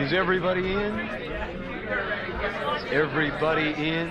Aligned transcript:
Is 0.00 0.14
everybody 0.14 0.72
in? 0.72 0.98
Is 2.76 2.84
everybody 2.90 3.68
in? 3.74 4.08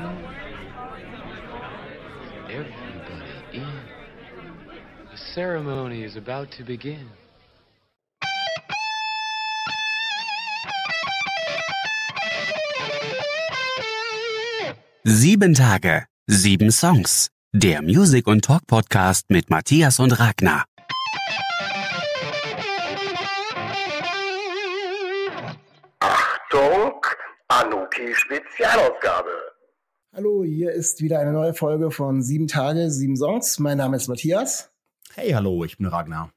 Everybody 2.47 3.31
in. 3.53 3.73
The 5.11 5.17
ceremony 5.33 6.03
is 6.03 6.15
about 6.15 6.51
to 6.51 6.63
begin. 6.63 7.09
Sieben 15.05 15.55
Tage, 15.55 16.05
sieben 16.27 16.71
Songs. 16.71 17.29
Der 17.51 17.81
Music 17.81 18.27
und 18.27 18.45
Talk 18.45 18.67
Podcast 18.67 19.25
mit 19.29 19.49
Matthias 19.49 19.99
und 19.99 20.11
Ragnar. 20.19 20.65
Anuki 27.69 28.15
Spezialausgabe. 28.15 29.29
Hallo, 30.15 30.43
hier 30.43 30.71
ist 30.71 31.01
wieder 31.01 31.19
eine 31.19 31.31
neue 31.31 31.53
Folge 31.53 31.91
von 31.91 32.23
Sieben 32.23 32.47
Tage, 32.47 32.89
sieben 32.89 33.15
Songs. 33.15 33.59
Mein 33.59 33.77
Name 33.77 33.95
ist 33.95 34.07
Matthias. 34.07 34.71
Hey, 35.13 35.31
hallo, 35.31 35.63
ich 35.63 35.77
bin 35.77 35.85
Ragnar. 35.85 36.31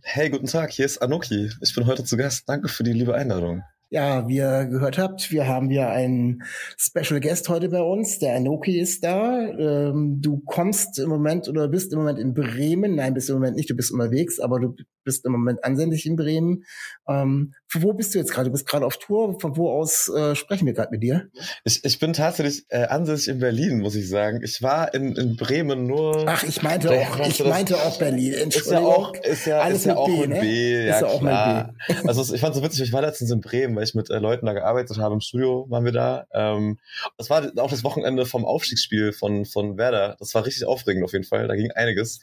Hey, 0.00 0.30
guten 0.30 0.46
Tag, 0.46 0.70
hier 0.70 0.86
ist 0.86 1.02
Anuki. 1.02 1.50
Ich 1.60 1.74
bin 1.74 1.86
heute 1.86 2.04
zu 2.04 2.16
Gast. 2.16 2.48
Danke 2.48 2.68
für 2.68 2.84
die 2.84 2.94
liebe 2.94 3.14
Einladung. 3.14 3.64
Ja, 3.90 4.28
wie 4.28 4.36
ihr 4.36 4.66
gehört 4.66 4.98
habt, 4.98 5.30
wir 5.30 5.48
haben 5.48 5.70
hier 5.70 5.88
einen 5.88 6.42
Special 6.76 7.20
Guest 7.20 7.48
heute 7.48 7.70
bei 7.70 7.80
uns. 7.80 8.18
Der 8.18 8.36
Anoki 8.36 8.78
ist 8.78 9.02
da. 9.02 9.40
Ähm, 9.48 10.18
du 10.20 10.42
kommst 10.44 10.98
im 10.98 11.08
Moment 11.08 11.48
oder 11.48 11.68
bist 11.68 11.94
im 11.94 12.00
Moment 12.00 12.18
in 12.18 12.34
Bremen. 12.34 12.96
Nein, 12.96 13.14
bist 13.14 13.30
im 13.30 13.36
Moment 13.36 13.56
nicht. 13.56 13.70
Du 13.70 13.74
bist 13.74 13.90
unterwegs, 13.90 14.40
aber 14.40 14.60
du 14.60 14.74
bist 15.04 15.24
im 15.24 15.32
Moment 15.32 15.64
ansässig 15.64 16.04
in 16.04 16.16
Bremen. 16.16 16.64
Ähm, 17.08 17.54
wo 17.72 17.94
bist 17.94 18.14
du 18.14 18.18
jetzt 18.18 18.30
gerade? 18.30 18.48
Du 18.48 18.52
bist 18.52 18.66
gerade 18.66 18.84
auf 18.84 18.98
Tour. 18.98 19.40
Von 19.40 19.56
wo 19.56 19.70
aus 19.70 20.08
äh, 20.14 20.34
sprechen 20.34 20.66
wir 20.66 20.74
gerade 20.74 20.90
mit 20.90 21.02
dir? 21.02 21.28
Ich, 21.64 21.82
ich 21.82 21.98
bin 21.98 22.12
tatsächlich 22.12 22.66
äh, 22.68 22.84
ansässig 22.84 23.28
in 23.28 23.38
Berlin, 23.40 23.78
muss 23.78 23.94
ich 23.94 24.06
sagen. 24.06 24.40
Ich 24.42 24.60
war 24.62 24.92
in, 24.92 25.16
in 25.16 25.36
Bremen 25.36 25.86
nur. 25.86 26.24
Ach, 26.26 26.42
ich 26.42 26.62
meinte 26.62 26.90
auch, 26.90 27.26
ich 27.26 27.42
meinte 27.42 27.76
auch 27.76 27.98
Berlin. 27.98 28.34
Ist 28.34 28.70
ja 28.70 28.80
auch, 28.80 29.14
ist 29.14 29.46
ja, 29.46 29.60
Alles 29.60 29.78
ist 29.78 29.86
ja 29.86 29.92
mit 29.94 29.98
auch 29.98 30.06
B, 30.08 30.20
mit 30.20 30.28
ne? 30.28 30.40
B. 30.40 30.74
Ist 30.74 30.88
Ja, 30.88 31.00
ja 31.00 31.06
auch 31.06 31.20
mit 31.22 31.30
klar. 31.30 31.74
Also 32.06 32.34
ich 32.34 32.40
fand 32.42 32.54
so 32.54 32.62
witzig, 32.62 32.82
ich 32.82 32.92
war 32.92 33.00
letztens 33.00 33.30
in 33.30 33.40
Bremen, 33.40 33.77
weil 33.78 33.84
ich 33.84 33.94
mit 33.94 34.10
äh, 34.10 34.18
Leuten 34.18 34.46
da 34.46 34.52
gearbeitet 34.52 34.98
habe. 34.98 35.14
Im 35.14 35.20
Studio 35.20 35.66
waren 35.68 35.84
wir 35.84 35.92
da. 35.92 36.26
Ähm, 36.32 36.78
das 37.16 37.30
war 37.30 37.48
auch 37.58 37.70
das 37.70 37.84
Wochenende 37.84 38.26
vom 38.26 38.44
Aufstiegsspiel 38.44 39.12
von, 39.12 39.44
von 39.46 39.78
Werder. 39.78 40.16
Das 40.18 40.34
war 40.34 40.44
richtig 40.44 40.66
aufregend 40.66 41.04
auf 41.04 41.12
jeden 41.12 41.24
Fall. 41.24 41.46
Da 41.46 41.54
ging 41.54 41.70
einiges. 41.70 42.20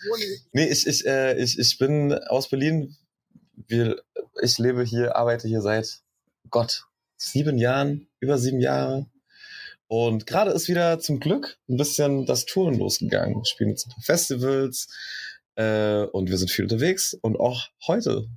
Nee, 0.52 0.66
ich, 0.66 0.86
ich, 0.86 1.06
äh, 1.06 1.38
ich, 1.42 1.58
ich 1.58 1.78
bin 1.78 2.14
aus 2.14 2.50
Berlin. 2.50 2.98
Wir, 3.67 4.02
ich 4.42 4.58
lebe 4.58 4.83
hier, 4.83 5.16
arbeite 5.16 5.48
hier 5.48 5.61
seit 5.61 6.02
Gott, 6.49 6.83
sieben 7.16 7.58
Jahren, 7.58 8.08
über 8.20 8.37
sieben 8.37 8.60
Jahre. 8.60 9.05
Und 9.87 10.27
gerade 10.27 10.52
ist 10.52 10.67
wieder 10.67 10.99
zum 10.99 11.22
Glück 11.22 11.58
ein 11.70 11.77
bisschen 11.77 12.26
das 12.26 12.45
Touren 12.45 12.77
losgegangen. 12.77 13.37
Wir 13.37 13.45
spielen 13.45 13.70
jetzt 13.70 13.87
ein 13.87 13.92
paar 13.92 14.04
Festivals 14.04 14.89
äh, 15.55 16.04
und 16.04 16.30
wir 16.30 16.37
sind 16.37 16.52
viel 16.52 16.66
unterwegs 16.66 17.14
und 17.22 17.39
auch 17.39 17.70
heute. 17.87 18.27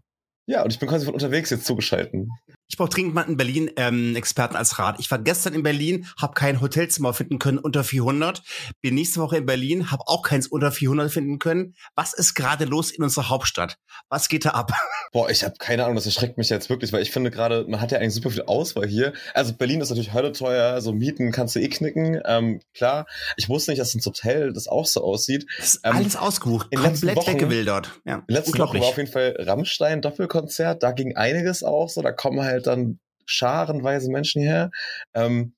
Ja, 0.49 0.62
und 0.62 0.73
ich 0.73 0.79
bin 0.79 0.89
quasi 0.89 1.05
von 1.05 1.12
unterwegs 1.12 1.50
jetzt 1.50 1.67
zugeschalten. 1.67 2.31
Ich 2.71 2.77
brauche 2.77 2.91
dringend 2.91 3.15
mal 3.15 3.23
in 3.23 3.39
Berlin 3.39 3.71
ähm, 3.77 4.15
Experten 4.15 4.55
als 4.55 4.79
Rat. 4.79 4.97
Ich 4.99 5.11
war 5.11 5.19
gestern 5.19 5.55
in 5.55 5.62
Berlin, 5.62 6.06
habe 6.21 6.34
kein 6.34 6.61
Hotelzimmer 6.61 7.15
finden 7.15 7.39
können 7.39 7.56
unter 7.56 7.83
400. 7.83 8.43
Bin 8.83 8.95
nächste 8.95 9.21
Woche 9.23 9.39
in 9.39 9.47
Berlin, 9.47 9.91
habe 9.91 10.03
auch 10.06 10.23
keins 10.23 10.47
unter 10.47 10.71
400 10.71 11.11
finden 11.11 11.39
können. 11.39 11.75
Was 11.95 12.12
ist 12.12 12.34
gerade 12.34 12.67
los 12.67 12.91
in 12.91 13.03
unserer 13.03 13.31
Hauptstadt? 13.31 13.79
Was 14.11 14.29
geht 14.29 14.45
da 14.45 14.51
ab? 14.51 14.73
Boah, 15.12 15.31
ich 15.31 15.45
habe 15.45 15.55
keine 15.59 15.84
Ahnung, 15.84 15.97
das 15.97 16.05
erschreckt 16.05 16.37
mich 16.37 16.51
jetzt 16.51 16.69
wirklich, 16.69 16.93
weil 16.93 17.01
ich 17.01 17.11
finde 17.11 17.31
gerade, 17.31 17.65
man 17.69 17.81
hat 17.81 17.91
ja 17.91 17.99
eigentlich 17.99 18.12
super 18.12 18.31
viel 18.31 18.43
Auswahl 18.43 18.87
hier. 18.87 19.15
Also 19.33 19.55
Berlin 19.55 19.81
ist 19.81 19.89
natürlich 19.89 20.12
Hölle 20.12 20.33
teuer, 20.33 20.83
so 20.83 20.93
Mieten 20.93 21.33
kannst 21.33 21.56
du 21.56 21.61
eh 21.61 21.69
knicken, 21.71 22.21
ähm, 22.27 22.61
klar. 22.75 23.06
Ich 23.39 23.49
wusste 23.49 23.71
nicht, 23.71 23.81
dass 23.81 23.95
ins 23.95 24.05
Hotel 24.05 24.53
das 24.53 24.69
auch 24.69 24.85
so 24.85 25.03
aussieht. 25.03 25.47
Ähm, 25.85 25.97
alles 25.97 26.17
ausgebucht, 26.17 26.67
in 26.71 26.81
komplett 26.81 27.17
Wochen- 27.17 27.33
weggewildert. 27.33 27.99
Ja, 28.05 28.17
In 28.29 28.35
letzten 28.35 28.59
Wochen 28.59 28.79
war 28.79 28.89
auf 28.89 28.99
jeden 28.99 29.11
Fall 29.11 29.35
Rammstein 29.39 30.03
Doppelkonzert, 30.03 30.83
da 30.83 30.93
ging 30.93 31.17
einiges 31.17 31.62
auch 31.62 31.89
so, 31.89 32.03
da 32.03 32.12
kommen 32.12 32.43
halt 32.43 32.58
dann 32.67 32.99
scharenweise 33.27 34.11
Menschen 34.11 34.43
her. 34.43 34.71
Ähm, 35.15 35.55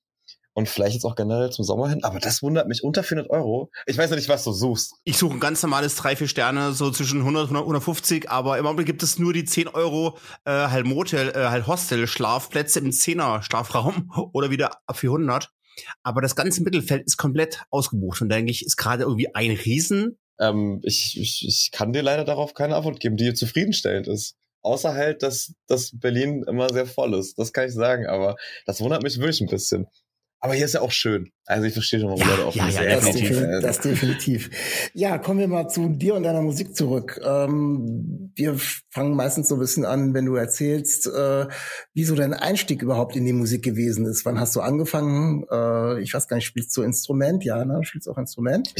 und 0.52 0.68
vielleicht 0.68 0.94
jetzt 0.94 1.04
auch 1.04 1.14
generell 1.14 1.50
zum 1.50 1.64
Sommer 1.64 1.88
hin, 1.88 2.02
aber 2.02 2.18
das 2.18 2.42
wundert 2.42 2.66
mich 2.66 2.82
unter 2.82 3.02
400 3.02 3.30
Euro. 3.30 3.70
Ich 3.86 3.96
weiß 3.96 4.10
ja 4.10 4.16
nicht, 4.16 4.28
was 4.28 4.44
du 4.44 4.52
suchst. 4.52 4.94
Ich 5.04 5.16
suche 5.16 5.34
ein 5.34 5.40
ganz 5.40 5.62
normales 5.62 5.94
drei, 5.94 6.16
vier 6.16 6.26
Sterne, 6.26 6.72
so 6.72 6.90
zwischen 6.90 7.20
100 7.20 7.50
und 7.50 7.56
150, 7.56 8.28
aber 8.28 8.58
im 8.58 8.66
Augenblick 8.66 8.86
gibt 8.86 9.02
es 9.02 9.18
nur 9.18 9.32
die 9.32 9.44
10 9.44 9.68
Euro 9.68 10.18
äh, 10.44 10.50
halt 10.50 10.86
Motel, 10.86 11.30
äh, 11.30 11.48
halt 11.48 11.66
Hostel-Schlafplätze 11.66 12.80
im 12.80 12.90
10er-Schlafraum 12.90 14.10
oder 14.32 14.50
wieder 14.50 14.72
ab 14.86 14.96
400. 14.96 15.50
Aber 16.02 16.20
das 16.20 16.34
ganze 16.34 16.62
Mittelfeld 16.62 17.06
ist 17.06 17.16
komplett 17.16 17.62
ausgebucht 17.70 18.20
und 18.20 18.28
denke 18.28 18.50
ich, 18.50 18.66
ist 18.66 18.76
gerade 18.76 19.04
irgendwie 19.04 19.34
ein 19.34 19.52
Riesen. 19.52 20.18
Ähm, 20.38 20.80
ich, 20.82 21.18
ich, 21.18 21.46
ich 21.46 21.70
kann 21.72 21.92
dir 21.92 22.02
leider 22.02 22.24
darauf 22.24 22.54
keine 22.54 22.76
Antwort 22.76 23.00
geben, 23.00 23.16
die 23.16 23.32
zufriedenstellend 23.34 24.08
ist. 24.08 24.36
Außer 24.62 24.94
halt, 24.94 25.22
dass, 25.22 25.54
dass 25.66 25.98
Berlin 25.98 26.44
immer 26.46 26.68
sehr 26.70 26.86
voll 26.86 27.14
ist. 27.14 27.38
Das 27.38 27.52
kann 27.52 27.66
ich 27.68 27.74
sagen, 27.74 28.06
aber 28.06 28.36
das 28.66 28.80
wundert 28.80 29.02
mich 29.02 29.18
wirklich 29.18 29.40
ein 29.40 29.48
bisschen. 29.48 29.86
Aber 30.42 30.54
hier 30.54 30.64
ist 30.64 30.72
ja 30.72 30.80
auch 30.80 30.90
schön. 30.90 31.30
Also 31.44 31.66
ich 31.66 31.74
verstehe 31.74 32.00
schon, 32.00 32.08
warum 32.08 32.22
Ja, 32.22 32.30
Leute 32.30 32.46
auch 32.46 32.54
ja, 32.54 32.68
ja, 32.70 33.00
so 33.00 33.06
Das, 33.06 33.14
definitiv. 33.16 33.60
das 33.60 33.80
definitiv. 33.80 34.50
Ja, 34.94 35.18
kommen 35.18 35.38
wir 35.38 35.48
mal 35.48 35.68
zu 35.68 35.88
dir 35.90 36.14
und 36.14 36.22
deiner 36.22 36.40
Musik 36.40 36.74
zurück. 36.74 37.20
Ähm, 37.22 38.32
wir 38.36 38.56
fangen 38.88 39.14
meistens 39.14 39.48
so 39.48 39.56
ein 39.56 39.60
bisschen 39.60 39.84
an, 39.84 40.14
wenn 40.14 40.24
du 40.24 40.36
erzählst, 40.36 41.06
äh, 41.08 41.46
wie 41.92 42.04
so 42.04 42.14
dein 42.14 42.32
Einstieg 42.32 42.80
überhaupt 42.80 43.16
in 43.16 43.26
die 43.26 43.34
Musik 43.34 43.62
gewesen 43.62 44.06
ist. 44.06 44.24
Wann 44.24 44.40
hast 44.40 44.56
du 44.56 44.60
angefangen? 44.60 45.44
Äh, 45.50 46.00
ich 46.00 46.14
weiß 46.14 46.26
gar 46.26 46.36
nicht, 46.36 46.46
spielst 46.46 46.74
du 46.74 46.82
Instrument? 46.82 47.44
Ja, 47.44 47.64
ne? 47.66 47.80
Spielst 47.82 48.06
du 48.06 48.12
auch 48.12 48.18
Instrument? 48.18 48.72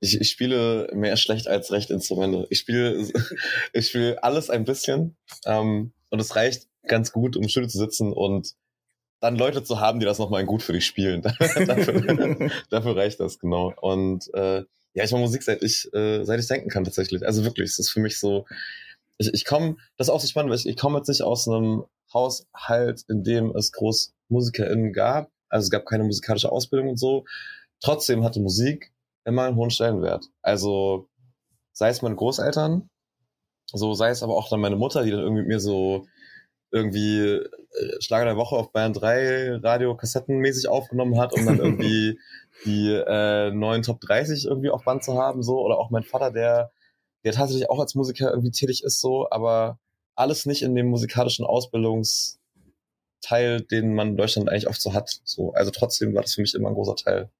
Ich, 0.00 0.20
ich 0.20 0.28
spiele 0.28 0.90
mehr 0.92 1.16
schlecht 1.16 1.48
als 1.48 1.72
recht 1.72 1.90
Instrumente. 1.90 2.46
Ich 2.50 2.58
spiele, 2.58 3.08
ich 3.72 3.86
spiele 3.88 4.22
alles 4.22 4.50
ein 4.50 4.64
bisschen. 4.64 5.16
Ähm, 5.46 5.92
und 6.10 6.20
es 6.20 6.36
reicht 6.36 6.68
ganz 6.86 7.10
gut, 7.12 7.36
um 7.36 7.48
Studio 7.48 7.68
zu 7.68 7.78
sitzen 7.78 8.12
und 8.12 8.54
dann 9.20 9.36
Leute 9.36 9.64
zu 9.64 9.80
haben, 9.80 10.00
die 10.00 10.06
das 10.06 10.18
nochmal 10.18 10.44
gut 10.44 10.62
für 10.62 10.72
dich 10.72 10.86
spielen. 10.86 11.22
dafür, 11.66 12.50
dafür 12.70 12.96
reicht 12.96 13.20
das, 13.20 13.38
genau. 13.38 13.72
Und 13.80 14.32
äh, 14.34 14.64
ja, 14.94 15.04
ich 15.04 15.10
mache 15.10 15.22
Musik 15.22 15.42
seit 15.42 15.62
ich, 15.62 15.92
äh, 15.94 16.24
seit 16.24 16.40
ich 16.40 16.48
denken 16.48 16.68
kann 16.68 16.84
tatsächlich. 16.84 17.24
Also 17.24 17.44
wirklich, 17.44 17.70
es 17.70 17.78
ist 17.78 17.90
für 17.90 18.00
mich 18.00 18.18
so, 18.18 18.46
ich, 19.18 19.32
ich 19.32 19.44
komme, 19.44 19.76
das 19.96 20.08
ist 20.08 20.12
auch 20.12 20.20
so 20.20 20.26
spannend, 20.26 20.50
weil 20.50 20.58
ich, 20.58 20.66
ich 20.66 20.76
komme 20.76 20.98
jetzt 20.98 21.08
nicht 21.08 21.22
aus 21.22 21.48
einem 21.48 21.84
Haushalt, 22.12 23.02
in 23.08 23.24
dem 23.24 23.50
es 23.56 23.72
groß 23.72 24.14
MusikerInnen 24.28 24.92
gab. 24.92 25.30
Also 25.48 25.64
es 25.66 25.70
gab 25.70 25.86
keine 25.86 26.04
musikalische 26.04 26.50
Ausbildung 26.50 26.90
und 26.90 26.98
so. 26.98 27.24
Trotzdem 27.80 28.24
hatte 28.24 28.40
Musik 28.40 28.92
immer 29.24 29.44
einen 29.44 29.56
hohen 29.56 29.70
Stellenwert. 29.70 30.26
Also 30.42 31.08
sei 31.72 31.88
es 31.88 32.02
meine 32.02 32.16
Großeltern, 32.16 32.88
so 33.72 33.94
sei 33.94 34.10
es 34.10 34.22
aber 34.22 34.36
auch 34.36 34.48
dann 34.48 34.60
meine 34.60 34.76
Mutter, 34.76 35.02
die 35.02 35.10
dann 35.10 35.20
irgendwie 35.20 35.42
mit 35.42 35.48
mir 35.48 35.60
so 35.60 36.06
irgendwie 36.76 37.20
äh, 37.20 38.00
Schlager 38.00 38.26
der 38.26 38.36
Woche 38.36 38.56
auf 38.56 38.72
Bayern 38.72 38.92
3 38.92 39.56
Radio 39.62 39.96
kassettenmäßig 39.96 40.68
aufgenommen 40.68 41.18
hat, 41.18 41.32
um 41.32 41.44
dann 41.46 41.58
irgendwie 41.58 42.18
die 42.64 42.90
äh, 42.90 43.50
neuen 43.50 43.82
Top 43.82 44.00
30 44.00 44.46
irgendwie 44.46 44.70
auf 44.70 44.84
Band 44.84 45.04
zu 45.04 45.18
haben, 45.18 45.42
so 45.42 45.60
oder 45.60 45.78
auch 45.78 45.90
mein 45.90 46.04
Vater, 46.04 46.30
der 46.30 46.70
der 47.26 47.32
tatsächlich 47.32 47.68
auch 47.68 47.80
als 47.80 47.96
Musiker 47.96 48.30
irgendwie 48.30 48.52
tätig 48.52 48.84
ist, 48.84 49.00
so, 49.00 49.28
aber 49.30 49.80
alles 50.14 50.46
nicht 50.46 50.62
in 50.62 50.76
dem 50.76 50.86
musikalischen 50.86 51.44
Ausbildungsteil, 51.44 52.38
den 53.68 53.94
man 53.94 54.10
in 54.10 54.16
Deutschland 54.16 54.48
eigentlich 54.48 54.68
oft 54.68 54.80
so 54.80 54.94
hat. 54.94 55.10
So, 55.24 55.52
also 55.52 55.72
trotzdem 55.72 56.14
war 56.14 56.22
das 56.22 56.34
für 56.34 56.40
mich 56.40 56.54
immer 56.54 56.68
ein 56.68 56.74
großer 56.74 56.94
Teil. 56.94 57.30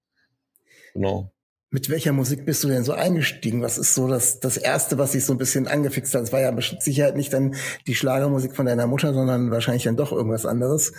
Genau. 0.92 1.30
Mit 1.70 1.90
welcher 1.90 2.12
Musik 2.12 2.46
bist 2.46 2.62
du 2.62 2.68
denn 2.68 2.84
so 2.84 2.92
eingestiegen? 2.92 3.60
Was 3.60 3.76
ist 3.76 3.94
so 3.94 4.06
das, 4.06 4.38
das 4.38 4.56
Erste, 4.56 4.98
was 4.98 5.12
dich 5.12 5.24
so 5.24 5.32
ein 5.32 5.38
bisschen 5.38 5.66
angefixt 5.66 6.14
hat? 6.14 6.22
Es 6.22 6.32
war 6.32 6.40
ja 6.40 6.52
mit 6.52 6.64
Sicherheit 6.80 7.16
nicht 7.16 7.32
dann 7.32 7.56
die 7.88 7.96
Schlagermusik 7.96 8.54
von 8.54 8.66
deiner 8.66 8.86
Mutter, 8.86 9.12
sondern 9.12 9.50
wahrscheinlich 9.50 9.82
dann 9.82 9.96
doch 9.96 10.12
irgendwas 10.12 10.46
anderes. 10.46 10.92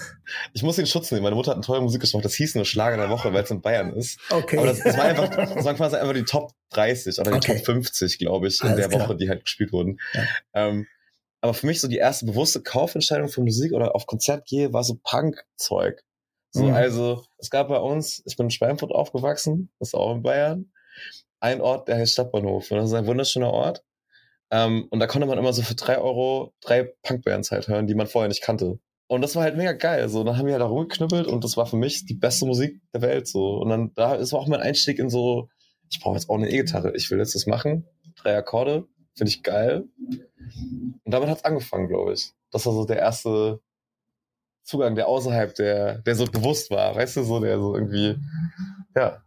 Ich 0.54 0.64
muss 0.64 0.76
den 0.76 0.86
Schutz 0.86 1.10
nehmen. 1.10 1.24
Meine 1.24 1.36
Mutter 1.36 1.52
hat 1.52 1.56
eine 1.56 1.66
tolle 1.66 1.80
Musik 1.80 2.02
gemacht. 2.02 2.26
Das 2.26 2.34
hieß 2.34 2.56
nur 2.56 2.66
Schlager 2.66 2.98
der 2.98 3.10
Woche, 3.10 3.34
weil 3.34 3.44
es 3.44 3.52
in 3.52 3.62
Bayern 3.62 3.94
ist. 3.94 4.20
Okay. 4.30 4.58
Aber 4.58 4.68
das, 4.68 4.80
das 4.80 4.98
war 4.98 5.06
einfach, 5.06 5.30
das 5.56 5.64
waren 5.64 5.78
quasi 5.78 5.96
einfach 5.96 6.14
die 6.14 6.26
Top 6.26 6.52
30 6.72 7.18
oder 7.20 7.32
die 7.32 7.38
Okay. 7.38 7.56
Top 7.58 7.66
50, 7.66 8.20
glaube 8.20 8.48
ich, 8.48 8.62
in 8.62 8.68
Alles 8.68 8.80
der 8.82 8.90
klar. 8.90 9.08
Woche, 9.08 9.16
die 9.16 9.30
halt 9.30 9.46
gespielt 9.46 9.72
wurden. 9.72 10.00
Ja. 10.14 10.24
Ähm, 10.54 10.86
aber 11.40 11.54
für 11.54 11.68
mich 11.68 11.80
so 11.80 11.88
die 11.88 11.98
erste 11.98 12.26
bewusste 12.26 12.62
Kaufentscheidung 12.62 13.30
für 13.30 13.42
Musik 13.42 13.72
oder 13.72 13.96
auf 13.96 14.06
Konzert 14.06 14.46
gehe, 14.48 14.74
war 14.74 14.84
so 14.84 15.00
Punk-Zeug. 15.02 16.04
So, 16.58 16.66
Mhm. 16.66 16.74
also, 16.74 17.24
es 17.38 17.50
gab 17.50 17.68
bei 17.70 17.80
uns, 17.80 18.22
ich 18.26 18.36
bin 18.38 18.48
in 18.48 18.52
Schweinfurt 18.52 18.92
aufgewachsen, 18.92 19.70
das 19.80 19.90
ist 19.90 19.94
auch 19.96 20.14
in 20.16 20.22
Bayern, 20.24 20.72
ein 21.40 21.62
Ort, 21.62 21.88
der 21.88 21.98
heißt 21.98 22.14
Stadtbahnhof. 22.14 22.72
Und 22.72 22.78
das 22.78 22.88
ist 22.90 22.94
ein 22.96 23.06
wunderschöner 23.08 23.52
Ort. 23.52 23.84
Ähm, 24.50 24.88
und 24.90 25.00
da 25.00 25.08
konnte 25.08 25.28
man 25.28 25.38
immer 25.38 25.54
so 25.54 25.62
für 25.62 25.76
drei 25.76 25.98
Euro 26.00 26.54
drei 26.62 26.84
Punkbands 27.04 27.52
halt 27.52 27.68
hören, 27.68 27.86
die 27.88 27.96
man 27.96 28.08
vorher 28.08 28.30
nicht 28.30 28.42
kannte. 28.42 28.80
Und 29.08 29.22
das 29.22 29.36
war 29.36 29.44
halt 29.44 29.56
mega 29.58 29.74
geil. 29.74 30.10
So, 30.10 30.24
dann 30.24 30.38
haben 30.38 30.46
wir 30.48 30.54
halt 30.54 30.62
da 30.62 30.68
rumgeknüppelt 30.68 31.28
und 31.28 31.44
das 31.44 31.56
war 31.58 31.66
für 31.66 31.76
mich 31.78 32.06
die 32.06 32.14
beste 32.16 32.46
Musik 32.46 32.82
der 32.94 33.02
Welt. 33.02 33.28
So. 33.28 33.58
Und 33.58 33.70
dann 33.70 33.92
da 33.94 34.16
ist 34.16 34.34
auch 34.34 34.48
mein 34.48 34.62
Einstieg 34.62 35.00
in 35.00 35.10
so, 35.10 35.48
ich 35.90 36.00
brauche 36.00 36.16
jetzt 36.16 36.30
auch 36.30 36.36
eine 36.36 36.50
E-Gitarre. 36.50 36.94
Ich 36.96 37.10
will 37.12 37.20
jetzt 37.20 37.36
das 37.36 37.46
machen. 37.46 37.86
Drei 38.16 38.36
Akkorde, 38.36 38.86
finde 39.16 39.30
ich 39.30 39.44
geil. 39.44 39.84
Und 41.04 41.14
damit 41.14 41.30
hat's 41.30 41.46
angefangen, 41.46 41.88
glaube 41.88 42.14
ich. 42.14 42.32
Das 42.52 42.66
war 42.66 42.74
so 42.74 42.86
der 42.86 42.98
erste 42.98 43.60
Zugang, 44.68 44.96
der 44.96 45.08
außerhalb 45.08 45.56
der, 45.56 46.00
der 46.00 46.16
so 46.16 46.26
bewusst 46.26 46.70
war, 46.72 46.94
weißt 46.94 47.18
du, 47.18 47.24
so 47.24 47.40
der 47.40 47.58
so 47.58 47.74
irgendwie, 47.74 48.18
ja. 48.96 49.24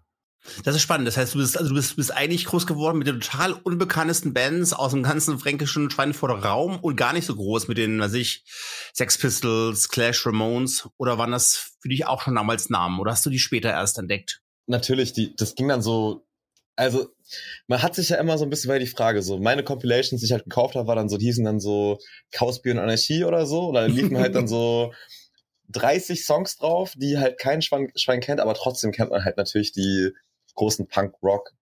Das 0.64 0.76
ist 0.76 0.82
spannend. 0.82 1.08
Das 1.08 1.16
heißt, 1.16 1.34
du 1.34 1.38
bist, 1.38 1.56
also 1.56 1.70
du 1.70 1.75
bist, 1.75 1.96
bist 1.96 2.14
eigentlich 2.14 2.44
groß 2.44 2.66
geworden 2.66 2.98
mit 2.98 3.06
den 3.06 3.20
total 3.20 3.52
unbekanntesten 3.52 4.34
Bands 4.34 4.72
aus 4.75 4.92
dem 4.92 5.02
ganzen 5.02 5.38
fränkischen 5.38 5.90
Schweinfurter 5.90 6.44
Raum 6.44 6.78
und 6.81 6.96
gar 6.96 7.14
nicht 7.14 7.25
so 7.26 7.34
groß 7.34 7.69
mit 7.69 7.78
den, 7.78 8.00
weiß 8.00 8.14
ich, 8.14 8.44
Sex 8.92 9.16
Pistols, 9.16 9.88
Clash, 9.88 10.26
Ramones. 10.26 10.88
Oder 10.98 11.16
waren 11.16 11.32
das 11.32 11.75
für 11.81 11.88
dich 11.88 12.06
auch 12.06 12.22
schon 12.22 12.34
damals 12.34 12.69
Namen? 12.69 13.00
Oder 13.00 13.12
hast 13.12 13.25
du 13.25 13.31
die 13.31 13.38
später 13.38 13.70
erst 13.70 13.98
entdeckt? 13.98 14.43
Natürlich, 14.66 15.14
die, 15.14 15.34
das 15.36 15.54
ging 15.54 15.69
dann 15.69 15.82
so, 15.82 16.26
also 16.76 17.08
man 17.66 17.82
hat 17.82 17.94
sich 17.94 18.10
ja 18.10 18.16
immer 18.16 18.36
so 18.36 18.44
ein 18.44 18.50
bisschen, 18.50 18.70
weil 18.70 18.81
die 18.81 18.86
Frage 18.86 19.22
so, 19.22 19.38
meine 19.38 19.64
Compilations, 19.64 20.20
die 20.20 20.26
ich 20.26 20.32
halt 20.32 20.44
gekauft 20.44 20.75
habe, 20.75 20.86
war 20.86 20.96
dann 20.96 21.08
so, 21.08 21.16
die 21.16 21.26
hießen 21.26 21.44
dann 21.44 21.60
so 21.60 21.98
Chaosbier 22.31 22.72
und 22.72 22.78
Anarchie 22.78 23.25
oder 23.25 23.46
so, 23.46 23.69
oder 23.69 23.88
liefen 23.88 24.19
halt 24.19 24.34
dann 24.34 24.48
so 24.48 24.93
30 25.70 26.25
Songs 26.25 26.56
drauf, 26.56 26.94
die 26.96 27.19
halt 27.19 27.38
kein 27.38 27.62
Schwein, 27.62 27.90
Schwein 27.96 28.20
kennt, 28.20 28.40
aber 28.40 28.55
trotzdem 28.55 28.93
kennt 28.93 29.11
man 29.11 29.25
halt 29.25 29.37
natürlich 29.37 29.72
die 29.72 30.11
großen 30.55 30.87
Punk-Rock 30.88 31.52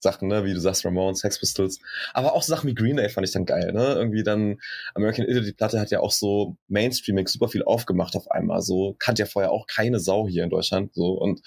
Sachen, 0.00 0.28
ne, 0.28 0.44
wie 0.44 0.54
du 0.54 0.60
sagst, 0.60 0.84
Ramones, 0.84 1.20
Sex 1.20 1.38
Pistols, 1.40 1.80
aber 2.12 2.34
auch 2.34 2.42
so 2.42 2.54
Sachen 2.54 2.68
wie 2.68 2.74
Green 2.74 2.96
Day 2.96 3.08
fand 3.08 3.26
ich 3.26 3.32
dann 3.32 3.46
geil, 3.46 3.72
ne, 3.72 3.94
irgendwie 3.94 4.22
dann 4.22 4.60
American 4.94 5.24
Idiot, 5.26 5.46
die 5.46 5.52
Platte 5.52 5.80
hat 5.80 5.90
ja 5.90 6.00
auch 6.00 6.12
so 6.12 6.56
Mainstreaming 6.68 7.26
super 7.26 7.48
viel 7.48 7.64
aufgemacht 7.64 8.14
auf 8.14 8.30
einmal, 8.30 8.60
so 8.62 8.94
kannte 8.98 9.22
ja 9.22 9.26
vorher 9.26 9.50
auch 9.52 9.66
keine 9.66 9.98
Sau 9.98 10.28
hier 10.28 10.44
in 10.44 10.50
Deutschland, 10.50 10.94
so 10.94 11.12
und 11.12 11.40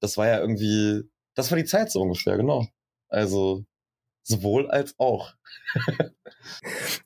das 0.00 0.16
war 0.16 0.26
ja 0.26 0.40
irgendwie, 0.40 1.02
das 1.34 1.50
war 1.50 1.58
die 1.58 1.64
Zeit 1.64 1.90
so 1.90 2.00
ungefähr, 2.00 2.36
genau. 2.36 2.66
Also 3.08 3.64
sowohl 4.22 4.70
als 4.70 4.94
auch. 4.98 5.34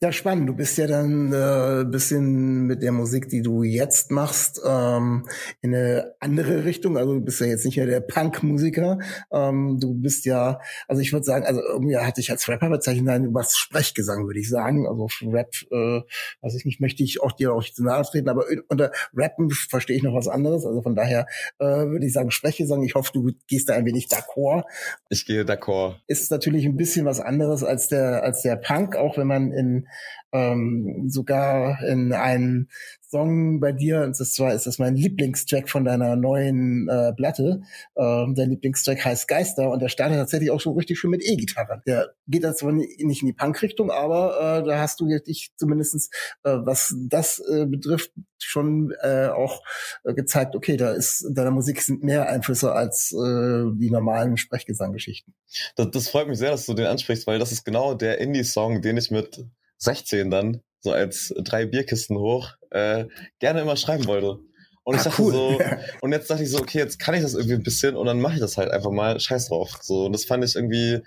Ja, 0.03 0.13
spannend. 0.13 0.49
Du 0.49 0.55
bist 0.55 0.79
ja 0.79 0.87
dann 0.87 1.33
äh, 1.33 1.85
bisschen 1.85 2.67
mit 2.67 2.83
der 2.83 2.93
Musik, 2.93 3.29
die 3.29 3.43
du 3.43 3.63
jetzt 3.63 4.11
machst, 4.11 4.61
ähm, 4.65 5.27
in 5.61 5.75
eine 5.75 6.15
andere 6.21 6.65
Richtung. 6.65 6.97
Also 6.97 7.15
du 7.15 7.21
bist 7.21 7.41
ja 7.41 7.47
jetzt 7.47 7.65
nicht 7.65 7.77
mehr 7.77 7.87
der 7.87 8.01
Punk-Musiker. 8.01 8.99
Ähm, 9.33 9.79
du 9.81 9.95
bist 9.95 10.25
ja, 10.25 10.61
also 10.89 11.03
ich 11.03 11.13
würde 11.13 11.25
sagen, 11.25 11.45
also 11.45 11.61
irgendwie 11.61 11.97
hatte 11.97 12.21
ich 12.21 12.31
als 12.31 12.49
Rapper 12.49 12.71
bezeichnet, 12.71 13.05
nein, 13.05 13.25
du 13.25 13.31
machst 13.31 13.59
Sprechgesang, 13.59 14.27
würde 14.27 14.41
ich 14.41 14.49
sagen. 14.49 14.87
Also 14.87 15.09
Rap, 15.31 15.53
äh, 15.71 16.01
weiß 16.43 16.55
ich 16.55 16.65
nicht, 16.65 16.81
möchte 16.81 17.03
ich 17.03 17.23
auch 17.23 17.33
dir 17.33 17.53
auch 17.53 17.61
nicht 17.61 17.77
zu 17.77 17.85
nahe 17.85 18.03
treten, 18.03 18.29
aber 18.29 18.45
unter 18.69 18.93
Rappen 19.15 19.51
verstehe 19.51 19.97
ich 19.97 20.03
noch 20.03 20.15
was 20.15 20.29
anderes. 20.29 20.65
Also 20.65 20.83
von 20.83 20.95
daher 20.95 21.27
äh, 21.59 21.65
würde 21.65 22.07
ich 22.07 22.13
sagen 22.13 22.31
Sprechgesang. 22.31 22.83
Ich 22.83 22.95
hoffe, 22.95 23.11
du 23.13 23.33
gehst 23.49 23.69
da 23.69 23.75
ein 23.75 23.85
wenig 23.85 24.07
d'accord 24.07 24.65
Ich 25.09 25.27
gehe 25.27 25.43
d'accord. 25.43 25.97
ist 26.07 26.31
natürlich 26.31 26.65
ein 26.65 26.77
bisschen 26.77 27.05
was 27.05 27.21
anderes 27.21 27.63
als 27.63 27.89
der 27.89 28.23
als 28.31 28.43
der 28.43 28.57
Punk, 28.57 28.97
auch 28.97 29.19
wenn 29.19 29.27
man 29.27 29.53
in 29.53 29.89
ähm, 30.33 31.05
sogar 31.09 31.83
in 31.83 32.13
einem 32.13 32.69
Song 33.03 33.59
bei 33.59 33.73
dir, 33.73 34.03
und 34.03 34.19
das 34.19 34.35
zwar 34.35 34.55
ist 34.55 34.67
das 34.67 34.79
mein 34.79 34.95
Lieblingstrack 34.95 35.69
von 35.69 35.85
deiner 35.85 36.15
neuen 36.15 36.89
äh, 36.89 37.13
Platte. 37.13 37.63
Ähm, 37.97 38.35
dein 38.37 38.51
Lieblingstrack 38.51 39.05
heißt 39.05 39.27
Geister 39.27 39.71
und 39.71 39.83
der 39.83 39.89
startet 39.89 40.19
tatsächlich 40.19 40.51
auch 40.51 40.61
schon 40.61 40.77
richtig 40.77 40.99
schön 40.99 41.11
mit 41.11 41.25
E-Gitarre. 41.25 41.83
Der 41.87 42.15
geht 42.29 42.45
dann 42.45 42.55
zwar 42.55 42.73
nicht 42.73 43.01
in 43.01 43.27
die 43.27 43.33
Punk-Richtung, 43.33 43.91
aber 43.91 44.61
äh, 44.61 44.67
da 44.67 44.79
hast 44.79 45.01
du 45.01 45.09
jetzt 45.09 45.27
dich 45.27 45.51
zumindestens 45.57 46.11
äh, 46.45 46.59
was 46.63 46.95
das 47.09 47.41
äh, 47.41 47.67
betrifft, 47.67 48.13
schon 48.39 48.93
äh, 49.03 49.27
auch 49.27 49.63
äh, 50.05 50.15
gezeigt, 50.15 50.55
okay, 50.55 50.77
da 50.77 50.93
ist 50.93 51.23
in 51.23 51.35
deiner 51.35 51.51
Musik 51.51 51.83
sind 51.83 52.05
mehr 52.05 52.29
Einflüsse 52.29 52.73
als 52.73 53.13
äh, 53.13 53.65
die 53.75 53.91
normalen 53.91 54.37
Sprechgesanggeschichten. 54.37 55.35
Das, 55.75 55.91
das 55.91 56.09
freut 56.09 56.29
mich 56.29 56.39
sehr, 56.39 56.53
dass 56.53 56.67
du 56.67 56.75
den 56.75 56.87
ansprichst, 56.87 57.27
weil 57.27 57.39
das 57.39 57.53
ist 57.53 57.65
genau 57.65 57.95
der 57.95 58.19
Indie-Song, 58.19 58.83
den 58.83 58.97
ich 58.97 59.11
mit 59.11 59.45
16 59.81 60.31
dann, 60.31 60.61
so 60.81 60.93
als 60.93 61.35
drei 61.43 61.67
Bierkisten 61.67 62.17
hoch, 62.19 62.51
äh, 62.71 63.07
gerne 63.39 63.61
immer 63.63 63.77
schreiben 63.77 64.07
wollte. 64.07 64.39
Und 64.85 64.95
ich 64.95 65.01
Ah, 65.03 65.05
dachte 65.05 65.23
cool. 65.23 65.33
so, 65.33 65.61
und 66.03 66.13
jetzt 66.13 66.31
dachte 66.31 66.43
ich 66.43 66.51
so, 66.51 66.59
okay, 66.59 66.79
jetzt 66.79 66.99
kann 66.99 67.15
ich 67.15 67.23
das 67.23 67.35
irgendwie 67.35 67.55
ein 67.55 67.63
bisschen 67.63 67.97
und 67.97 68.07
dann 68.07 68.21
mache 68.21 68.35
ich 68.35 68.41
das 68.41 68.57
halt 68.57 68.71
einfach 68.71 68.91
mal, 68.91 69.19
scheiß 69.21 69.49
drauf. 69.49 69.79
So, 69.83 70.07
und 70.07 70.13
das 70.13 70.25
fand 70.25 70.45
ich 70.45 70.55
irgendwie, 70.55 71.01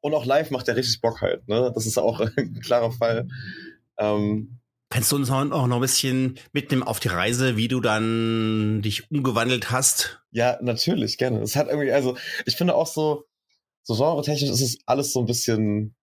und 0.00 0.14
auch 0.14 0.24
live 0.24 0.50
macht 0.50 0.66
der 0.68 0.76
richtig 0.76 1.00
Bock 1.00 1.20
halt, 1.20 1.46
ne? 1.48 1.70
Das 1.74 1.86
ist 1.86 1.98
auch 1.98 2.20
ein 2.36 2.60
klarer 2.60 2.92
Fall. 2.92 3.28
Ähm, 3.98 4.58
Kannst 4.92 5.12
du 5.12 5.16
uns 5.16 5.30
auch 5.30 5.44
noch 5.44 5.76
ein 5.76 5.80
bisschen 5.80 6.36
mitnehmen 6.52 6.82
auf 6.82 6.98
die 6.98 7.08
Reise, 7.08 7.56
wie 7.56 7.68
du 7.68 7.80
dann 7.80 8.82
dich 8.82 9.08
umgewandelt 9.10 9.70
hast? 9.70 10.20
Ja, 10.32 10.58
natürlich, 10.62 11.16
gerne. 11.16 11.40
Es 11.42 11.54
hat 11.54 11.68
irgendwie, 11.68 11.92
also 11.92 12.16
ich 12.44 12.56
finde 12.56 12.74
auch 12.74 12.88
so, 12.88 13.24
so 13.84 13.94
genre-technisch 13.94 14.50
ist 14.50 14.60
es 14.60 14.78
alles 14.86 15.12
so 15.12 15.20
ein 15.20 15.26
bisschen 15.26 15.94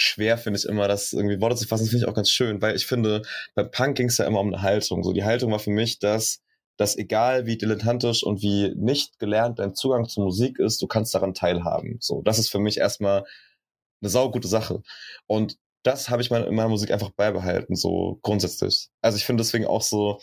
schwer, 0.00 0.38
finde 0.38 0.58
ich 0.58 0.64
immer, 0.64 0.88
das 0.88 1.12
irgendwie 1.12 1.40
Worte 1.40 1.56
zu 1.56 1.66
fassen, 1.66 1.86
finde 1.86 2.04
ich 2.04 2.08
auch 2.08 2.14
ganz 2.14 2.30
schön, 2.30 2.62
weil 2.62 2.74
ich 2.74 2.86
finde, 2.86 3.22
bei 3.54 3.64
Punk 3.64 3.96
ging 3.96 4.08
es 4.08 4.16
ja 4.16 4.24
immer 4.24 4.40
um 4.40 4.48
eine 4.48 4.62
Haltung. 4.62 5.02
So, 5.02 5.12
die 5.12 5.24
Haltung 5.24 5.52
war 5.52 5.58
für 5.58 5.70
mich, 5.70 5.98
dass, 5.98 6.40
dass 6.78 6.96
egal 6.96 7.44
wie 7.44 7.58
dilettantisch 7.58 8.22
und 8.22 8.40
wie 8.40 8.72
nicht 8.76 9.18
gelernt 9.18 9.58
dein 9.58 9.74
Zugang 9.74 10.08
zur 10.08 10.24
Musik 10.24 10.58
ist, 10.58 10.80
du 10.80 10.86
kannst 10.86 11.14
daran 11.14 11.34
teilhaben. 11.34 11.98
So, 12.00 12.22
das 12.22 12.38
ist 12.38 12.50
für 12.50 12.58
mich 12.58 12.78
erstmal 12.78 13.24
eine 14.00 14.08
saugute 14.08 14.48
Sache. 14.48 14.82
Und 15.26 15.58
das 15.82 16.08
habe 16.08 16.22
ich 16.22 16.30
in 16.30 16.54
meiner 16.54 16.68
Musik 16.70 16.90
einfach 16.92 17.10
beibehalten, 17.10 17.76
so 17.76 18.18
grundsätzlich. 18.22 18.88
Also 19.02 19.18
ich 19.18 19.26
finde 19.26 19.42
deswegen 19.42 19.66
auch 19.66 19.82
so, 19.82 20.18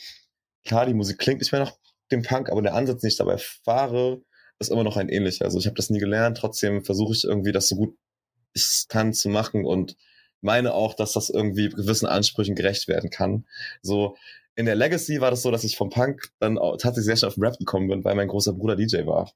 klar, 0.65 0.87
die 0.87 0.95
Musik 0.95 1.19
klingt 1.19 1.39
nicht 1.39 1.51
mehr 1.51 1.61
nach 1.61 1.73
dem 2.11 2.23
Punk, 2.23 2.49
aber 2.49 2.63
der 2.63 2.73
Ansatz, 2.73 3.01
den 3.01 3.09
ich 3.09 3.17
dabei 3.17 3.37
fahre, 3.63 4.21
ist 4.57 4.71
immer 4.71 4.83
noch 4.83 4.97
ein 4.97 5.09
ähnlicher. 5.09 5.45
Also 5.45 5.59
ich 5.59 5.67
habe 5.67 5.75
das 5.75 5.91
nie 5.91 5.99
gelernt, 5.99 6.37
trotzdem 6.37 6.83
versuche 6.83 7.13
ich 7.13 7.25
irgendwie 7.25 7.51
das 7.51 7.67
so 7.67 7.75
gut 7.75 7.95
ich 8.57 8.87
kann 8.89 9.13
zu 9.13 9.29
machen 9.29 9.65
und 9.65 9.95
meine 10.41 10.73
auch, 10.73 10.93
dass 10.93 11.13
das 11.13 11.29
irgendwie 11.29 11.69
gewissen 11.69 12.05
Ansprüchen 12.05 12.55
gerecht 12.55 12.87
werden 12.87 13.09
kann. 13.09 13.45
So 13.81 14.15
in 14.55 14.65
der 14.65 14.75
Legacy 14.75 15.21
war 15.21 15.31
das 15.31 15.43
so, 15.43 15.51
dass 15.51 15.63
ich 15.63 15.77
vom 15.77 15.89
Punk 15.89 16.29
dann 16.39 16.55
tatsächlich 16.55 17.05
sehr 17.05 17.17
schnell 17.17 17.29
auf 17.29 17.35
den 17.35 17.43
Rap 17.43 17.57
gekommen 17.59 17.87
bin, 17.87 18.03
weil 18.03 18.15
mein 18.15 18.27
großer 18.27 18.53
Bruder 18.53 18.75
DJ 18.75 19.05
war. 19.05 19.31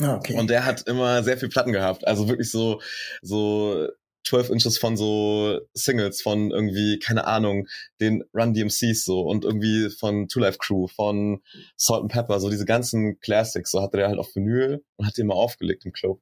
Ah, 0.00 0.16
okay. 0.16 0.38
Und 0.38 0.48
der 0.48 0.64
hat 0.64 0.86
immer 0.88 1.22
sehr 1.22 1.36
viel 1.36 1.50
Platten 1.50 1.72
gehabt. 1.72 2.06
Also 2.06 2.28
wirklich 2.28 2.50
so, 2.50 2.80
so 3.20 3.86
12 4.24 4.50
Inches 4.50 4.78
von 4.78 4.96
so 4.96 5.60
Singles 5.74 6.22
von 6.22 6.50
irgendwie, 6.50 6.98
keine 6.98 7.26
Ahnung, 7.26 7.68
den 8.00 8.24
Run 8.32 8.54
DMCs 8.54 9.04
so 9.04 9.20
und 9.20 9.44
irgendwie 9.44 9.90
von 9.90 10.28
Two 10.28 10.40
Life 10.40 10.58
Crew, 10.58 10.86
von 10.86 11.42
Salt 11.76 12.02
and 12.02 12.12
Pepper, 12.12 12.40
so 12.40 12.48
diese 12.48 12.64
ganzen 12.64 13.18
Classics, 13.20 13.70
so 13.70 13.82
hatte 13.82 13.98
der 13.98 14.08
halt 14.08 14.18
auf 14.18 14.34
Vinyl 14.34 14.82
und 14.96 15.06
hat 15.06 15.16
die 15.16 15.22
immer 15.22 15.34
aufgelegt 15.34 15.84
im 15.84 15.92
Club. 15.92 16.20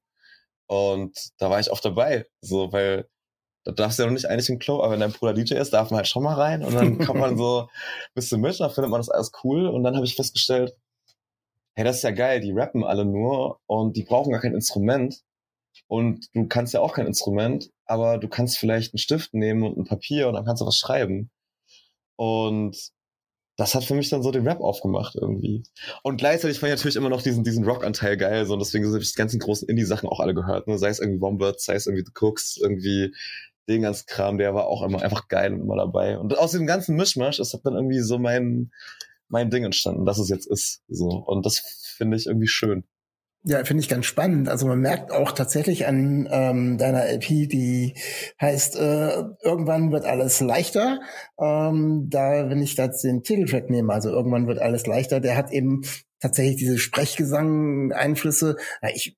Und 0.71 1.33
da 1.39 1.51
war 1.51 1.59
ich 1.59 1.73
oft 1.73 1.85
dabei, 1.85 2.27
so, 2.41 2.73
weil 2.73 3.09
da 3.65 3.73
darfst 3.73 3.99
du 3.99 4.05
ja 4.05 4.07
noch 4.07 4.15
nicht 4.15 4.27
eigentlich 4.27 4.49
im 4.51 4.61
Club, 4.61 4.81
aber 4.81 4.93
wenn 4.93 5.01
dein 5.01 5.11
Bruder 5.11 5.35
DJ 5.35 5.55
ist, 5.55 5.73
darf 5.73 5.91
man 5.91 5.99
halt 5.99 6.07
schon 6.07 6.23
mal 6.23 6.35
rein. 6.35 6.65
Und 6.65 6.75
dann 6.75 6.97
kommt 6.99 7.19
man 7.19 7.37
so 7.37 7.63
ein 7.63 7.69
bisschen 8.15 8.41
mit, 8.41 8.61
dann 8.61 8.71
findet 8.71 8.89
man 8.89 9.01
das 9.01 9.09
alles 9.09 9.33
cool. 9.43 9.67
Und 9.67 9.83
dann 9.83 9.97
habe 9.97 10.07
ich 10.07 10.15
festgestellt, 10.15 10.77
hey, 11.75 11.85
das 11.85 11.97
ist 11.97 12.03
ja 12.05 12.13
geil, 12.13 12.39
die 12.41 12.53
rappen 12.53 12.85
alle 12.85 13.05
nur 13.05 13.59
und 13.67 13.97
die 13.97 14.05
brauchen 14.05 14.31
gar 14.31 14.41
kein 14.41 14.55
Instrument. 14.55 15.23
Und 15.89 16.29
du 16.35 16.47
kannst 16.47 16.73
ja 16.73 16.81
auch 16.81 16.95
kein 16.95 17.09
Instrument, 17.09 17.71
aber 17.87 18.19
du 18.19 18.29
kannst 18.29 18.57
vielleicht 18.57 18.95
einen 18.95 19.01
Stift 19.01 19.35
nehmen 19.35 19.65
und 19.65 19.77
ein 19.77 19.87
Papier 19.87 20.29
und 20.29 20.35
dann 20.35 20.45
kannst 20.45 20.63
du 20.63 20.67
was 20.67 20.77
schreiben. 20.77 21.33
Und 22.15 22.93
das 23.61 23.75
hat 23.75 23.85
für 23.85 23.95
mich 23.95 24.09
dann 24.09 24.23
so 24.23 24.31
den 24.31 24.49
Rap 24.49 24.61
aufgemacht 24.61 25.17
irgendwie. 25.21 25.65
Und 26.03 26.17
gleichzeitig 26.17 26.59
fand 26.59 26.73
ich 26.73 26.79
natürlich 26.79 26.97
immer 26.97 27.11
noch 27.11 27.21
diesen, 27.21 27.45
diesen 27.45 27.65
Rock-Anteil 27.65 28.17
geil, 28.17 28.47
so 28.47 28.55
und 28.55 28.59
deswegen 28.59 28.87
habe 28.87 28.99
ich 28.99 29.13
die 29.13 29.19
ganzen 29.19 29.39
großen 29.39 29.69
Indie-Sachen 29.69 30.09
auch 30.09 30.19
alle 30.19 30.35
gehört, 30.35 30.67
ne? 30.67 30.79
sei 30.79 30.89
es 30.89 30.99
irgendwie 30.99 31.21
Wombats, 31.21 31.67
sei 31.67 31.75
es 31.75 31.87
irgendwie 31.87 32.07
The 32.07 32.13
Cooks, 32.19 32.57
irgendwie 32.57 33.15
den 33.69 33.83
ganzen 33.83 34.07
Kram, 34.07 34.39
der 34.39 34.55
war 34.55 34.67
auch 34.67 34.83
immer 34.83 35.03
einfach 35.03 35.29
geil 35.29 35.53
und 35.53 35.61
immer 35.61 35.77
dabei. 35.77 36.19
Und 36.19 36.39
aus 36.39 36.53
dem 36.53 36.67
ganzen 36.67 36.97
Mischmasch 36.97 37.39
ist 37.39 37.55
dann 37.63 37.75
irgendwie 37.75 38.01
so 38.01 38.19
mein, 38.19 38.71
mein 39.29 39.51
Ding 39.51 39.65
entstanden, 39.65 40.07
dass 40.07 40.19
es 40.19 40.31
jetzt 40.31 40.47
ist. 40.47 40.83
So. 40.89 41.09
Und 41.09 41.45
das 41.45 41.59
finde 41.99 42.17
ich 42.17 42.27
irgendwie 42.27 42.49
schön. 42.49 42.85
Ja, 43.43 43.65
finde 43.65 43.83
ich 43.83 43.89
ganz 43.89 44.05
spannend. 44.05 44.51
Also 44.51 44.67
man 44.67 44.81
merkt 44.81 45.13
auch 45.13 45.33
tatsächlich 45.33 45.87
an 45.87 46.29
ähm, 46.31 46.77
deiner 46.77 47.07
LP, 47.07 47.49
die 47.49 47.95
heißt 48.39 48.77
äh, 48.77 49.25
Irgendwann 49.43 49.93
wird 49.93 50.05
alles 50.05 50.41
leichter. 50.41 51.01
Ähm, 51.41 52.09
da, 52.11 52.51
wenn 52.51 52.61
ich 52.61 52.77
jetzt 52.77 53.03
den 53.03 53.23
Titeltrack 53.23 53.71
nehme, 53.71 53.95
also 53.95 54.11
Irgendwann 54.11 54.47
wird 54.47 54.59
alles 54.59 54.87
leichter, 54.87 55.21
der 55.21 55.37
hat 55.39 55.53
eben 55.53 55.83
tatsächlich 56.21 56.57
diese 56.57 56.79
Sprechgesang-Einflüsse. 56.79 58.57
Ja, 58.83 58.89
ich 58.95 59.17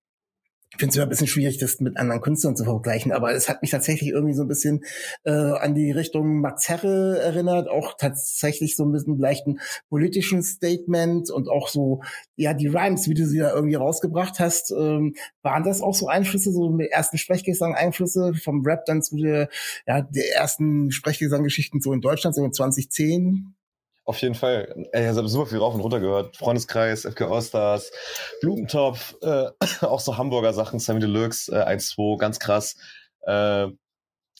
ich 0.72 0.78
finde 0.78 0.90
es 0.90 0.96
immer 0.96 1.04
ein 1.04 1.10
bisschen 1.10 1.26
schwierig, 1.26 1.58
das 1.58 1.80
mit 1.80 1.98
anderen 1.98 2.22
Künstlern 2.22 2.56
zu 2.56 2.64
vergleichen, 2.64 3.12
aber 3.12 3.34
es 3.34 3.50
hat 3.50 3.60
mich 3.60 3.70
tatsächlich 3.70 4.10
irgendwie 4.10 4.34
so 4.34 4.42
ein 4.42 4.48
bisschen 4.48 4.84
äh, 5.24 5.30
an 5.30 5.74
die 5.74 5.90
Richtung 5.90 6.40
Max 6.40 6.66
Herre 6.66 7.18
erinnert, 7.20 7.68
auch 7.68 7.94
tatsächlich 7.98 8.74
so 8.74 8.84
ein 8.84 8.92
bisschen 8.92 9.18
leichten 9.18 9.60
politischen 9.90 10.42
Statement 10.42 11.30
und 11.30 11.50
auch 11.50 11.68
so, 11.68 12.00
ja, 12.36 12.54
die 12.54 12.68
Rhymes, 12.68 13.06
wie 13.06 13.14
du 13.14 13.26
sie 13.26 13.38
da 13.38 13.52
irgendwie 13.54 13.74
rausgebracht 13.74 14.40
hast, 14.40 14.72
ähm, 14.72 15.14
waren 15.42 15.62
das 15.62 15.82
auch 15.82 15.94
so 15.94 16.08
Einflüsse, 16.08 16.52
so 16.52 16.70
mit 16.70 16.90
ersten 16.90 17.18
Sprechgesang-Einflüsse 17.18 18.32
vom 18.34 18.64
Rap 18.64 18.86
dann 18.86 19.02
zu 19.02 19.16
der, 19.16 19.50
ja, 19.86 20.00
der 20.00 20.34
ersten 20.36 20.90
Sprechgesang-Geschichten 20.90 21.82
so 21.82 21.92
in 21.92 22.00
Deutschland, 22.00 22.34
so 22.34 22.42
in 22.42 22.52
2010? 22.52 23.54
Auf 24.04 24.20
jeden 24.20 24.34
Fall. 24.34 24.88
Ey, 24.92 25.10
ich 25.10 25.16
habe 25.16 25.28
super 25.28 25.46
viel 25.46 25.58
rauf 25.58 25.74
und 25.74 25.80
runter 25.80 26.00
gehört. 26.00 26.36
Freundeskreis, 26.36 27.04
FK 27.04 27.30
Allstars, 27.30 27.92
Blumentopf, 28.40 29.14
äh, 29.22 29.50
auch 29.82 30.00
so 30.00 30.18
Hamburger 30.18 30.52
Sachen, 30.52 30.80
Sammy 30.80 31.00
Deluxe, 31.00 31.52
äh, 31.52 31.64
1-2, 31.64 32.18
ganz 32.18 32.40
krass. 32.40 32.76
Äh, 33.22 33.68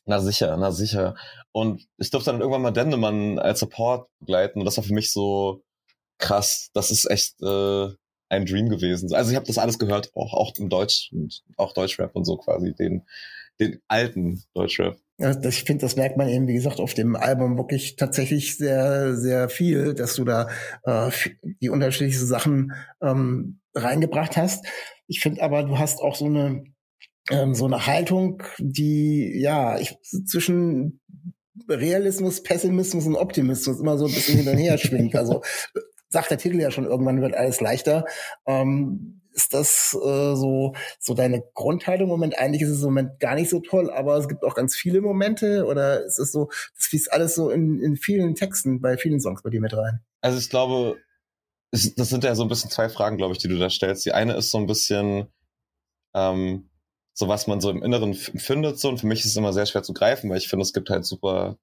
na 0.04 0.18
sicher, 0.20 0.56
na 0.56 0.72
sicher. 0.72 1.14
Und 1.52 1.86
ich 1.98 2.10
durfte 2.10 2.32
dann 2.32 2.40
irgendwann 2.40 2.62
mal 2.62 2.72
Dendemann 2.72 3.38
als 3.38 3.60
Support 3.60 4.08
begleiten 4.18 4.58
und 4.58 4.64
das 4.64 4.76
war 4.76 4.84
für 4.84 4.94
mich 4.94 5.12
so 5.12 5.62
krass. 6.18 6.70
Das 6.74 6.90
ist 6.90 7.08
echt 7.08 7.40
äh, 7.42 7.88
ein 8.28 8.46
Dream 8.46 8.68
gewesen. 8.68 9.14
Also 9.14 9.30
ich 9.30 9.36
habe 9.36 9.46
das 9.46 9.58
alles 9.58 9.78
gehört, 9.78 10.10
auch, 10.14 10.32
auch 10.34 10.52
im 10.56 10.70
Deutsch 10.70 11.12
auch 11.56 11.72
Deutschrap 11.74 12.16
und 12.16 12.24
so 12.24 12.36
quasi, 12.36 12.74
den, 12.74 13.06
den 13.60 13.80
alten 13.88 14.42
Deutschrap. 14.54 14.98
Ich 15.18 15.64
finde, 15.64 15.82
das 15.82 15.96
merkt 15.96 16.16
man 16.16 16.28
eben, 16.28 16.48
wie 16.48 16.54
gesagt, 16.54 16.80
auf 16.80 16.94
dem 16.94 17.14
Album 17.14 17.56
wirklich 17.56 17.96
tatsächlich 17.96 18.56
sehr, 18.56 19.14
sehr 19.14 19.48
viel, 19.48 19.94
dass 19.94 20.14
du 20.14 20.24
da 20.24 20.48
äh, 20.84 21.10
die 21.60 21.68
unterschiedlichsten 21.68 22.26
Sachen 22.26 22.72
ähm, 23.00 23.60
reingebracht 23.74 24.36
hast. 24.36 24.66
Ich 25.06 25.20
finde 25.20 25.42
aber, 25.42 25.62
du 25.64 25.78
hast 25.78 26.00
auch 26.00 26.16
so 26.16 26.26
eine 26.26 26.64
ähm, 27.30 27.54
so 27.54 27.66
eine 27.66 27.86
Haltung, 27.86 28.42
die 28.58 29.40
ja 29.40 29.78
ich, 29.78 29.96
zwischen 30.26 31.00
Realismus, 31.68 32.42
Pessimismus 32.42 33.06
und 33.06 33.16
Optimismus 33.16 33.80
immer 33.80 33.98
so 33.98 34.06
ein 34.06 34.12
bisschen 34.12 34.38
hin 34.38 34.48
und 34.48 34.58
her 34.58 34.78
schwingt. 34.78 35.14
Also 35.14 35.42
sagt 36.08 36.30
der 36.30 36.38
Titel 36.38 36.60
ja 36.60 36.70
schon, 36.70 36.84
irgendwann 36.84 37.20
wird 37.20 37.34
alles 37.34 37.60
leichter. 37.60 38.04
Ähm, 38.46 39.21
ist 39.34 39.54
das 39.54 39.96
äh, 40.02 40.34
so, 40.34 40.74
so 40.98 41.14
deine 41.14 41.42
Grundhaltung 41.54 42.06
im 42.06 42.10
Moment? 42.10 42.38
Eigentlich 42.38 42.62
ist 42.62 42.70
es 42.70 42.80
im 42.80 42.86
Moment 42.86 43.20
gar 43.20 43.34
nicht 43.34 43.50
so 43.50 43.60
toll, 43.60 43.90
aber 43.90 44.16
es 44.16 44.28
gibt 44.28 44.44
auch 44.44 44.54
ganz 44.54 44.74
viele 44.74 45.00
Momente 45.00 45.66
oder 45.66 46.04
ist 46.04 46.18
es 46.18 46.32
so, 46.32 46.48
das 46.74 46.86
fließt 46.86 47.12
alles 47.12 47.34
so 47.34 47.50
in, 47.50 47.80
in 47.80 47.96
vielen 47.96 48.34
Texten, 48.34 48.80
bei 48.80 48.96
vielen 48.96 49.20
Songs 49.20 49.42
bei 49.42 49.50
dir 49.50 49.60
mit 49.60 49.76
rein? 49.76 50.00
Also 50.20 50.38
ich 50.38 50.50
glaube, 50.50 50.98
das 51.70 52.08
sind 52.08 52.24
ja 52.24 52.34
so 52.34 52.42
ein 52.42 52.48
bisschen 52.48 52.70
zwei 52.70 52.88
Fragen, 52.88 53.16
glaube 53.16 53.32
ich, 53.32 53.38
die 53.38 53.48
du 53.48 53.58
da 53.58 53.70
stellst. 53.70 54.04
Die 54.04 54.12
eine 54.12 54.34
ist 54.36 54.50
so 54.50 54.58
ein 54.58 54.66
bisschen, 54.66 55.28
ähm, 56.14 56.68
so 57.14 57.28
was 57.28 57.46
man 57.46 57.60
so 57.60 57.70
im 57.70 57.82
Inneren 57.82 58.14
findet, 58.14 58.78
so, 58.78 58.88
und 58.88 58.98
für 58.98 59.06
mich 59.06 59.20
ist 59.20 59.26
es 59.26 59.36
immer 59.36 59.52
sehr 59.52 59.66
schwer 59.66 59.82
zu 59.82 59.92
greifen, 59.92 60.30
weil 60.30 60.38
ich 60.38 60.48
finde, 60.48 60.62
es 60.62 60.72
gibt 60.72 60.90
halt 60.90 61.04
super 61.04 61.58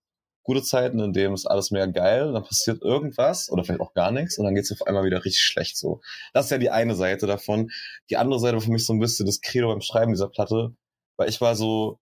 gute 0.50 0.64
Zeiten, 0.64 1.00
in 1.00 1.14
denen 1.14 1.36
ist 1.36 1.46
alles 1.46 1.70
mehr 1.70 1.88
geil, 1.88 2.34
dann 2.34 2.44
passiert 2.44 2.82
irgendwas 2.82 3.52
oder 3.52 3.64
vielleicht 3.64 3.82
auch 3.82 3.94
gar 3.94 4.10
nichts 4.10 4.40
und 4.40 4.46
dann 4.46 4.56
geht 4.56 4.64
es 4.64 4.72
auf 4.72 4.88
einmal 4.88 5.04
wieder 5.04 5.24
richtig 5.24 5.44
schlecht 5.44 5.78
so. 5.78 6.02
Das 6.34 6.46
ist 6.46 6.52
ja 6.52 6.58
die 6.58 6.72
eine 6.72 6.96
Seite 6.96 7.28
davon. 7.28 7.70
Die 8.10 8.18
andere 8.18 8.40
Seite 8.40 8.56
war 8.56 8.62
für 8.62 8.72
mich 8.72 8.84
so 8.84 8.94
ein 8.94 9.00
bisschen 9.00 9.28
das 9.28 9.42
Credo 9.42 9.68
beim 9.68 9.82
Schreiben 9.82 10.12
dieser 10.12 10.28
Platte, 10.28 10.74
weil 11.18 11.30
ich 11.30 11.40
war 11.40 11.56
so 11.56 12.00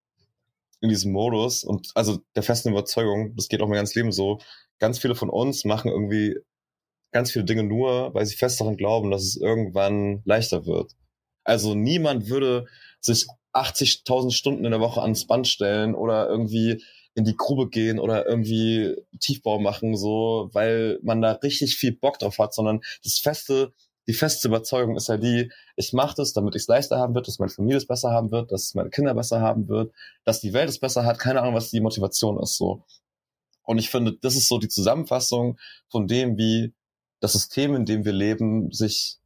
in 0.79 0.87
diesem 0.87 1.11
Modus 1.11 1.65
und 1.65 1.91
also 1.93 2.19
der 2.37 2.43
festen 2.43 2.69
Überzeugung, 2.69 3.35
das 3.35 3.49
geht 3.49 3.61
auch 3.61 3.67
mein 3.67 3.75
ganzes 3.75 3.95
Leben 3.95 4.13
so, 4.13 4.39
ganz 4.79 4.97
viele 4.97 5.15
von 5.15 5.29
uns 5.29 5.65
machen 5.65 5.91
irgendwie 5.91 6.37
ganz 7.11 7.33
viele 7.33 7.43
Dinge 7.43 7.63
nur, 7.63 8.13
weil 8.13 8.25
sie 8.25 8.37
fest 8.37 8.61
daran 8.61 8.77
glauben, 8.77 9.11
dass 9.11 9.23
es 9.23 9.35
irgendwann 9.35 10.21
leichter 10.23 10.65
wird. 10.65 10.93
Also 11.43 11.75
niemand 11.75 12.29
würde 12.29 12.67
sich 13.01 13.27
80.000 13.51 14.31
Stunden 14.31 14.63
in 14.63 14.71
der 14.71 14.79
Woche 14.79 15.01
ans 15.01 15.27
Band 15.27 15.49
stellen 15.49 15.95
oder 15.95 16.29
irgendwie 16.29 16.81
in 17.17 17.24
die 17.24 17.36
Grube 17.36 17.67
gehen 17.67 17.97
oder 17.97 18.27
irgendwie 18.27 18.95
Tiefbau 19.19 19.59
machen, 19.59 19.97
so, 19.97 20.51
weil 20.53 21.00
man 21.01 21.19
da 21.19 21.31
richtig 21.31 21.75
viel 21.75 21.91
Bock 21.91 22.19
drauf 22.19 22.38
hat, 22.38 22.53
sondern 22.53 22.81
das 23.03 23.17
feste, 23.17 23.74
die 24.07 24.13
feste 24.13 24.47
Überzeugung 24.47 24.95
ist 24.95 25.07
ja 25.07 25.17
die, 25.17 25.51
ich 25.75 25.93
mache 25.93 26.13
das, 26.15 26.33
damit 26.33 26.55
ich 26.55 26.62
es 26.62 26.67
leichter 26.67 27.00
haben 27.00 27.15
wird, 27.15 27.27
dass 27.27 27.39
meine 27.39 27.50
Familie 27.50 27.77
es 27.77 27.88
besser 27.88 28.12
haben 28.12 28.29
wird, 28.29 28.51
dass 28.51 28.75
meine 28.75 28.91
Kinder 28.91 29.15
besser 29.15 29.41
haben 29.41 29.67
wird, 29.67 29.91
dass 30.25 30.41
die 30.41 30.53
Welt 30.53 30.69
es 30.69 30.79
besser 30.79 31.05
hat, 31.05 31.17
keine 31.17 31.41
Ahnung, 31.41 31.55
was 31.55 31.71
die 31.71 31.81
Motivation 31.81 32.39
ist, 32.39 32.55
so. 32.55 32.83
Und 33.63 33.79
ich 33.79 33.89
finde, 33.89 34.15
das 34.21 34.36
ist 34.36 34.47
so 34.47 34.59
die 34.59 34.69
Zusammenfassung 34.69 35.57
von 35.89 36.07
dem, 36.07 36.38
wie 36.38 36.71
das 37.19 37.33
System, 37.33 37.74
in 37.74 37.86
dem 37.86 38.05
wir 38.05 38.13
leben, 38.13 38.71
sich 38.71 39.17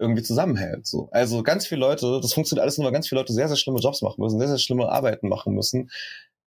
irgendwie 0.00 0.24
zusammenhält. 0.24 0.84
So. 0.84 1.08
Also 1.12 1.44
ganz 1.44 1.64
viele 1.64 1.82
Leute, 1.82 2.18
das 2.20 2.34
funktioniert 2.34 2.62
alles 2.62 2.76
nur, 2.76 2.86
weil 2.86 2.92
ganz 2.92 3.08
viele 3.08 3.20
Leute 3.20 3.32
sehr, 3.32 3.46
sehr 3.46 3.56
schlimme 3.56 3.78
Jobs 3.78 4.02
machen 4.02 4.20
müssen, 4.20 4.40
sehr, 4.40 4.48
sehr 4.48 4.58
schlimme 4.58 4.88
Arbeiten 4.88 5.28
machen 5.28 5.54
müssen, 5.54 5.90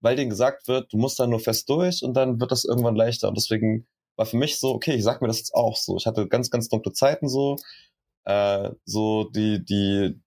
weil 0.00 0.16
denen 0.16 0.30
gesagt 0.30 0.68
wird, 0.68 0.92
du 0.92 0.98
musst 0.98 1.18
da 1.18 1.26
nur 1.26 1.40
fest 1.40 1.68
durch 1.68 2.02
und 2.02 2.14
dann 2.14 2.40
wird 2.40 2.52
das 2.52 2.64
irgendwann 2.64 2.96
leichter. 2.96 3.28
Und 3.28 3.36
deswegen 3.36 3.86
war 4.16 4.26
für 4.26 4.36
mich 4.36 4.58
so, 4.58 4.70
okay, 4.74 4.94
ich 4.94 5.04
sag 5.04 5.20
mir 5.20 5.28
das 5.28 5.38
jetzt 5.38 5.54
auch 5.54 5.76
so. 5.76 5.96
Ich 5.96 6.06
hatte 6.06 6.28
ganz, 6.28 6.50
ganz 6.50 6.68
dunkle 6.68 6.92
Zeiten 6.92 7.28
so, 7.28 7.56
äh, 8.24 8.70
so 8.84 9.24
die, 9.24 9.64
die, 9.64 10.20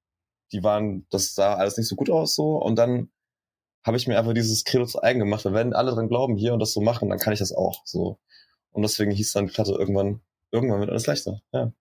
die 0.51 0.63
waren, 0.63 1.05
das 1.09 1.35
sah 1.35 1.55
alles 1.55 1.77
nicht 1.77 1.87
so 1.87 1.95
gut 1.95 2.09
aus 2.09 2.35
so. 2.35 2.57
Und 2.57 2.77
dann 2.77 3.11
habe 3.85 3.97
ich 3.97 4.07
mir 4.07 4.19
einfach 4.19 4.33
dieses 4.33 4.65
Credo 4.65 4.85
zu 4.85 5.01
eigen 5.01 5.19
gemacht. 5.19 5.45
wenn 5.45 5.73
alle 5.73 5.91
dran 5.91 6.09
glauben 6.09 6.35
hier 6.35 6.53
und 6.53 6.59
das 6.59 6.73
so 6.73 6.81
machen, 6.81 7.09
dann 7.09 7.19
kann 7.19 7.33
ich 7.33 7.39
das 7.39 7.53
auch 7.53 7.81
so. 7.85 8.19
Und 8.71 8.81
deswegen 8.83 9.11
hieß 9.11 9.33
dann 9.33 9.47
die 9.47 9.53
Platte 9.53 9.71
irgendwann, 9.71 10.21
irgendwann 10.51 10.81
wird 10.81 10.89
alles 10.89 11.07
leichter. 11.07 11.41
Ja. 11.53 11.71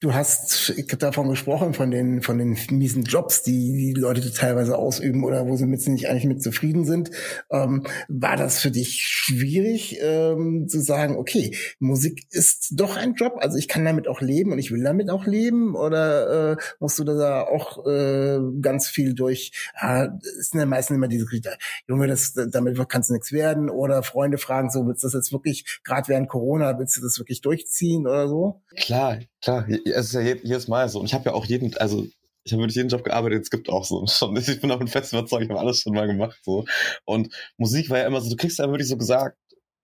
Du 0.00 0.14
hast 0.14 0.72
davon 1.00 1.28
gesprochen, 1.28 1.74
von 1.74 1.90
den, 1.90 2.22
von 2.22 2.38
den 2.38 2.56
miesen 2.70 3.02
Jobs, 3.02 3.42
die 3.42 3.92
die 3.94 4.00
Leute 4.00 4.32
teilweise 4.32 4.78
ausüben 4.78 5.24
oder 5.24 5.48
wo 5.48 5.56
sie 5.56 5.66
mit 5.66 5.84
nicht 5.88 6.08
eigentlich 6.08 6.24
mit 6.24 6.40
zufrieden 6.40 6.84
sind. 6.84 7.10
Ähm, 7.50 7.82
war 8.06 8.36
das 8.36 8.60
für 8.60 8.70
dich 8.70 9.00
schwierig 9.02 9.98
ähm, 10.00 10.68
zu 10.68 10.80
sagen, 10.80 11.16
okay, 11.16 11.56
Musik 11.80 12.26
ist 12.30 12.74
doch 12.76 12.96
ein 12.96 13.14
Job, 13.14 13.38
also 13.38 13.58
ich 13.58 13.66
kann 13.66 13.84
damit 13.84 14.06
auch 14.06 14.20
leben 14.20 14.52
und 14.52 14.60
ich 14.60 14.70
will 14.70 14.84
damit 14.84 15.10
auch 15.10 15.26
leben? 15.26 15.74
Oder 15.74 16.52
äh, 16.52 16.56
musst 16.78 17.00
du 17.00 17.04
da 17.04 17.42
auch 17.42 17.84
äh, 17.84 18.38
ganz 18.60 18.88
viel 18.88 19.14
durch, 19.14 19.50
äh, 19.80 20.06
ist 20.38 20.54
in 20.54 20.58
der 20.58 20.66
meisten 20.66 20.94
immer 20.94 21.08
diese 21.08 21.26
Kritik, 21.26 21.58
Junge, 21.88 22.06
das, 22.06 22.34
damit 22.34 22.78
kannst 22.88 23.10
du 23.10 23.14
nichts 23.14 23.32
werden? 23.32 23.68
Oder 23.68 24.04
Freunde 24.04 24.38
fragen 24.38 24.70
so, 24.70 24.86
willst 24.86 25.02
du 25.02 25.08
das 25.08 25.14
jetzt 25.14 25.32
wirklich, 25.32 25.80
gerade 25.82 26.06
während 26.06 26.28
Corona, 26.28 26.78
willst 26.78 26.96
du 26.96 27.00
das 27.00 27.18
wirklich 27.18 27.40
durchziehen 27.40 28.06
oder 28.06 28.28
so? 28.28 28.62
Klar, 28.76 29.18
klar 29.40 29.66
es 29.68 30.06
ist 30.06 30.12
ja 30.14 30.20
jedes 30.20 30.68
Mal 30.68 30.88
so. 30.88 31.00
Und 31.00 31.06
ich 31.06 31.14
habe 31.14 31.26
ja 31.26 31.34
auch 31.34 31.44
jeden, 31.44 31.76
also 31.76 32.06
ich 32.44 32.52
habe 32.52 32.62
wirklich 32.62 32.76
jeden 32.76 32.88
Job 32.88 33.04
gearbeitet, 33.04 33.42
es 33.42 33.50
gibt 33.50 33.68
auch 33.68 33.84
so. 33.84 34.06
Schon, 34.06 34.36
ich 34.36 34.60
bin 34.60 34.70
auch 34.70 34.80
ein 34.80 34.88
fest 34.88 35.12
überzeugt, 35.12 35.44
ich 35.44 35.50
habe 35.50 35.60
alles 35.60 35.80
schon 35.80 35.94
mal 35.94 36.06
gemacht. 36.06 36.38
so. 36.42 36.64
Und 37.04 37.32
Musik 37.56 37.90
war 37.90 37.98
ja 37.98 38.06
immer 38.06 38.20
so, 38.20 38.30
du 38.30 38.36
kriegst 38.36 38.58
ja 38.58 38.68
wirklich 38.68 38.88
so 38.88 38.96
gesagt, 38.96 39.38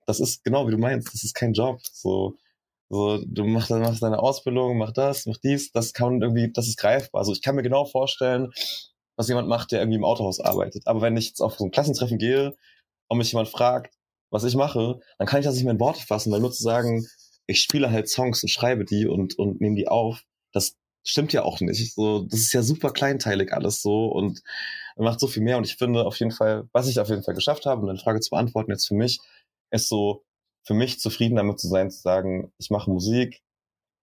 das 0.07 0.21
ist 0.21 0.45
genau 0.45 0.67
wie 0.67 0.73
du 0.73 0.79
meinst, 0.79 1.13
das 1.13 1.25
ist 1.25 1.35
kein 1.35 1.53
Job. 1.53 1.81
So, 1.93 2.37
so 2.91 3.23
du 3.25 3.45
machst, 3.45 3.71
machst 3.71 4.03
deine 4.03 4.19
Ausbildung, 4.19 4.79
mach 4.79 4.93
das, 4.93 5.27
mach 5.27 5.37
dies, 5.39 5.73
das 5.73 5.93
kann 5.93 6.21
irgendwie, 6.23 6.53
das 6.53 6.69
ist 6.69 6.79
greifbar. 6.79 7.21
Also 7.21 7.33
ich 7.33 7.43
kann 7.43 7.55
mir 7.55 7.63
genau 7.63 7.85
vorstellen, 7.85 8.53
was 9.17 9.29
jemand 9.29 9.49
macht, 9.49 9.73
der 9.73 9.81
irgendwie 9.81 9.99
im 9.99 10.05
Autohaus 10.05 10.41
arbeitet. 10.41 10.87
Aber 10.87 11.01
wenn 11.01 11.17
ich 11.17 11.29
jetzt 11.29 11.41
auf 11.41 11.57
so 11.57 11.65
ein 11.65 11.71
Klassentreffen 11.71 12.19
gehe 12.19 12.55
und 13.09 13.19
mich 13.19 13.33
jemand 13.33 13.49
fragt, 13.49 13.95
was 14.31 14.45
ich 14.45 14.57
mache, 14.57 15.01
dann 15.19 15.29
kann 15.29 15.41
ich 15.41 15.47
das 15.47 15.55
nicht 15.55 15.65
mehr 15.65 15.75
in 15.75 15.81
Worte 15.81 16.01
fassen, 16.01 16.33
weil 16.33 16.41
nur 16.41 16.53
zu 16.53 16.63
sagen, 16.63 17.07
ich 17.47 17.61
spiele 17.61 17.91
halt 17.91 18.09
Songs 18.09 18.43
und 18.43 18.49
schreibe 18.49 18.85
die 18.85 19.07
und, 19.07 19.39
und 19.39 19.61
nehme 19.61 19.77
die 19.77 19.89
auf. 19.89 20.25
Das 20.53 20.77
stimmt 21.03 21.33
ja 21.33 21.43
auch 21.43 21.61
nicht. 21.61 21.95
So, 21.95 22.25
das 22.25 22.41
ist 22.41 22.53
ja 22.53 22.63
super 22.63 22.91
kleinteilig 22.91 23.53
alles 23.53 23.83
so 23.83 24.07
und 24.07 24.43
macht 24.97 25.21
so 25.21 25.27
viel 25.27 25.43
mehr. 25.43 25.59
Und 25.59 25.65
ich 25.65 25.77
finde 25.77 26.07
auf 26.07 26.19
jeden 26.19 26.33
Fall, 26.33 26.69
was 26.73 26.89
ich 26.89 26.99
auf 27.01 27.09
jeden 27.09 27.23
Fall 27.23 27.35
geschafft 27.35 27.67
habe, 27.67 27.83
um 27.83 27.89
eine 27.89 27.99
Frage 27.99 28.21
zu 28.21 28.31
beantworten 28.31 28.71
jetzt 28.71 28.89
für 28.89 28.95
mich, 28.95 29.21
ist 29.71 29.89
so, 29.89 30.25
für 30.67 30.75
mich 30.75 31.01
zufrieden 31.01 31.37
damit 31.37 31.59
zu 31.59 31.69
sein, 31.69 31.91
zu 31.91 32.01
sagen, 32.01 32.53
ich 32.59 32.71
mache 32.71 32.91
Musik, 32.91 33.43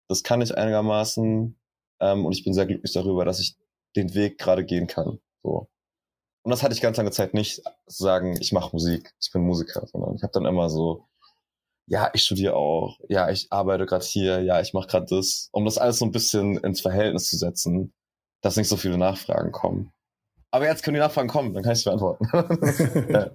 das 0.08 0.24
kann 0.24 0.42
ich 0.42 0.56
einigermaßen 0.56 1.58
ähm, 2.02 2.26
und 2.26 2.34
ich 2.34 2.44
bin 2.44 2.54
sehr 2.54 2.68
glücklich 2.68 2.94
darüber, 2.94 3.26
dass 3.26 3.40
ich 3.40 3.56
den 3.96 4.14
Weg 4.14 4.38
gerade 4.38 4.64
gehen 4.64 4.88
kann. 4.88 5.20
So. 5.44 5.70
Und 6.44 6.52
das 6.52 6.64
hatte 6.64 6.74
ich 6.74 6.82
ganz 6.82 6.98
lange 6.98 7.12
Zeit 7.12 7.34
nicht, 7.34 7.64
zu 7.88 8.04
sagen, 8.04 8.38
ich 8.40 8.52
mache 8.52 8.72
Musik, 8.74 9.14
ich 9.22 9.32
bin 9.32 9.44
Musiker, 9.44 9.86
sondern 9.88 10.16
ich 10.16 10.24
habe 10.24 10.34
dann 10.34 10.46
immer 10.46 10.70
so 10.70 11.08
ja, 11.92 12.10
ich 12.14 12.24
studiere 12.24 12.56
auch, 12.56 13.00
ja, 13.10 13.30
ich 13.30 13.48
arbeite 13.52 13.86
gerade 13.86 14.06
hier, 14.06 14.42
ja, 14.42 14.62
ich 14.62 14.74
mache 14.74 14.88
gerade 14.88 15.08
das, 15.10 15.50
um 15.52 15.66
das 15.66 15.78
alles 15.78 16.00
so 16.00 16.06
ein 16.06 16.12
bisschen 16.12 16.56
ins 16.58 16.80
Verhältnis 16.80 17.30
zu 17.30 17.38
setzen, 17.38 17.94
dass 18.40 18.56
nicht 18.56 18.70
so 18.70 18.78
viele 18.78 18.98
Nachfragen 18.98 19.52
kommen. 19.52 19.92
Aber 20.52 20.68
jetzt 20.68 20.84
können 20.84 20.94
die 20.96 21.02
Nachfragen 21.02 21.28
kommen, 21.28 21.54
dann 21.54 21.64
kann 21.64 21.74
ich 21.74 21.80
es 21.80 21.84
beantworten. 21.84 22.26
ja. 23.12 23.32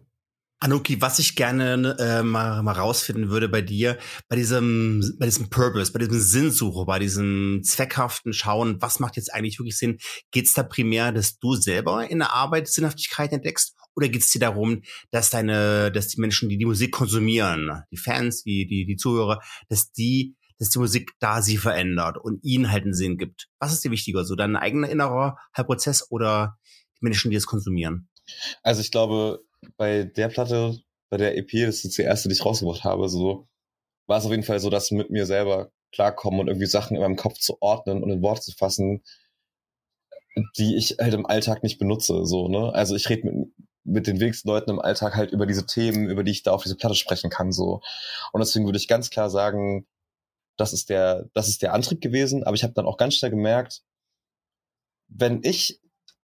Anuki, 0.58 1.02
was 1.02 1.18
ich 1.18 1.36
gerne 1.36 1.96
äh, 1.98 2.22
mal, 2.22 2.62
mal 2.62 2.72
rausfinden 2.72 3.28
würde 3.28 3.48
bei 3.48 3.60
dir, 3.60 3.98
bei 4.28 4.36
diesem, 4.36 5.16
bei 5.18 5.26
diesem 5.26 5.50
Purpose, 5.50 5.92
bei 5.92 5.98
diesem 5.98 6.18
Sinnsuche, 6.18 6.86
bei 6.86 6.98
diesem 6.98 7.60
zweckhaften 7.62 8.32
Schauen, 8.32 8.80
was 8.80 8.98
macht 8.98 9.16
jetzt 9.16 9.32
eigentlich 9.34 9.58
wirklich 9.58 9.76
Sinn? 9.76 9.98
Geht 10.30 10.46
es 10.46 10.54
da 10.54 10.62
primär, 10.62 11.12
dass 11.12 11.38
du 11.38 11.56
selber 11.56 12.08
in 12.08 12.20
der 12.20 12.32
Arbeit 12.32 12.68
Sinnhaftigkeit 12.68 13.32
entdeckst? 13.32 13.76
Oder 13.94 14.08
geht 14.08 14.22
es 14.22 14.30
dir 14.30 14.38
darum, 14.38 14.82
dass 15.10 15.28
deine, 15.28 15.92
dass 15.92 16.08
die 16.08 16.20
Menschen, 16.20 16.48
die 16.48 16.56
die 16.56 16.66
Musik 16.66 16.92
konsumieren, 16.92 17.82
die 17.90 17.98
Fans, 17.98 18.42
die, 18.42 18.66
die, 18.66 18.86
die 18.86 18.96
Zuhörer, 18.96 19.40
dass 19.68 19.92
die, 19.92 20.36
dass 20.58 20.70
die 20.70 20.78
Musik 20.78 21.12
da 21.18 21.42
sie 21.42 21.58
verändert 21.58 22.16
und 22.18 22.42
ihnen 22.42 22.70
halt 22.70 22.84
einen 22.84 22.94
Sinn 22.94 23.18
gibt? 23.18 23.48
Was 23.58 23.74
ist 23.74 23.84
dir 23.84 23.90
wichtiger? 23.90 24.24
So 24.24 24.36
dein 24.36 24.56
eigener 24.56 24.88
innerer 24.88 25.36
Prozess 25.52 26.10
oder 26.10 26.56
die 26.98 27.04
Menschen, 27.04 27.30
die 27.30 27.36
es 27.36 27.46
konsumieren? 27.46 28.08
Also 28.62 28.80
ich 28.80 28.90
glaube, 28.90 29.40
bei 29.76 30.04
der 30.04 30.28
Platte, 30.28 30.78
bei 31.10 31.16
der 31.16 31.36
EP, 31.36 31.50
das 31.66 31.84
ist 31.84 31.98
die 31.98 32.02
erste, 32.02 32.28
die 32.28 32.34
ich 32.34 32.44
rausgebracht 32.44 32.84
habe, 32.84 33.08
so 33.08 33.48
war 34.06 34.18
es 34.18 34.24
auf 34.24 34.30
jeden 34.30 34.42
Fall 34.42 34.60
so, 34.60 34.70
dass 34.70 34.90
mit 34.90 35.10
mir 35.10 35.26
selber 35.26 35.70
klarkommen 35.92 36.40
und 36.40 36.48
irgendwie 36.48 36.66
Sachen 36.66 36.96
in 36.96 37.02
meinem 37.02 37.16
Kopf 37.16 37.38
zu 37.38 37.60
ordnen 37.60 38.02
und 38.02 38.10
in 38.10 38.22
Worte 38.22 38.42
zu 38.42 38.52
fassen, 38.52 39.02
die 40.56 40.76
ich 40.76 40.96
halt 41.00 41.14
im 41.14 41.26
Alltag 41.26 41.62
nicht 41.62 41.78
benutze. 41.78 42.24
So, 42.26 42.48
ne? 42.48 42.72
Also 42.74 42.94
ich 42.94 43.08
rede 43.08 43.30
mit, 43.30 43.48
mit 43.84 44.06
den 44.06 44.20
wenigsten 44.20 44.48
Leuten 44.48 44.70
im 44.70 44.80
Alltag 44.80 45.14
halt 45.14 45.32
über 45.32 45.46
diese 45.46 45.66
Themen, 45.66 46.10
über 46.10 46.24
die 46.24 46.32
ich 46.32 46.42
da 46.42 46.52
auf 46.52 46.62
diese 46.62 46.76
Platte 46.76 46.94
sprechen 46.94 47.30
kann. 47.30 47.52
So. 47.52 47.80
Und 48.32 48.40
deswegen 48.40 48.66
würde 48.66 48.78
ich 48.78 48.88
ganz 48.88 49.10
klar 49.10 49.30
sagen, 49.30 49.86
das 50.56 50.72
ist 50.72 50.90
der, 50.90 51.28
das 51.34 51.48
ist 51.48 51.62
der 51.62 51.72
Antrieb 51.72 52.00
gewesen. 52.00 52.44
Aber 52.44 52.54
ich 52.54 52.64
habe 52.64 52.74
dann 52.74 52.86
auch 52.86 52.96
ganz 52.98 53.14
schnell 53.14 53.30
gemerkt, 53.30 53.82
wenn 55.08 55.40
ich 55.42 55.80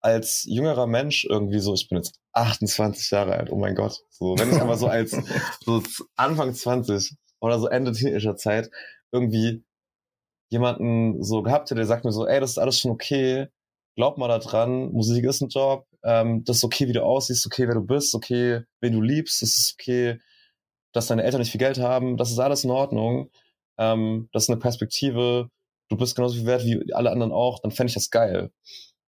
als 0.05 0.43
jüngerer 0.43 0.85
Mensch 0.85 1.25
irgendwie 1.25 1.57
so, 1.57 1.73
ich 1.73 1.89
bin 1.89 1.97
jetzt 1.97 2.19
28 2.33 3.09
Jahre 3.09 3.33
alt, 3.33 3.51
oh 3.51 3.57
mein 3.57 3.73
Gott. 3.73 4.03
So, 4.11 4.35
wenn 4.37 4.51
ich 4.51 4.61
aber 4.61 4.77
so 4.77 4.85
als 4.85 5.17
so 5.65 5.81
Anfang 6.15 6.53
20 6.53 7.15
oder 7.39 7.59
so 7.59 7.67
Ende 7.67 7.91
teenager 7.91 8.35
Zeit 8.35 8.69
irgendwie 9.11 9.63
jemanden 10.51 11.23
so 11.23 11.41
gehabt 11.41 11.71
hätte, 11.71 11.79
der 11.79 11.87
sagt 11.87 12.05
mir 12.05 12.11
so, 12.11 12.27
ey, 12.27 12.39
das 12.39 12.51
ist 12.51 12.59
alles 12.59 12.79
schon 12.79 12.91
okay, 12.91 13.47
glaub 13.95 14.19
mal 14.19 14.27
da 14.27 14.37
dran, 14.37 14.91
Musik 14.91 15.25
ist 15.25 15.41
ein 15.41 15.49
Job, 15.49 15.87
ähm, 16.03 16.43
das 16.43 16.57
ist 16.57 16.63
okay, 16.63 16.87
wie 16.87 16.93
du 16.93 17.03
aussiehst, 17.03 17.47
okay, 17.47 17.67
wer 17.67 17.73
du 17.73 17.81
bist, 17.81 18.13
okay, 18.13 18.61
wen 18.81 18.93
du 18.93 19.01
liebst, 19.01 19.41
das 19.41 19.57
ist 19.57 19.75
okay, 19.79 20.19
dass 20.93 21.07
deine 21.07 21.23
Eltern 21.23 21.39
nicht 21.39 21.51
viel 21.51 21.59
Geld 21.59 21.79
haben, 21.79 22.15
das 22.15 22.29
ist 22.29 22.37
alles 22.37 22.63
in 22.63 22.69
Ordnung, 22.69 23.31
ähm, 23.79 24.29
das 24.33 24.43
ist 24.43 24.49
eine 24.51 24.59
Perspektive, 24.59 25.49
du 25.89 25.97
bist 25.97 26.15
genauso 26.15 26.35
viel 26.35 26.45
wert 26.45 26.63
wie 26.63 26.93
alle 26.93 27.09
anderen 27.09 27.31
auch, 27.31 27.59
dann 27.59 27.71
fände 27.71 27.89
ich 27.89 27.95
das 27.95 28.11
geil. 28.11 28.51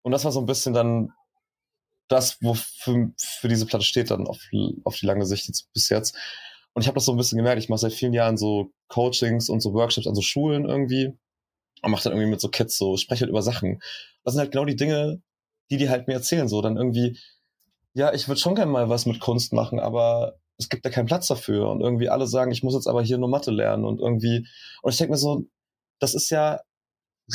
Und 0.04 0.12
das 0.12 0.26
war 0.26 0.32
so 0.32 0.40
ein 0.40 0.46
bisschen 0.46 0.74
dann 0.74 1.12
das, 2.08 2.38
wofür 2.42 3.12
für 3.18 3.48
diese 3.48 3.66
Platte 3.66 3.86
steht, 3.86 4.12
dann 4.12 4.28
auf, 4.28 4.40
auf 4.84 4.96
die 4.96 5.06
lange 5.06 5.26
Sicht 5.26 5.48
jetzt, 5.48 5.72
bis 5.74 5.90
jetzt. 5.90 6.16
Und 6.74 6.82
ich 6.82 6.88
habe 6.88 6.96
das 6.96 7.06
so 7.06 7.12
ein 7.12 7.18
bisschen 7.18 7.38
gemerkt, 7.38 7.62
ich 7.62 7.70
mache 7.70 7.80
seit 7.80 7.94
vielen 7.94 8.14
Jahren 8.14 8.38
so 8.38 8.72
Coachings 8.88 9.50
und 9.50 9.62
so 9.62 9.74
Workshops 9.74 10.08
an 10.08 10.16
so 10.16 10.22
Schulen 10.22 10.66
irgendwie 10.66 11.18
und 11.82 11.92
mache 11.92 12.04
dann 12.04 12.14
irgendwie 12.14 12.30
mit 12.30 12.42
so 12.42 12.50
Kids 12.50 12.78
so, 12.78 12.98
spreche 12.98 13.22
halt 13.22 13.30
über 13.30 13.42
Sachen. 13.42 13.80
Das 14.24 14.34
sind 14.34 14.42
halt 14.42 14.52
genau 14.52 14.66
die 14.66 14.76
Dinge, 14.76 15.22
die 15.70 15.78
die 15.78 15.90
halt 15.90 16.08
mir 16.08 16.14
erzählen, 16.14 16.48
so 16.48 16.62
dann 16.62 16.78
irgendwie, 16.78 17.18
ja, 17.94 18.14
ich 18.14 18.28
würde 18.28 18.42
schon 18.42 18.56
gerne 18.56 18.72
mal 18.72 18.90
was 18.90 19.06
mit 19.06 19.20
Kunst 19.20 19.54
machen, 19.54 19.80
aber 19.80 20.36
es 20.58 20.70
gibt 20.70 20.86
ja 20.86 20.92
keinen 20.92 21.06
Platz 21.06 21.28
dafür 21.28 21.70
und 21.70 21.82
irgendwie 21.82 22.10
alle 22.10 22.28
sagen, 22.28 22.52
ich 22.52 22.64
muss 22.64 22.74
jetzt 22.74 22.88
aber 22.88 23.02
hier 23.02 23.18
nur 23.18 23.30
Mathe 23.30 23.52
lernen 23.52 23.86
und 23.86 24.00
irgendwie, 24.00 24.48
und 24.82 24.92
ich 24.92 24.98
denke 24.98 25.12
mir 25.12 25.18
so, 25.18 25.46
das 26.00 26.14
ist 26.14 26.30
ja 26.30 26.62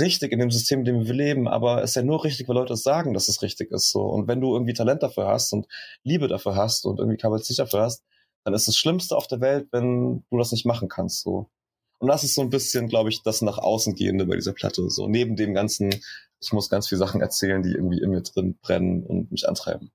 richtig 0.00 0.32
in 0.32 0.38
dem 0.38 0.50
System, 0.50 0.80
in 0.80 0.84
dem 0.84 1.06
wir 1.06 1.14
leben, 1.14 1.48
aber 1.48 1.82
es 1.82 1.90
ist 1.90 1.96
ja 1.96 2.02
nur 2.02 2.24
richtig, 2.24 2.48
weil 2.48 2.56
Leute 2.56 2.76
sagen, 2.76 3.14
dass 3.14 3.28
es 3.28 3.42
richtig 3.42 3.70
ist. 3.70 3.90
So. 3.90 4.02
Und 4.02 4.28
wenn 4.28 4.40
du 4.40 4.54
irgendwie 4.54 4.74
Talent 4.74 5.02
dafür 5.02 5.26
hast 5.26 5.52
und 5.52 5.66
Liebe 6.04 6.28
dafür 6.28 6.56
hast 6.56 6.86
und 6.86 6.98
irgendwie 6.98 7.16
Kapazität 7.16 7.58
dafür 7.58 7.82
hast, 7.82 8.04
dann 8.44 8.54
ist 8.54 8.68
das 8.68 8.76
Schlimmste 8.76 9.16
auf 9.16 9.26
der 9.26 9.40
Welt, 9.40 9.68
wenn 9.72 10.24
du 10.30 10.38
das 10.38 10.52
nicht 10.52 10.66
machen 10.66 10.88
kannst. 10.88 11.22
So. 11.22 11.50
Und 11.98 12.08
das 12.08 12.24
ist 12.24 12.34
so 12.34 12.42
ein 12.42 12.50
bisschen, 12.50 12.88
glaube 12.88 13.10
ich, 13.10 13.22
das 13.22 13.42
nach 13.42 13.58
außen 13.58 13.94
gehende 13.94 14.26
bei 14.26 14.36
dieser 14.36 14.52
Platte. 14.52 14.88
So 14.88 15.08
neben 15.08 15.36
dem 15.36 15.54
ganzen, 15.54 15.90
ich 16.40 16.52
muss 16.52 16.70
ganz 16.70 16.88
viele 16.88 16.98
Sachen 16.98 17.20
erzählen, 17.20 17.62
die 17.62 17.72
irgendwie 17.72 18.00
in 18.00 18.10
mir 18.10 18.22
drin 18.22 18.56
brennen 18.62 19.02
und 19.04 19.32
mich 19.32 19.48
antreiben. 19.48 19.90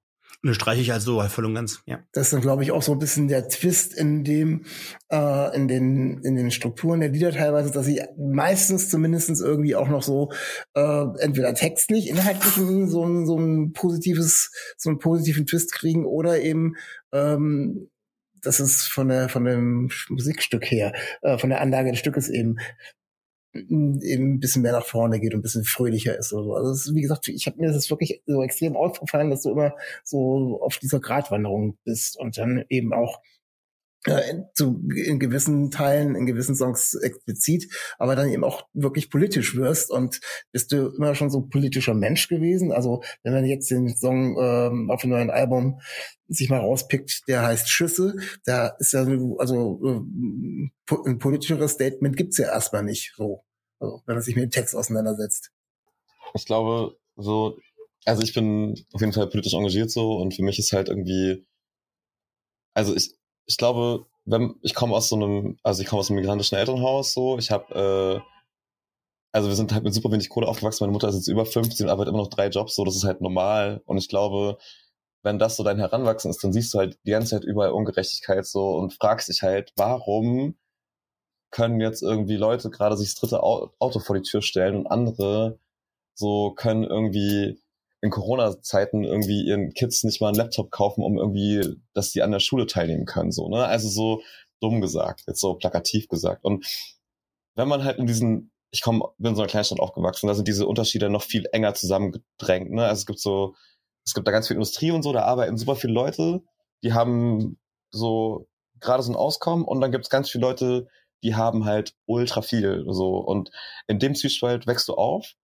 Und 0.45 0.53
streiche 0.53 0.81
ich 0.81 0.91
also 0.91 1.21
voll 1.29 1.45
und 1.45 1.55
ganz, 1.55 1.81
ja. 1.85 2.00
Das 2.12 2.27
ist 2.27 2.33
dann, 2.33 2.41
glaube 2.41 2.63
ich, 2.63 2.71
auch 2.73 2.81
so 2.81 2.91
ein 2.91 3.00
bisschen 3.00 3.29
der 3.29 3.47
Twist 3.47 3.93
in 3.93 4.25
dem, 4.25 4.65
äh, 5.09 5.55
in 5.55 5.69
den, 5.69 6.21
in 6.23 6.35
den 6.35 6.51
Strukturen 6.51 7.00
der 7.00 7.09
Lieder 7.09 7.31
teilweise, 7.31 7.71
dass 7.71 7.85
sie 7.85 8.01
meistens 8.17 8.89
zumindestens 8.89 9.39
irgendwie 9.39 9.75
auch 9.75 9.88
noch 9.88 10.03
so, 10.03 10.33
äh, 10.75 11.05
entweder 11.19 11.53
textlich, 11.53 12.09
inhaltlich 12.09 12.53
so 12.55 13.05
ein, 13.05 13.25
so 13.25 13.38
ein 13.38 13.71
positives, 13.71 14.51
so 14.77 14.89
einen 14.89 15.00
positiven 15.00 15.45
Twist 15.45 15.71
kriegen 15.71 16.05
oder 16.05 16.41
eben, 16.41 16.75
ähm, 17.13 17.89
das 18.41 18.60
ist 18.60 18.89
von 18.89 19.08
der 19.08 19.29
von 19.29 19.45
dem 19.45 19.89
Musikstück 20.10 20.69
her, 20.69 20.93
äh, 21.21 21.38
von 21.38 21.49
der 21.49 21.62
Anlage 21.62 21.91
des 21.91 21.99
Stückes 21.99 22.27
eben 22.27 22.58
eben 23.54 24.36
ein 24.36 24.39
bisschen 24.39 24.63
mehr 24.63 24.72
nach 24.72 24.86
vorne 24.86 25.20
geht 25.20 25.34
und 25.34 25.39
ein 25.39 25.44
bisschen 25.44 25.63
fröhlicher 25.63 26.18
ist 26.18 26.34
oder 26.34 26.44
so. 26.44 26.54
Also 26.56 26.72
ist, 26.72 26.96
wie 26.96 27.02
gesagt, 27.02 27.28
ich 27.28 27.46
habe 27.46 27.60
mir 27.60 27.72
das 27.72 27.89
wirklich 27.89 28.22
so 28.26 28.42
extrem 28.42 28.76
aufgefallen, 28.76 29.30
dass 29.30 29.44
du 29.44 29.52
immer 29.52 29.76
so 30.04 30.60
auf 30.62 30.78
dieser 30.80 31.00
Gratwanderung 31.00 31.78
bist 31.84 32.20
und 32.20 32.38
dann 32.38 32.66
eben 32.70 32.94
auch 32.94 33.22
äh, 34.06 34.44
zu, 34.54 34.84
in 34.96 35.20
gewissen 35.20 35.72
Teilen, 35.72 36.16
in 36.16 36.26
gewissen 36.26 36.56
Songs 36.56 36.94
explizit, 36.96 37.74
aber 37.98 38.16
dann 38.16 38.30
eben 38.30 38.44
auch 38.44 38.68
wirklich 38.74 39.10
politisch 39.10 39.56
wirst 39.56 39.89
und 39.92 40.20
bist 40.52 40.72
du 40.72 40.89
immer 40.89 41.16
schon 41.16 41.30
so 41.30 41.42
politischer 41.42 41.94
Mensch 41.94 42.28
gewesen. 42.28 42.72
Also 42.72 43.04
wenn 43.24 43.34
man 43.34 43.46
jetzt 43.46 43.72
den 43.72 43.96
Song 43.96 44.38
ähm, 44.39 44.92
auf 44.92 45.02
dem 45.02 45.12
neuen 45.12 45.30
Album 45.30 45.80
sich 46.28 46.50
mal 46.50 46.60
rauspickt, 46.60 47.24
der 47.28 47.44
heißt 47.44 47.70
Schüsse, 47.70 48.16
da 48.46 48.68
ist 48.80 48.94
ja 48.94 49.06
also 49.38 49.82
äh, 49.84 50.96
ein 51.06 51.20
politischeres 51.20 51.72
Statement 51.72 52.18
gibt's 52.18 52.38
ja 52.38 52.48
erstmal 52.48 52.84
nicht 52.84 53.13
so, 53.16 53.44
also, 53.80 54.02
wenn 54.06 54.16
man 54.16 54.24
sich 54.24 54.36
mit 54.36 54.44
dem 54.44 54.52
Text 54.52 54.76
auseinandersetzt. 54.76 55.52
Ich 56.34 56.46
glaube, 56.46 56.98
so, 57.16 57.58
also 58.06 58.22
ich 58.24 58.34
bin 58.34 58.76
auf 58.92 59.02
jeden 59.02 59.13
Fall 59.13 59.30
politisch 59.30 59.54
engagiert 59.54 59.92
so 59.92 60.18
und 60.18 60.34
für 60.34 60.44
mich 60.44 60.60
ist 60.60 60.74
halt 60.74 60.89
irgendwie, 60.89 61.46
also 62.74 62.96
ich, 62.96 63.16
ich 63.45 63.58
glaube, 63.58 64.06
wenn 64.25 64.56
ich 64.62 64.73
komme 64.75 64.95
aus 64.95 65.10
so 65.10 65.15
einem, 65.15 65.58
also 65.63 65.82
ich 65.82 65.88
komme 65.88 65.99
aus 65.99 66.10
einem 66.10 66.19
migrantischen 66.19 66.58
Elternhaus, 66.58 67.13
so, 67.13 67.38
ich 67.38 67.51
habe, 67.51 68.21
äh, 68.23 68.34
also 69.32 69.49
wir 69.49 69.56
sind 69.56 69.73
halt 69.73 69.84
mit 69.84 69.93
super 69.93 70.12
wenig 70.12 70.29
Kohle 70.29 70.47
aufgewachsen. 70.47 70.84
Meine 70.84 70.93
Mutter 70.93 71.10
ist 71.10 71.15
jetzt 71.15 71.27
über 71.27 71.45
15 71.45 71.88
und 71.88 71.91
arbeitet 71.91 72.13
immer 72.13 72.23
noch 72.23 72.29
drei 72.29 72.47
Jobs, 72.47 72.75
so, 72.75 72.86
das 72.86 72.95
ist 72.95 73.03
halt 73.03 73.21
normal. 73.21 73.82
Und 73.86 73.97
ich 73.97 74.08
glaube, 74.10 74.58
wenn 75.23 75.39
das 75.39 75.56
so 75.58 75.63
dein 75.63 75.79
Heranwachsen 75.79 76.29
ist, 76.29 76.43
dann 76.43 76.53
siehst 76.53 76.73
du 76.73 76.79
halt 76.79 76.97
die 77.06 77.12
ganze 77.12 77.32
Zeit 77.32 77.43
überall 77.43 77.71
Ungerechtigkeit 77.71 78.45
so 78.45 78.75
und 78.75 78.93
fragst 78.93 79.29
dich 79.29 79.41
halt, 79.41 79.73
warum 79.75 80.56
können 81.51 81.79
jetzt 81.79 82.01
irgendwie 82.03 82.36
Leute 82.36 82.69
gerade 82.69 82.97
sich 82.97 83.10
das 83.13 83.19
dritte 83.21 83.43
Auto 83.43 83.99
vor 83.99 84.15
die 84.15 84.23
Tür 84.23 84.41
stellen 84.41 84.75
und 84.75 84.88
andere 84.88 85.60
so 86.15 86.51
können 86.51 86.84
irgendwie 86.84 87.62
in 88.04 88.10
Corona-Zeiten 88.10 89.06
irgendwie 89.06 89.46
ihren 89.46 89.74
Kids 89.74 90.04
nicht 90.04 90.20
mal 90.20 90.28
einen 90.28 90.36
Laptop 90.36 90.72
kaufen, 90.72 91.02
um 91.04 91.18
irgendwie, 91.18 91.78
dass 91.94 92.12
die 92.12 92.22
an 92.22 92.32
der 92.32 92.42
Schule 92.42 92.68
teilnehmen 92.68 93.06
können, 93.06 93.32
so, 93.32 93.48
ne? 93.48 93.66
Also 93.66 93.88
so 93.88 94.22
dumm 94.60 94.82
gesagt, 94.82 95.24
jetzt 95.26 95.39
so 95.39 95.54
plakativ 95.54 96.10
gesagt. 96.10 96.44
Und 96.44 96.66
wenn 97.56 97.70
man 97.70 97.86
halt 97.86 98.00
in 98.00 98.06
diesen, 98.06 98.52
ich 98.72 98.82
komme, 98.82 99.06
bin 99.18 99.30
in 99.30 99.36
so 99.38 99.42
einer 99.42 99.50
Kleinstadt 99.50 99.80
aufgewachsen, 99.80 100.28
da 100.28 100.34
sind 100.34 100.50
diese 100.50 100.68
Unterschiede 100.68 101.10
noch 101.10 101.22
viel 101.24 101.48
enger 101.54 101.76
zusammengedrängt, 101.76 102.72
ne? 102.72 102.84
Also 102.84 103.00
es 103.00 103.06
gibt 103.06 103.20
so, 103.22 103.56
es 104.06 104.13
gibt 104.13 104.28
da 104.28 104.34
ganz 104.34 104.48
viel 104.48 104.56
Industrie 104.56 104.92
und 104.92 105.02
so, 105.02 105.13
da 105.13 105.22
arbeiten 105.22 105.58
super 105.58 105.78
viele 105.78 105.94
Leute, 105.94 106.44
die 106.84 106.92
haben 106.92 107.58
so 107.89 108.50
gerade 108.82 109.02
so 109.02 109.13
ein 109.13 109.16
Auskommen 109.16 109.63
und 109.63 109.80
dann 109.80 109.94
gibt 109.94 110.04
es 110.04 110.10
ganz 110.10 110.30
viele 110.30 110.46
Leute, 110.46 110.89
die 111.24 111.36
haben 111.36 111.63
halt 111.63 111.96
ultra 112.06 112.42
viel 112.42 112.84
so 112.89 113.16
und 113.16 113.50
in 113.88 114.00
dem 114.00 114.13
Zwiespalt 114.13 114.68
wächst 114.68 114.89
du 114.89 114.96
auf 114.96 115.36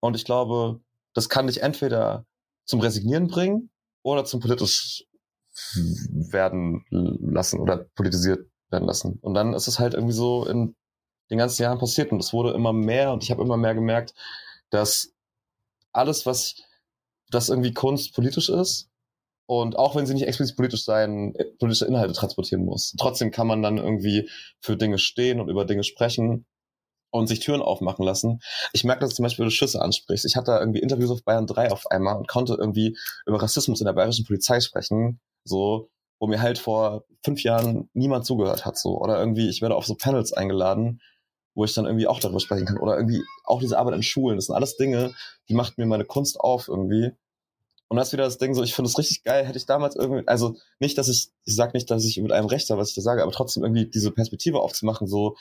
und 0.00 0.16
ich 0.16 0.24
glaube, 0.24 0.80
das 1.14 1.28
kann 1.28 1.46
dich 1.46 1.62
entweder 1.62 2.26
zum 2.66 2.80
Resignieren 2.80 3.28
bringen 3.28 3.70
oder 4.02 4.24
zum 4.24 4.40
politisch 4.40 5.06
werden 6.08 6.84
lassen 6.90 7.60
oder 7.60 7.86
politisiert 7.94 8.48
werden 8.70 8.86
lassen. 8.86 9.18
Und 9.22 9.34
dann 9.34 9.54
ist 9.54 9.68
es 9.68 9.78
halt 9.78 9.94
irgendwie 9.94 10.14
so 10.14 10.44
in 10.46 10.74
den 11.30 11.38
ganzen 11.38 11.62
Jahren 11.62 11.78
passiert 11.78 12.12
und 12.12 12.20
es 12.20 12.32
wurde 12.32 12.52
immer 12.52 12.72
mehr 12.72 13.12
und 13.12 13.22
ich 13.22 13.30
habe 13.30 13.42
immer 13.42 13.56
mehr 13.56 13.74
gemerkt, 13.74 14.14
dass 14.70 15.14
alles, 15.92 16.26
was 16.26 16.56
das 17.30 17.48
irgendwie 17.48 17.72
Kunst 17.72 18.14
politisch 18.14 18.48
ist 18.48 18.90
und 19.46 19.76
auch 19.76 19.94
wenn 19.94 20.06
sie 20.06 20.14
nicht 20.14 20.26
explizit 20.26 20.56
politisch 20.56 20.84
sein, 20.84 21.34
politische 21.58 21.86
Inhalte 21.86 22.14
transportieren 22.14 22.64
muss, 22.64 22.94
trotzdem 22.98 23.30
kann 23.30 23.46
man 23.46 23.62
dann 23.62 23.78
irgendwie 23.78 24.28
für 24.60 24.76
Dinge 24.76 24.98
stehen 24.98 25.40
und 25.40 25.48
über 25.48 25.64
Dinge 25.64 25.84
sprechen 25.84 26.46
und 27.14 27.28
sich 27.28 27.38
Türen 27.38 27.62
aufmachen 27.62 28.04
lassen. 28.04 28.40
Ich 28.72 28.82
merke, 28.82 29.02
dass 29.02 29.10
du 29.10 29.16
zum 29.16 29.22
Beispiel 29.22 29.48
Schüsse 29.48 29.80
ansprichst. 29.80 30.24
Ich 30.24 30.34
hatte 30.34 30.50
irgendwie 30.50 30.80
Interviews 30.80 31.12
auf 31.12 31.22
Bayern 31.22 31.46
3 31.46 31.70
auf 31.70 31.86
einmal 31.86 32.16
und 32.16 32.26
konnte 32.26 32.54
irgendwie 32.54 32.98
über 33.24 33.40
Rassismus 33.40 33.80
in 33.80 33.86
der 33.86 33.92
bayerischen 33.92 34.26
Polizei 34.26 34.60
sprechen, 34.60 35.20
so, 35.44 35.90
wo 36.18 36.26
mir 36.26 36.42
halt 36.42 36.58
vor 36.58 37.04
fünf 37.24 37.44
Jahren 37.44 37.88
niemand 37.92 38.26
zugehört 38.26 38.66
hat, 38.66 38.76
so. 38.76 39.00
Oder 39.00 39.20
irgendwie, 39.20 39.48
ich 39.48 39.62
werde 39.62 39.76
auf 39.76 39.86
so 39.86 39.94
Panels 39.94 40.32
eingeladen, 40.32 41.00
wo 41.54 41.64
ich 41.64 41.72
dann 41.72 41.84
irgendwie 41.84 42.08
auch 42.08 42.18
darüber 42.18 42.40
sprechen 42.40 42.66
kann. 42.66 42.78
Oder 42.78 42.96
irgendwie 42.96 43.22
auch 43.44 43.60
diese 43.60 43.78
Arbeit 43.78 43.94
in 43.94 44.02
Schulen. 44.02 44.34
Das 44.34 44.46
sind 44.46 44.56
alles 44.56 44.76
Dinge, 44.76 45.14
die 45.48 45.54
macht 45.54 45.78
mir 45.78 45.86
meine 45.86 46.04
Kunst 46.04 46.40
auf 46.40 46.66
irgendwie. 46.66 47.12
Und 47.86 47.96
das 47.96 48.08
ist 48.08 48.12
wieder 48.12 48.24
das 48.24 48.38
Ding, 48.38 48.54
so, 48.54 48.64
ich 48.64 48.74
finde 48.74 48.88
es 48.88 48.98
richtig 48.98 49.22
geil, 49.22 49.46
hätte 49.46 49.58
ich 49.58 49.66
damals 49.66 49.94
irgendwie, 49.94 50.26
also 50.26 50.56
nicht, 50.80 50.98
dass 50.98 51.06
ich, 51.06 51.28
ich 51.44 51.54
sag 51.54 51.74
nicht, 51.74 51.88
dass 51.92 52.04
ich 52.04 52.20
mit 52.20 52.32
einem 52.32 52.48
Recht 52.48 52.68
habe, 52.70 52.80
was 52.80 52.88
ich 52.88 52.96
da 52.96 53.02
sage, 53.02 53.22
aber 53.22 53.30
trotzdem 53.30 53.62
irgendwie 53.62 53.86
diese 53.86 54.10
Perspektive 54.10 54.58
aufzumachen, 54.58 55.06
so 55.06 55.36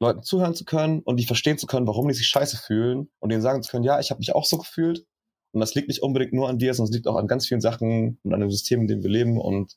Leuten 0.00 0.22
zuhören 0.22 0.54
zu 0.54 0.64
können 0.64 1.00
und 1.00 1.16
die 1.16 1.26
verstehen 1.26 1.58
zu 1.58 1.66
können, 1.66 1.86
warum 1.86 2.08
die 2.08 2.14
sich 2.14 2.28
scheiße 2.28 2.56
fühlen 2.56 3.10
und 3.18 3.30
denen 3.30 3.42
sagen 3.42 3.62
zu 3.62 3.70
können, 3.70 3.84
ja, 3.84 3.98
ich 3.98 4.10
habe 4.10 4.18
mich 4.18 4.34
auch 4.34 4.44
so 4.44 4.58
gefühlt 4.58 5.04
und 5.52 5.60
das 5.60 5.74
liegt 5.74 5.88
nicht 5.88 6.02
unbedingt 6.02 6.32
nur 6.32 6.48
an 6.48 6.58
dir, 6.58 6.74
sondern 6.74 6.90
es 6.90 6.96
liegt 6.96 7.08
auch 7.08 7.16
an 7.16 7.26
ganz 7.26 7.46
vielen 7.46 7.60
Sachen 7.60 8.18
und 8.22 8.34
an 8.34 8.40
dem 8.40 8.50
System, 8.50 8.82
in 8.82 8.86
dem 8.86 9.02
wir 9.02 9.10
leben 9.10 9.40
und 9.40 9.76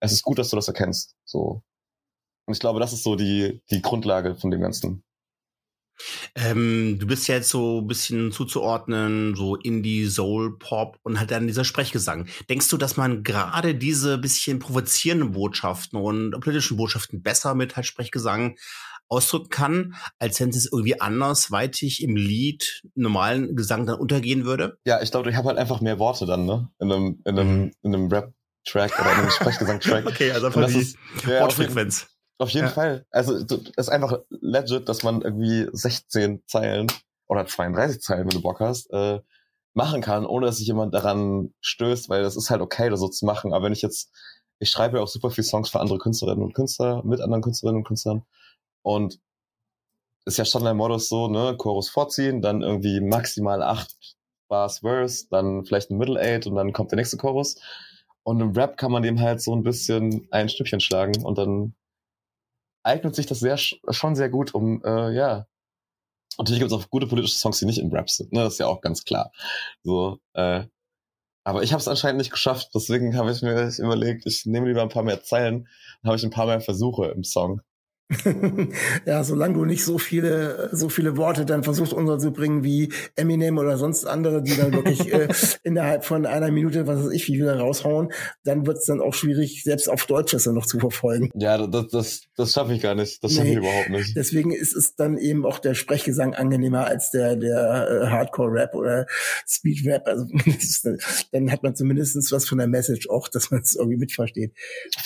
es 0.00 0.12
ist 0.12 0.22
gut, 0.22 0.38
dass 0.38 0.50
du 0.50 0.56
das 0.56 0.68
erkennst, 0.68 1.16
so. 1.24 1.62
Und 2.46 2.52
ich 2.52 2.60
glaube, 2.60 2.78
das 2.78 2.92
ist 2.92 3.04
so 3.04 3.16
die, 3.16 3.62
die 3.70 3.80
Grundlage 3.80 4.34
von 4.34 4.50
dem 4.50 4.60
Ganzen. 4.60 5.02
Ähm, 6.34 6.98
du 6.98 7.06
bist 7.06 7.28
ja 7.28 7.36
jetzt 7.36 7.50
so 7.50 7.80
ein 7.80 7.86
bisschen 7.86 8.32
zuzuordnen, 8.32 9.36
so 9.36 9.56
Indie, 9.56 10.06
Soul, 10.06 10.58
Pop 10.58 10.98
und 11.02 11.18
halt 11.18 11.30
dann 11.30 11.46
dieser 11.46 11.64
Sprechgesang. 11.64 12.26
Denkst 12.48 12.68
du, 12.68 12.76
dass 12.76 12.96
man 12.96 13.22
gerade 13.22 13.74
diese 13.74 14.18
bisschen 14.18 14.58
provozierenden 14.58 15.32
Botschaften 15.32 15.98
und 15.98 16.32
politischen 16.40 16.76
Botschaften 16.76 17.22
besser 17.22 17.54
mit 17.54 17.76
halt 17.76 17.86
Sprechgesang 17.86 18.56
ausdrücken 19.08 19.50
kann, 19.50 19.94
als 20.18 20.40
wenn 20.40 20.50
es 20.50 20.70
irgendwie 20.70 21.00
andersweitig 21.00 22.02
im 22.02 22.16
Lied 22.16 22.82
normalen 22.94 23.56
Gesang 23.56 23.86
dann 23.86 23.98
untergehen 23.98 24.44
würde? 24.44 24.78
Ja, 24.84 25.02
ich 25.02 25.10
glaube, 25.10 25.30
ich 25.30 25.36
habe 25.36 25.48
halt 25.48 25.58
einfach 25.58 25.80
mehr 25.80 25.98
Worte 25.98 26.26
dann, 26.26 26.46
ne? 26.46 26.68
In 26.78 26.92
einem, 26.92 27.22
in 27.24 27.38
einem, 27.38 27.58
mhm. 27.58 27.72
in 27.82 27.94
einem 27.94 28.08
Rap-Track 28.08 28.98
oder 28.98 29.12
in 29.12 29.18
einem 29.18 29.30
Sprechgesang-Track. 29.30 30.06
okay, 30.06 30.30
also 30.32 30.46
einfach 30.46 30.66
die 30.66 30.78
ist, 30.78 30.96
ja, 31.26 31.40
Wortfrequenz. 31.40 32.06
Auf 32.38 32.50
jeden 32.50 32.66
ja. 32.66 32.72
Fall. 32.72 33.06
Also 33.10 33.34
es 33.34 33.72
ist 33.76 33.88
einfach 33.88 34.18
legit, 34.30 34.88
dass 34.88 35.02
man 35.02 35.22
irgendwie 35.22 35.68
16 35.72 36.42
Zeilen 36.46 36.88
oder 37.26 37.46
32 37.46 38.00
Zeilen, 38.00 38.24
wenn 38.24 38.36
du 38.36 38.42
Bock 38.42 38.60
hast, 38.60 38.90
äh, 38.92 39.20
machen 39.74 40.00
kann, 40.00 40.24
ohne 40.26 40.46
dass 40.46 40.58
sich 40.58 40.66
jemand 40.66 40.94
daran 40.94 41.52
stößt, 41.60 42.08
weil 42.08 42.22
das 42.22 42.36
ist 42.36 42.50
halt 42.50 42.60
okay, 42.60 42.90
das 42.90 43.00
so 43.00 43.08
zu 43.08 43.24
machen. 43.26 43.52
Aber 43.52 43.66
wenn 43.66 43.72
ich 43.72 43.82
jetzt, 43.82 44.10
ich 44.58 44.70
schreibe 44.70 44.96
ja 44.96 45.02
auch 45.02 45.08
super 45.08 45.30
viele 45.30 45.44
Songs 45.44 45.68
für 45.68 45.80
andere 45.80 45.98
Künstlerinnen 45.98 46.42
und 46.42 46.54
Künstler, 46.54 47.02
mit 47.04 47.20
anderen 47.20 47.42
Künstlerinnen 47.42 47.80
und 47.80 47.86
Künstlern. 47.86 48.22
Und 48.84 49.18
ist 50.26 50.38
ja 50.38 50.44
schon 50.44 50.64
der 50.64 50.74
Modus 50.74 51.08
so, 51.08 51.28
ne, 51.28 51.56
Chorus 51.56 51.88
vorziehen, 51.88 52.40
dann 52.40 52.62
irgendwie 52.62 53.00
maximal 53.00 53.62
acht 53.62 53.94
Bars 54.48 54.80
Verse, 54.80 55.26
dann 55.30 55.64
vielleicht 55.64 55.90
ein 55.90 55.98
Middle 55.98 56.20
Eight 56.20 56.46
und 56.46 56.54
dann 56.54 56.72
kommt 56.72 56.92
der 56.92 56.96
nächste 56.96 57.16
Chorus. 57.16 57.56
Und 58.22 58.40
im 58.40 58.52
Rap 58.52 58.76
kann 58.76 58.92
man 58.92 59.02
dem 59.02 59.20
halt 59.20 59.42
so 59.42 59.54
ein 59.54 59.62
bisschen 59.62 60.26
ein 60.30 60.48
Stückchen 60.48 60.80
schlagen 60.80 61.24
und 61.24 61.36
dann 61.36 61.74
eignet 62.82 63.14
sich 63.14 63.26
das 63.26 63.40
sehr, 63.40 63.56
schon 63.58 64.14
sehr 64.14 64.28
gut, 64.30 64.54
um, 64.54 64.82
äh, 64.84 65.14
ja, 65.14 65.46
natürlich 66.38 66.60
gibt 66.60 66.70
es 66.70 66.76
auch 66.76 66.90
gute 66.90 67.06
politische 67.06 67.36
Songs, 67.36 67.58
die 67.58 67.66
nicht 67.66 67.78
in 67.78 67.92
Rap 67.92 68.10
sind, 68.10 68.32
ne, 68.32 68.44
das 68.44 68.54
ist 68.54 68.58
ja 68.60 68.66
auch 68.66 68.80
ganz 68.80 69.04
klar. 69.04 69.32
So, 69.82 70.18
äh, 70.34 70.64
aber 71.44 71.62
ich 71.62 71.72
habe 71.72 71.80
es 71.80 71.88
anscheinend 71.88 72.18
nicht 72.18 72.30
geschafft, 72.30 72.70
deswegen 72.74 73.16
habe 73.16 73.30
ich 73.30 73.42
mir 73.42 73.70
überlegt, 73.78 74.26
ich 74.26 74.46
nehme 74.46 74.68
lieber 74.68 74.82
ein 74.82 74.88
paar 74.88 75.02
mehr 75.02 75.22
Zeilen, 75.22 75.68
habe 76.02 76.16
ich 76.16 76.24
ein 76.24 76.30
paar 76.30 76.46
mehr 76.46 76.60
Versuche 76.60 77.06
im 77.06 77.24
Song. 77.24 77.60
ja, 79.06 79.24
solange 79.24 79.54
du 79.54 79.64
nicht 79.64 79.82
so 79.82 79.96
viele, 79.96 80.68
so 80.72 80.90
viele 80.90 81.16
Worte 81.16 81.46
dann 81.46 81.64
versuchst 81.64 81.94
unterzubringen 81.94 82.62
wie 82.62 82.92
Eminem 83.16 83.56
oder 83.56 83.78
sonst 83.78 84.04
andere, 84.04 84.42
die 84.42 84.56
dann 84.56 84.72
wirklich 84.72 85.00
äh, 85.12 85.28
innerhalb 85.62 86.04
von 86.04 86.26
einer 86.26 86.50
Minute, 86.50 86.86
was 86.86 87.04
weiß 87.04 87.12
ich, 87.12 87.28
wie 87.28 87.34
wieder 87.34 87.58
raushauen, 87.58 88.12
dann 88.44 88.66
wird 88.66 88.78
es 88.78 88.84
dann 88.84 89.00
auch 89.00 89.14
schwierig, 89.14 89.62
selbst 89.64 89.88
auf 89.88 90.04
Deutsch 90.04 90.32
das 90.32 90.44
dann 90.44 90.54
noch 90.54 90.66
zu 90.66 90.78
verfolgen. 90.78 91.30
Ja, 91.34 91.66
das, 91.66 91.88
das, 91.88 92.22
das 92.36 92.52
schaffe 92.52 92.74
ich 92.74 92.82
gar 92.82 92.94
nicht. 92.94 93.24
Das 93.24 93.32
schaffe 93.32 93.46
nee, 93.46 93.52
ich 93.52 93.58
überhaupt 93.58 93.88
nicht. 93.88 94.14
Deswegen 94.16 94.52
ist 94.52 94.76
es 94.76 94.96
dann 94.96 95.16
eben 95.16 95.46
auch 95.46 95.58
der 95.58 95.74
Sprechgesang 95.74 96.34
angenehmer 96.34 96.86
als 96.86 97.10
der, 97.10 97.36
der 97.36 97.88
äh, 97.88 98.06
Hardcore-Rap 98.08 98.74
oder 98.74 99.06
Speed-Rap. 99.48 100.06
Also 100.06 100.26
dann 101.32 101.50
hat 101.50 101.62
man 101.62 101.74
zumindestens 101.74 102.30
was 102.32 102.46
von 102.46 102.58
der 102.58 102.68
Message 102.68 103.08
auch, 103.08 103.28
dass 103.28 103.50
man 103.50 103.62
es 103.62 103.74
irgendwie 103.74 103.96
mitversteht. 103.96 104.52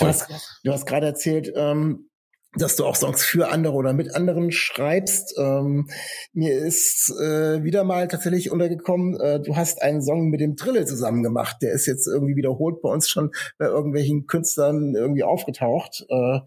Du 0.01 0.07
hast, 0.07 0.29
du 0.65 0.73
hast 0.73 0.85
gerade 0.85 1.07
erzählt, 1.07 1.53
ähm, 1.55 2.09
dass 2.57 2.77
du 2.77 2.85
auch 2.85 2.97
Songs 2.97 3.25
für 3.25 3.51
andere 3.51 3.75
oder 3.75 3.93
mit 3.93 4.15
anderen 4.15 4.51
schreibst. 4.51 5.35
Ähm, 5.39 5.89
mir 6.33 6.59
ist 6.59 7.11
äh, 7.21 7.63
wieder 7.63 7.85
mal 7.85 8.09
tatsächlich 8.09 8.51
untergekommen, 8.51 9.21
äh, 9.21 9.41
du 9.41 9.57
hast 9.57 9.83
einen 9.83 10.03
Song 10.03 10.31
mit 10.31 10.41
dem 10.41 10.57
Trille 10.57 10.87
zusammen 10.87 11.23
gemacht. 11.23 11.59
Der 11.63 11.73
ist 11.73 11.87
jetzt 11.87 12.07
irgendwie 12.07 12.37
wiederholt 12.37 12.81
bei 12.81 12.89
uns 12.89 13.09
schon 13.09 13.31
bei 13.59 13.67
irgendwelchen 13.67 14.27
Künstlern 14.27 14.95
irgendwie 14.95 15.25
aufgetaucht. 15.25 16.07
Äh, 16.09 16.41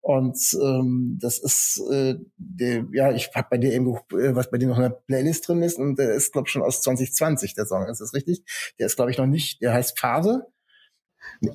und 0.00 0.38
ähm, 0.62 1.18
das 1.20 1.38
ist, 1.38 1.82
äh, 1.90 2.16
der, 2.36 2.86
ja, 2.92 3.12
ich 3.12 3.30
habe 3.34 3.48
bei 3.50 3.58
dir 3.58 3.72
eben, 3.72 3.86
äh, 4.12 4.34
was 4.34 4.50
bei 4.50 4.58
dir 4.58 4.68
noch 4.68 4.76
in 4.76 4.82
der 4.82 5.02
Playlist 5.06 5.48
drin 5.48 5.62
ist, 5.62 5.78
und 5.78 5.98
der 5.98 6.12
ist, 6.12 6.32
glaube 6.32 6.46
ich, 6.46 6.52
schon 6.52 6.62
aus 6.62 6.82
2020, 6.82 7.54
der 7.54 7.66
Song. 7.66 7.86
Ist 7.86 8.00
das 8.00 8.14
richtig? 8.14 8.42
Der 8.78 8.86
ist, 8.86 8.96
glaube 8.96 9.10
ich, 9.10 9.18
noch 9.18 9.26
nicht, 9.26 9.62
der 9.62 9.72
heißt 9.72 9.98
Phase. 9.98 10.46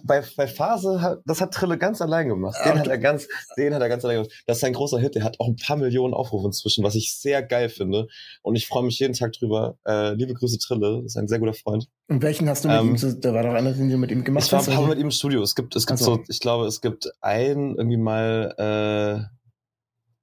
Bei, 0.03 0.23
bei 0.35 0.47
Phase, 0.47 1.01
hat, 1.01 1.19
das 1.25 1.41
hat 1.41 1.53
Trille 1.53 1.77
ganz 1.77 2.01
allein 2.01 2.27
gemacht. 2.27 2.57
Den, 2.65 2.79
hat 2.79 2.87
er 2.87 2.97
ganz, 2.97 3.27
den 3.57 3.73
hat 3.73 3.81
er 3.81 3.89
ganz 3.89 4.03
allein 4.03 4.17
gemacht. 4.17 4.43
Das 4.45 4.57
ist 4.57 4.63
ein 4.63 4.73
großer 4.73 4.99
Hit. 4.99 5.15
Der 5.15 5.23
hat 5.23 5.39
auch 5.39 5.47
ein 5.47 5.55
paar 5.55 5.77
Millionen 5.77 6.13
Aufrufe 6.13 6.47
inzwischen, 6.47 6.83
was 6.83 6.95
ich 6.95 7.15
sehr 7.15 7.43
geil 7.43 7.69
finde. 7.69 8.07
Und 8.41 8.55
ich 8.55 8.67
freue 8.67 8.83
mich 8.83 8.99
jeden 8.99 9.13
Tag 9.13 9.33
drüber. 9.33 9.77
Äh, 9.85 10.13
liebe 10.13 10.33
Grüße 10.33 10.57
Trille. 10.59 11.01
Das 11.03 11.13
ist 11.13 11.17
ein 11.17 11.27
sehr 11.27 11.39
guter 11.39 11.53
Freund. 11.53 11.87
Und 12.07 12.21
welchen 12.21 12.49
hast 12.49 12.65
du 12.65 12.69
mit 12.69 12.79
ähm, 12.79 12.95
ihm? 12.95 13.21
Da 13.21 13.33
war 13.33 13.43
doch 13.43 13.53
einer, 13.53 13.73
den 13.73 13.89
du 13.89 13.97
mit 13.97 14.11
ihm 14.11 14.23
gemacht 14.23 14.51
hast. 14.51 14.67
Ich 14.67 14.67
war 14.67 14.73
ein 14.73 14.79
paar 14.79 14.89
mit 14.89 14.99
ihm 14.99 15.05
im 15.05 15.11
Studio. 15.11 15.41
Es 15.41 15.55
gibt, 15.55 15.75
es 15.75 15.85
gibt 15.85 15.99
also. 15.99 16.15
so, 16.15 16.23
ich 16.27 16.39
glaube, 16.39 16.65
es 16.65 16.81
gibt 16.81 17.11
einen 17.21 17.75
irgendwie 17.75 17.97
mal, 17.97 18.53
äh, 18.57 19.37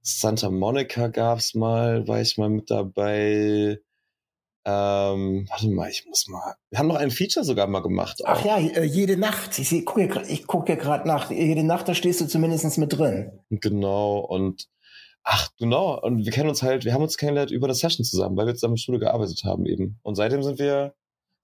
Santa 0.07 0.51
Monica 0.51 1.09
gab's 1.09 1.55
mal, 1.55 2.07
war 2.07 2.21
ich 2.21 2.37
mal 2.37 2.51
mit 2.51 2.71
dabei. 2.71 3.81
Ähm, 4.67 5.47
warte 5.51 5.69
mal, 5.69 5.91
ich 5.91 6.07
muss 6.07 6.27
mal. 6.27 6.55
Wir 6.71 6.79
haben 6.79 6.87
noch 6.87 6.97
ein 6.97 7.11
Feature 7.11 7.45
sogar 7.45 7.67
mal 7.67 7.81
gemacht. 7.81 8.25
Auch. 8.25 8.31
Ach 8.31 8.45
ja, 8.45 8.59
äh, 8.59 8.85
jede 8.85 9.19
Nacht. 9.19 9.59
Ich 9.59 9.85
gucke 9.85 10.23
ich 10.29 10.47
guck 10.47 10.69
ja 10.69 10.77
gerade 10.77 11.07
nach. 11.07 11.31
Jede 11.31 11.65
Nacht, 11.65 11.89
da 11.89 11.95
stehst 11.95 12.21
du 12.23 12.27
zumindest 12.27 12.79
mit 12.79 12.97
drin. 12.97 13.33
Genau, 13.51 14.19
und 14.21 14.69
ach, 15.23 15.51
genau. 15.59 16.01
Und 16.01 16.25
wir 16.25 16.33
kennen 16.33 16.49
uns 16.49 16.63
halt, 16.63 16.87
wir 16.87 16.95
haben 16.95 17.03
uns 17.03 17.19
kennengelernt 17.19 17.51
über 17.51 17.69
das 17.69 17.81
Session 17.81 18.05
zusammen, 18.05 18.37
weil 18.37 18.47
wir 18.47 18.55
zusammen 18.55 18.75
im 18.75 18.79
Studio 18.79 19.01
gearbeitet 19.01 19.43
haben 19.45 19.67
eben. 19.67 19.99
Und 20.03 20.15
seitdem 20.15 20.43
sind 20.43 20.59
wir, 20.59 20.95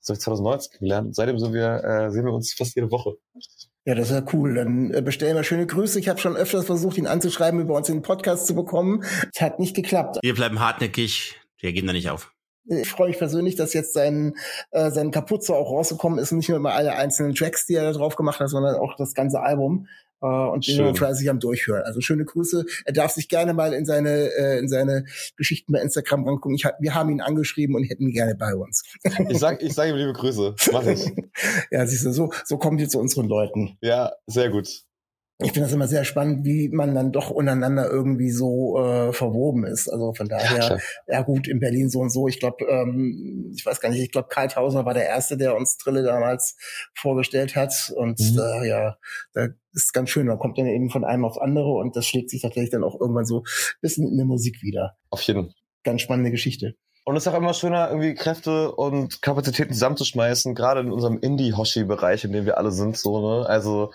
das 0.00 0.08
habe 0.08 0.16
ich 0.16 0.20
2019 0.20 0.78
gelernt, 0.80 1.06
und 1.08 1.14
seitdem 1.14 1.38
sind 1.38 1.52
wir, 1.52 1.84
äh, 1.84 2.10
sehen 2.10 2.24
wir 2.24 2.32
uns 2.32 2.54
fast 2.54 2.74
jede 2.74 2.90
Woche. 2.90 3.16
Ja, 3.84 3.94
das 3.94 4.10
ist 4.10 4.14
ja 4.14 4.24
cool. 4.32 4.54
Dann 4.54 4.94
äh, 4.94 5.02
bestellen 5.02 5.36
wir 5.36 5.44
schöne 5.44 5.66
Grüße. 5.66 5.98
Ich 5.98 6.08
habe 6.08 6.18
schon 6.18 6.36
öfters 6.36 6.64
versucht, 6.64 6.96
ihn 6.96 7.06
anzuschreiben, 7.06 7.60
über 7.60 7.76
uns 7.76 7.90
in 7.90 7.96
den 7.96 8.02
Podcast 8.02 8.46
zu 8.46 8.54
bekommen. 8.54 9.04
Es 9.34 9.42
hat 9.42 9.58
nicht 9.58 9.76
geklappt. 9.76 10.18
Wir 10.22 10.34
bleiben 10.34 10.60
hartnäckig. 10.60 11.36
Wir 11.58 11.74
gehen 11.74 11.86
da 11.86 11.92
nicht 11.92 12.08
auf. 12.08 12.32
Ich 12.70 12.88
freue 12.88 13.08
mich 13.08 13.18
persönlich, 13.18 13.56
dass 13.56 13.74
jetzt 13.74 13.92
sein, 13.92 14.36
äh, 14.70 14.90
sein 14.90 15.10
Kapuze 15.10 15.54
auch 15.54 15.70
rausgekommen 15.70 16.18
ist. 16.18 16.30
Nicht 16.30 16.48
nur 16.48 16.58
immer 16.58 16.72
alle 16.72 16.92
einzelnen 16.92 17.34
Tracks, 17.34 17.66
die 17.66 17.74
er 17.74 17.82
da 17.84 17.92
drauf 17.92 18.14
gemacht 18.14 18.38
hat, 18.38 18.48
sondern 18.48 18.76
auch 18.76 18.96
das 18.96 19.14
ganze 19.14 19.40
Album. 19.40 19.88
Äh, 20.22 20.26
und 20.26 20.66
den 20.68 20.78
wir 20.78 20.94
fleißig 20.94 21.28
am 21.30 21.40
Durchhören. 21.40 21.82
Also 21.82 22.00
schöne 22.00 22.24
Grüße. 22.24 22.64
Er 22.84 22.92
darf 22.92 23.10
sich 23.10 23.28
gerne 23.28 23.54
mal 23.54 23.72
in 23.72 23.86
seine, 23.86 24.32
äh, 24.34 24.58
in 24.58 24.68
seine 24.68 25.04
Geschichten 25.36 25.72
bei 25.72 25.80
Instagram 25.80 26.24
rangucken. 26.24 26.54
Ich, 26.54 26.64
wir 26.78 26.94
haben 26.94 27.10
ihn 27.10 27.20
angeschrieben 27.20 27.74
und 27.74 27.84
hätten 27.84 28.04
ihn 28.04 28.12
gerne 28.12 28.36
bei 28.36 28.54
uns. 28.54 28.84
ich 29.28 29.38
sag, 29.38 29.62
ich 29.62 29.74
sag 29.74 29.88
ihm 29.88 29.96
liebe 29.96 30.12
Grüße. 30.12 30.54
Mach 30.72 30.86
ich. 30.86 31.10
ja, 31.70 31.86
siehst 31.86 32.06
du, 32.06 32.12
so, 32.12 32.30
so 32.44 32.58
kommen 32.58 32.78
wir 32.78 32.88
zu 32.88 33.00
unseren 33.00 33.26
Leuten. 33.26 33.78
Ja, 33.80 34.12
sehr 34.26 34.50
gut 34.50 34.84
ich 35.42 35.52
finde 35.52 35.66
das 35.66 35.72
immer 35.72 35.88
sehr 35.88 36.04
spannend, 36.04 36.44
wie 36.44 36.68
man 36.68 36.94
dann 36.94 37.12
doch 37.12 37.30
untereinander 37.30 37.90
irgendwie 37.90 38.30
so 38.30 38.78
äh, 38.78 39.12
verwoben 39.12 39.64
ist. 39.64 39.88
Also 39.88 40.12
von 40.12 40.28
daher, 40.28 40.58
ja, 40.58 40.78
ja 41.06 41.22
gut, 41.22 41.48
in 41.48 41.60
Berlin 41.60 41.88
so 41.88 42.00
und 42.00 42.10
so. 42.10 42.28
Ich 42.28 42.40
glaube, 42.40 42.64
ähm, 42.66 43.52
ich 43.54 43.64
weiß 43.64 43.80
gar 43.80 43.90
nicht, 43.90 44.02
ich 44.02 44.10
glaube, 44.10 44.28
Karl 44.28 44.48
Tausender 44.48 44.84
war 44.84 44.94
der 44.94 45.06
Erste, 45.06 45.36
der 45.36 45.56
uns 45.56 45.76
Trille 45.76 46.02
damals 46.02 46.56
vorgestellt 46.94 47.56
hat. 47.56 47.92
Und 47.96 48.20
mhm. 48.20 48.38
äh, 48.38 48.68
ja, 48.68 48.96
da 49.32 49.48
ist 49.72 49.92
ganz 49.92 50.10
schön. 50.10 50.26
Man 50.26 50.38
kommt 50.38 50.58
dann 50.58 50.66
eben 50.66 50.90
von 50.90 51.04
einem 51.04 51.24
aufs 51.24 51.38
andere 51.38 51.72
und 51.72 51.96
das 51.96 52.06
schlägt 52.06 52.30
sich 52.30 52.42
tatsächlich 52.42 52.70
dann 52.70 52.84
auch 52.84 53.00
irgendwann 53.00 53.26
so 53.26 53.38
ein 53.40 53.80
bisschen 53.80 54.08
in 54.08 54.16
der 54.16 54.26
Musik 54.26 54.62
wieder. 54.62 54.96
Auf 55.10 55.22
jeden 55.22 55.44
Fall. 55.44 55.54
Ganz 55.82 56.02
spannende 56.02 56.30
Geschichte. 56.30 56.74
Und 57.04 57.16
es 57.16 57.26
ist 57.26 57.32
auch 57.32 57.38
immer 57.38 57.54
schöner, 57.54 57.88
irgendwie 57.88 58.14
Kräfte 58.14 58.72
und 58.72 59.22
Kapazitäten 59.22 59.72
zusammenzuschmeißen, 59.72 60.54
gerade 60.54 60.80
in 60.80 60.92
unserem 60.92 61.18
Indie-Hoshi-Bereich, 61.18 62.24
in 62.24 62.32
dem 62.32 62.44
wir 62.44 62.58
alle 62.58 62.72
sind, 62.72 62.96
so, 62.96 63.20
ne? 63.20 63.46
Also, 63.48 63.90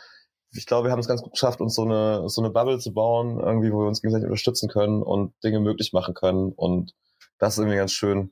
ich 0.55 0.65
glaube, 0.65 0.87
wir 0.87 0.91
haben 0.91 0.99
es 0.99 1.07
ganz 1.07 1.21
gut 1.21 1.33
geschafft, 1.33 1.61
uns 1.61 1.75
so 1.75 1.83
eine, 1.83 2.27
so 2.29 2.41
eine 2.41 2.51
Bubble 2.51 2.79
zu 2.79 2.93
bauen, 2.93 3.39
irgendwie, 3.39 3.71
wo 3.71 3.79
wir 3.79 3.87
uns 3.87 4.01
gegenseitig 4.01 4.25
unterstützen 4.25 4.69
können 4.69 5.01
und 5.01 5.33
Dinge 5.43 5.59
möglich 5.59 5.93
machen 5.93 6.13
können. 6.13 6.51
Und 6.53 6.93
das 7.39 7.53
ist 7.53 7.59
irgendwie 7.59 7.77
ganz 7.77 7.91
schön. 7.91 8.31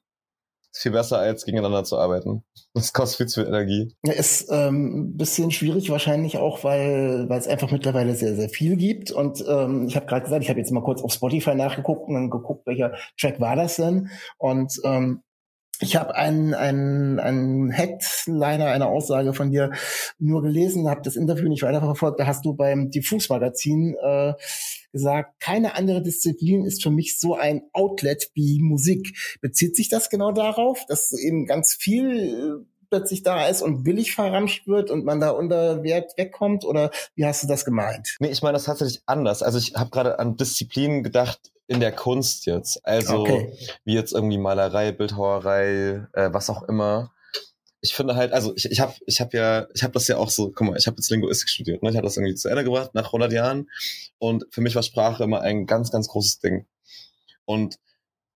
Ist 0.72 0.82
viel 0.82 0.92
besser, 0.92 1.20
als 1.20 1.46
gegeneinander 1.46 1.84
zu 1.84 1.98
arbeiten. 1.98 2.44
Das 2.74 2.94
kostet 2.94 3.18
viel 3.18 3.28
zu 3.28 3.42
viel 3.42 3.48
Energie. 3.48 3.96
Ist 4.02 4.48
ähm, 4.50 5.16
bisschen 5.16 5.52
schwierig 5.52 5.90
wahrscheinlich 5.92 6.38
auch, 6.38 6.64
weil 6.64 7.30
weil 7.30 7.40
es 7.40 7.48
einfach 7.48 7.70
mittlerweile 7.70 8.16
sehr, 8.16 8.36
sehr 8.36 8.50
viel 8.50 8.76
gibt. 8.76 9.12
Und 9.12 9.44
ähm, 9.48 9.86
ich 9.88 9.96
habe 9.96 10.08
gerade 10.08 10.24
gesagt, 10.24 10.44
ich 10.44 10.50
habe 10.50 10.60
jetzt 10.60 10.72
mal 10.72 10.82
kurz 10.82 11.04
auf 11.04 11.14
Spotify 11.14 11.54
nachgeguckt 11.54 12.08
und 12.08 12.16
dann 12.16 12.30
geguckt, 12.32 12.66
welcher 12.66 12.94
Track 13.20 13.40
war 13.40 13.56
das 13.56 13.76
denn. 13.76 14.10
Und 14.40 14.74
ähm, 14.84 15.22
ich 15.80 15.96
habe 15.96 16.16
einen, 16.16 16.54
einen, 16.54 17.20
einen 17.20 17.72
Headliner, 17.72 18.68
eine 18.68 18.88
Aussage 18.88 19.34
von 19.34 19.52
dir 19.52 19.72
nur 20.20 20.42
gelesen, 20.42 20.90
habe 20.90 21.02
das 21.04 21.16
Interview 21.16 21.50
nicht 21.50 21.64
weiterverfolgt. 21.64 22.20
Da 22.20 22.28
hast 22.28 22.46
du 22.46 22.54
beim 22.54 22.90
Diffus-Magazin 22.90 23.96
äh, 24.02 24.34
gesagt, 24.92 25.40
keine 25.40 25.76
andere 25.76 26.02
Disziplin 26.02 26.66
ist 26.66 26.84
für 26.84 26.92
mich 26.92 27.20
so 27.20 27.36
ein 27.36 27.64
Outlet 27.74 28.30
wie 28.34 28.62
Musik. 28.62 29.38
Bezieht 29.42 29.76
sich 29.76 29.90
das 29.90 30.10
genau 30.10 30.32
darauf, 30.32 30.86
dass 30.88 31.12
eben 31.12 31.46
ganz 31.46 31.74
viel 31.74 32.66
plötzlich 32.90 33.24
da 33.24 33.48
ist 33.48 33.64
und 33.64 33.84
billig 33.84 34.14
verramscht 34.14 34.68
wird 34.68 34.92
und 34.92 35.04
man 35.04 35.20
da 35.20 35.32
unter 35.32 35.82
Wert 35.82 36.14
wegkommt? 36.16 36.64
Oder 36.64 36.92
wie 37.16 37.26
hast 37.26 37.42
du 37.42 37.48
das 37.48 37.66
gemeint? 37.66 38.18
Nee, 38.20 38.30
ich 38.30 38.44
meine 38.44 38.54
das 38.54 38.66
tatsächlich 38.66 39.02
anders. 39.08 39.42
Also 39.42 39.58
ich 39.58 39.74
habe 39.74 39.90
gerade 39.90 40.20
an 40.20 40.38
Disziplinen 40.38 41.02
gedacht 41.02 41.53
in 41.68 41.80
der 41.80 41.92
Kunst 41.92 42.46
jetzt. 42.46 42.86
Also 42.86 43.22
Okay. 43.22 43.54
wie 43.86 43.94
jetzt 43.94 44.14
irgendwie 44.14 44.38
Malerei, 44.38 44.92
Bildhauerei, 44.92 46.08
äh, 46.14 46.30
was 46.34 46.50
auch 46.50 46.64
immer. 46.64 47.14
Ich 47.82 47.94
finde 47.94 48.16
halt, 48.16 48.32
also 48.32 48.54
ich, 48.56 48.66
ich 48.72 48.80
habe 48.80 48.94
ich 49.06 49.20
hab 49.20 49.34
ja, 49.34 49.68
ich 49.74 49.84
habe 49.84 49.94
das 49.94 50.08
ja 50.08 50.18
auch 50.18 50.30
so, 50.30 50.52
guck 50.52 50.68
mal, 50.68 50.78
ich 50.78 50.88
habe 50.88 50.98
jetzt 50.98 51.10
Linguistik 51.10 51.50
studiert, 51.50 51.84
ne? 51.84 51.90
Ich 51.90 51.96
habe 51.98 52.06
das 52.06 52.16
irgendwie 52.16 52.36
zu 52.36 52.48
Ende 52.50 52.64
gebracht 52.64 52.94
nach 52.94 53.08
100 53.08 53.32
Jahren 53.34 53.70
und 54.20 54.46
für 54.52 54.62
mich 54.62 54.76
war 54.76 54.84
Sprache 54.84 55.24
immer 55.24 55.42
ein 55.42 55.66
ganz, 55.66 55.92
ganz 55.92 56.08
großes 56.08 56.40
Ding. 56.40 56.66
Und 57.46 57.78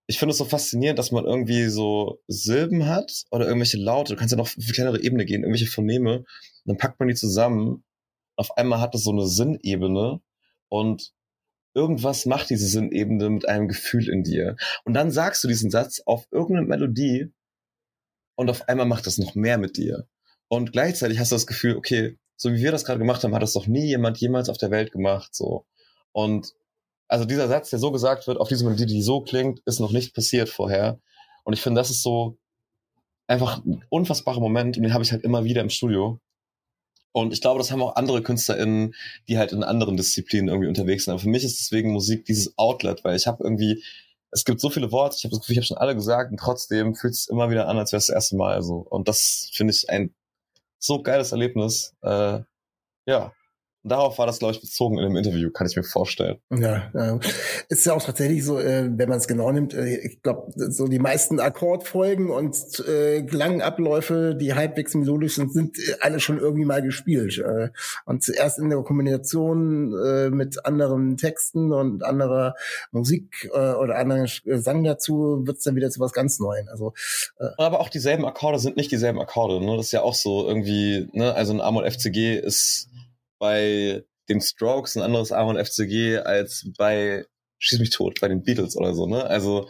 ich 0.06 0.20
finde 0.20 0.32
es 0.32 0.38
so 0.38 0.46
faszinierend, 0.46 1.00
dass 1.00 1.12
man 1.12 1.26
irgendwie 1.26 1.68
so 1.68 2.22
Silben 2.28 2.88
hat 2.88 3.26
oder 3.32 3.46
irgendwelche 3.46 3.78
Laute, 3.78 4.14
du 4.14 4.20
kannst 4.20 4.32
ja 4.32 4.38
noch 4.38 4.46
auf 4.46 4.56
eine 4.58 4.74
kleinere 4.74 5.02
Ebene 5.02 5.26
gehen, 5.26 5.44
irgendwelche 5.44 5.68
Phoneme, 5.68 6.26
dann 6.66 6.78
packt 6.78 7.00
man 7.00 7.08
die 7.10 7.16
zusammen, 7.16 7.84
auf 8.38 8.56
einmal 8.58 8.80
hat 8.80 8.96
es 8.96 9.04
so 9.04 9.12
eine 9.12 9.28
Sinnebene 9.28 10.22
und 10.70 11.14
irgendwas 11.78 12.26
macht 12.26 12.50
diese 12.50 12.68
Sinnebene 12.68 13.30
mit 13.30 13.48
einem 13.48 13.68
Gefühl 13.68 14.10
in 14.10 14.24
dir. 14.24 14.58
Und 14.84 14.96
dann 14.96 15.12
sagst 15.12 15.44
du 15.44 15.48
diesen 15.48 15.70
Satz 15.70 16.02
auf 16.06 16.28
irgendeine 16.32 16.68
Melodie 16.68 17.32
und 18.36 18.50
auf 18.50 18.68
einmal 18.68 18.88
macht 18.88 19.06
das 19.06 19.20
noch 19.20 19.36
mehr 19.36 19.60
mit 19.60 19.78
dir. 19.78 20.08
Und 20.48 20.72
gleichzeitig 20.72 21.20
hast 21.20 21.32
du 21.32 21.36
das 21.36 21.48
Gefühl, 21.48 21.78
okay, 21.78 22.18
so 22.36 22.52
wie 22.52 22.62
wir 22.62 22.72
das 22.72 22.84
gerade 22.84 23.00
gemacht 23.00 23.24
haben, 23.24 23.36
hat 23.36 23.44
das 23.44 23.54
doch 23.54 23.68
nie 23.68 23.86
jemand 23.86 24.18
jemals 24.18 24.50
auf 24.50 24.58
der 24.58 24.72
Welt 24.72 24.92
gemacht, 24.92 25.36
so. 25.36 25.66
Und 26.12 26.54
also 27.08 27.26
dieser 27.26 27.48
Satz, 27.48 27.70
der 27.70 27.80
so 27.80 27.92
gesagt 27.92 28.28
wird, 28.28 28.40
auf 28.40 28.50
diese 28.50 28.66
Melodie, 28.66 28.86
die 28.86 29.02
so 29.02 29.22
klingt, 29.22 29.62
ist 29.66 29.80
noch 29.80 29.92
nicht 29.92 30.14
passiert 30.14 30.50
vorher. 30.50 31.00
Und 31.44 31.54
ich 31.54 31.62
finde, 31.62 31.80
das 31.80 31.90
ist 31.90 32.02
so 32.02 32.38
einfach 33.28 33.64
ein 33.64 33.84
unfassbarer 33.90 34.40
Moment 34.40 34.78
und 34.78 34.84
den 34.84 34.94
habe 34.94 35.04
ich 35.04 35.12
halt 35.12 35.24
immer 35.24 35.44
wieder 35.44 35.62
im 35.62 35.70
Studio. 35.70 36.20
Und 37.18 37.34
ich 37.34 37.42
glaube, 37.42 37.58
das 37.58 37.72
haben 37.72 37.82
auch 37.82 37.96
andere 37.96 38.22
KünstlerInnen, 38.22 38.94
die 39.28 39.40
halt 39.40 39.52
in 39.52 39.64
anderen 39.64 39.98
Disziplinen 39.98 40.50
irgendwie 40.50 40.68
unterwegs 40.68 41.06
sind. 41.06 41.14
Aber 41.14 41.20
für 41.20 41.30
mich 41.30 41.44
ist 41.44 41.60
deswegen 41.60 41.92
Musik 41.92 42.26
dieses 42.26 42.56
Outlet, 42.60 43.04
weil 43.04 43.16
ich 43.16 43.26
habe 43.26 43.44
irgendwie, 43.44 43.84
es 44.30 44.46
gibt 44.46 44.62
so 44.62 44.70
viele 44.70 44.92
Worte, 44.92 45.16
ich 45.18 45.24
habe 45.24 45.32
das 45.32 45.40
Gefühl, 45.40 45.54
ich 45.54 45.58
habe 45.58 45.66
schon 45.66 45.78
alle 45.78 45.96
gesagt 45.96 46.30
und 46.30 46.40
trotzdem 46.40 46.94
fühlt 46.94 47.16
es 47.16 47.28
immer 47.28 47.50
wieder 47.50 47.68
an, 47.68 47.80
als 47.80 47.92
wäre 47.92 47.98
es 47.98 48.06
das 48.06 48.14
erste 48.14 48.36
Mal 48.36 48.62
so. 48.62 48.76
Und 48.88 49.08
das 49.08 49.50
finde 49.52 49.74
ich 49.74 49.90
ein 49.90 50.14
so 50.78 51.02
geiles 51.02 51.32
Erlebnis. 51.32 51.96
Äh, 52.04 52.42
ja. 53.08 53.34
Und 53.88 53.92
darauf 53.92 54.18
war 54.18 54.26
das, 54.26 54.40
glaube 54.40 54.54
ich, 54.54 54.60
bezogen 54.60 54.98
in 54.98 55.06
dem 55.06 55.16
Interview, 55.16 55.50
kann 55.50 55.66
ich 55.66 55.78
mir 55.78 55.84
vorstellen. 55.84 56.40
Ja, 56.50 56.92
ja. 56.94 57.20
ist 57.70 57.86
ja 57.86 57.94
auch 57.94 58.04
tatsächlich 58.04 58.44
so, 58.44 58.60
äh, 58.60 58.90
wenn 58.92 59.08
man 59.08 59.18
es 59.18 59.30
genau 59.30 59.50
nimmt, 59.50 59.74
äh, 59.74 59.96
ich 60.00 60.22
glaube, 60.22 60.52
so 60.58 60.90
die 60.90 61.00
meisten 61.00 61.40
Akkordfolgen 61.40 62.30
und 62.30 62.84
äh, 62.86 63.24
Klangabläufe, 63.24 64.36
die 64.36 64.54
halbwegs 64.54 64.94
melodisch 64.94 65.36
sind, 65.36 65.54
sind 65.54 65.80
äh, 65.80 65.94
alle 66.02 66.20
schon 66.20 66.38
irgendwie 66.38 66.66
mal 66.66 66.82
gespielt. 66.82 67.38
Äh, 67.38 67.70
und 68.04 68.26
zuerst 68.26 68.60
in 68.60 68.70
der 68.70 68.80
Kombination 68.80 69.98
äh, 69.98 70.32
mit 70.32 70.66
anderen 70.66 71.16
Texten 71.16 71.72
und 71.72 72.04
anderer 72.04 72.56
Musik 72.92 73.50
äh, 73.54 73.72
oder 73.72 73.96
anderen 73.96 74.30
Gesang 74.44 74.84
dazu 74.84 75.44
wird's 75.46 75.64
dann 75.64 75.78
wieder 75.78 75.92
zu 75.92 76.02
was 76.02 76.12
ganz 76.12 76.42
Neuem. 76.42 76.68
Also 76.68 76.94
Aber 77.58 77.80
auch 77.80 77.88
dieselben 77.88 78.26
Akkorde 78.26 78.60
sind 78.60 78.76
nicht 78.76 78.92
dieselben 78.92 79.22
Akkorde. 79.22 79.66
Ne? 79.66 79.78
Das 79.78 79.86
ist 79.86 79.92
ja 79.94 80.02
auch 80.02 80.14
so 80.14 80.46
irgendwie, 80.46 81.08
ne? 81.14 81.34
also 81.34 81.54
ein 81.54 81.62
A-Moll 81.62 81.90
FCG 81.90 82.36
ist 82.36 82.90
bei 83.40 84.04
den 84.30 84.42
Strokes 84.42 84.96
ein 84.96 85.04
anderes 85.04 85.32
A-Moll 85.32 85.64
FCG 85.64 86.20
als 86.20 86.70
bei 86.78 87.26
Schieß 87.60 87.80
mich 87.80 87.90
tot, 87.90 88.20
bei 88.22 88.28
den 88.28 88.44
Beatles 88.44 88.76
oder 88.76 88.94
so. 88.94 89.08
Ne? 89.08 89.26
Also 89.26 89.68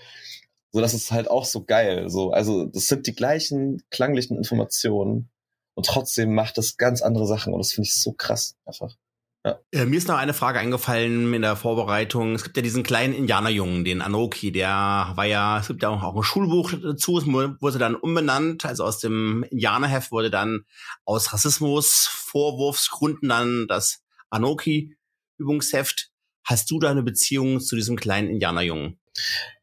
so 0.72 0.82
das 0.82 0.94
ist 0.94 1.12
halt 1.12 1.30
auch 1.30 1.46
so 1.46 1.64
geil. 1.64 2.10
So, 2.10 2.32
also 2.32 2.66
das 2.66 2.88
sind 2.88 3.08
die 3.08 3.16
gleichen 3.16 3.82
klanglichen 3.90 4.38
Informationen 4.38 5.30
und 5.76 5.86
trotzdem 5.86 6.34
macht 6.34 6.58
das 6.58 6.78
ganz 6.78 7.02
andere 7.02 7.26
Sachen 7.28 7.54
und 7.54 7.60
das 7.60 7.72
finde 7.72 7.88
ich 7.88 8.02
so 8.02 8.14
krass 8.14 8.56
einfach. 8.66 8.96
Äh, 9.44 9.86
mir 9.86 9.98
ist 9.98 10.08
noch 10.08 10.18
eine 10.18 10.34
Frage 10.34 10.60
eingefallen 10.60 11.34
in 11.34 11.42
der 11.42 11.56
Vorbereitung. 11.56 12.36
Es 12.36 12.44
gibt 12.44 12.58
ja 12.58 12.64
diesen 12.64 12.84
kleinen 12.84 13.14
Indianerjungen, 13.14 13.86
den 13.86 14.02
Anoki, 14.02 14.52
der 14.52 15.12
war 15.16 15.26
ja, 15.26 15.60
es 15.60 15.68
gibt 15.68 15.84
ja 15.84 15.90
auch 15.90 16.16
ein 16.16 16.24
Schulbuch 16.24 16.74
dazu, 16.74 17.14
wurde 17.60 17.80
dann 17.80 17.96
umbenannt, 17.96 18.66
also 18.66 18.84
aus 18.84 19.00
dem 19.00 19.44
Indianerheft 19.50 20.12
wurde 20.12 20.30
dann 20.30 20.66
aus 21.06 21.34
Rassismus, 21.34 22.08
Vorwurfsgründen 22.08 23.30
dann 23.30 23.68
das 23.68 24.04
Anoki-Übungsheft. 24.30 26.12
Hast 26.44 26.72
du 26.72 26.80
da 26.80 26.90
eine 26.90 27.04
Beziehung 27.04 27.60
zu 27.60 27.76
diesem 27.76 27.98
kleinen 27.98 28.30
Indianerjungen? 28.30 29.00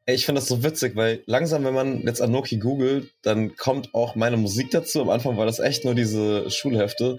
Ich 0.07 0.27
finde 0.27 0.41
das 0.41 0.49
so 0.49 0.63
witzig, 0.63 0.97
weil 0.97 1.23
langsam, 1.25 1.65
wenn 1.65 1.73
man 1.73 2.03
jetzt 2.03 2.21
Anoki 2.21 2.59
googelt, 2.59 3.11
dann 3.23 3.57
kommt 3.57 3.95
auch 3.95 4.17
meine 4.17 4.37
Musik 4.37 4.71
dazu. 4.71 5.01
Am 5.01 5.09
Anfang 5.09 5.39
war 5.39 5.47
das 5.47 5.61
echt 5.61 5.87
nur 5.87 5.95
diese 5.95 6.51
Schulhefte. 6.51 7.17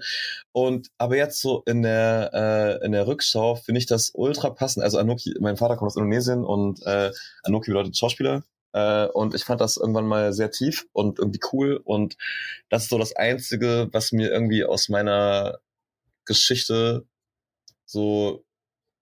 Und 0.52 0.88
aber 0.96 1.16
jetzt 1.16 1.40
so 1.40 1.62
in 1.66 1.82
der 1.82 2.30
äh, 2.32 2.86
in 2.86 2.92
der 2.92 3.08
Rückschau 3.08 3.56
finde 3.56 3.80
ich 3.80 3.86
das 3.86 4.12
ultra 4.14 4.50
passend. 4.50 4.84
Also 4.84 4.98
Anoki, 4.98 5.34
mein 5.40 5.56
Vater 5.56 5.76
kommt 5.76 5.88
aus 5.90 5.96
Indonesien 5.96 6.44
und 6.44 6.80
äh, 6.86 7.10
Anoki 7.42 7.72
bedeutet 7.72 7.96
Schauspieler. 7.98 8.44
Äh, 8.72 9.06
und 9.06 9.34
ich 9.34 9.42
fand 9.42 9.60
das 9.60 9.78
irgendwann 9.78 10.06
mal 10.06 10.32
sehr 10.32 10.52
tief 10.52 10.86
und 10.92 11.18
irgendwie 11.18 11.40
cool. 11.52 11.80
Und 11.82 12.16
das 12.68 12.84
ist 12.84 12.90
so 12.90 12.98
das 12.98 13.16
Einzige, 13.16 13.88
was 13.90 14.12
mir 14.12 14.30
irgendwie 14.30 14.64
aus 14.64 14.88
meiner 14.88 15.58
Geschichte 16.24 17.04
so 17.84 18.45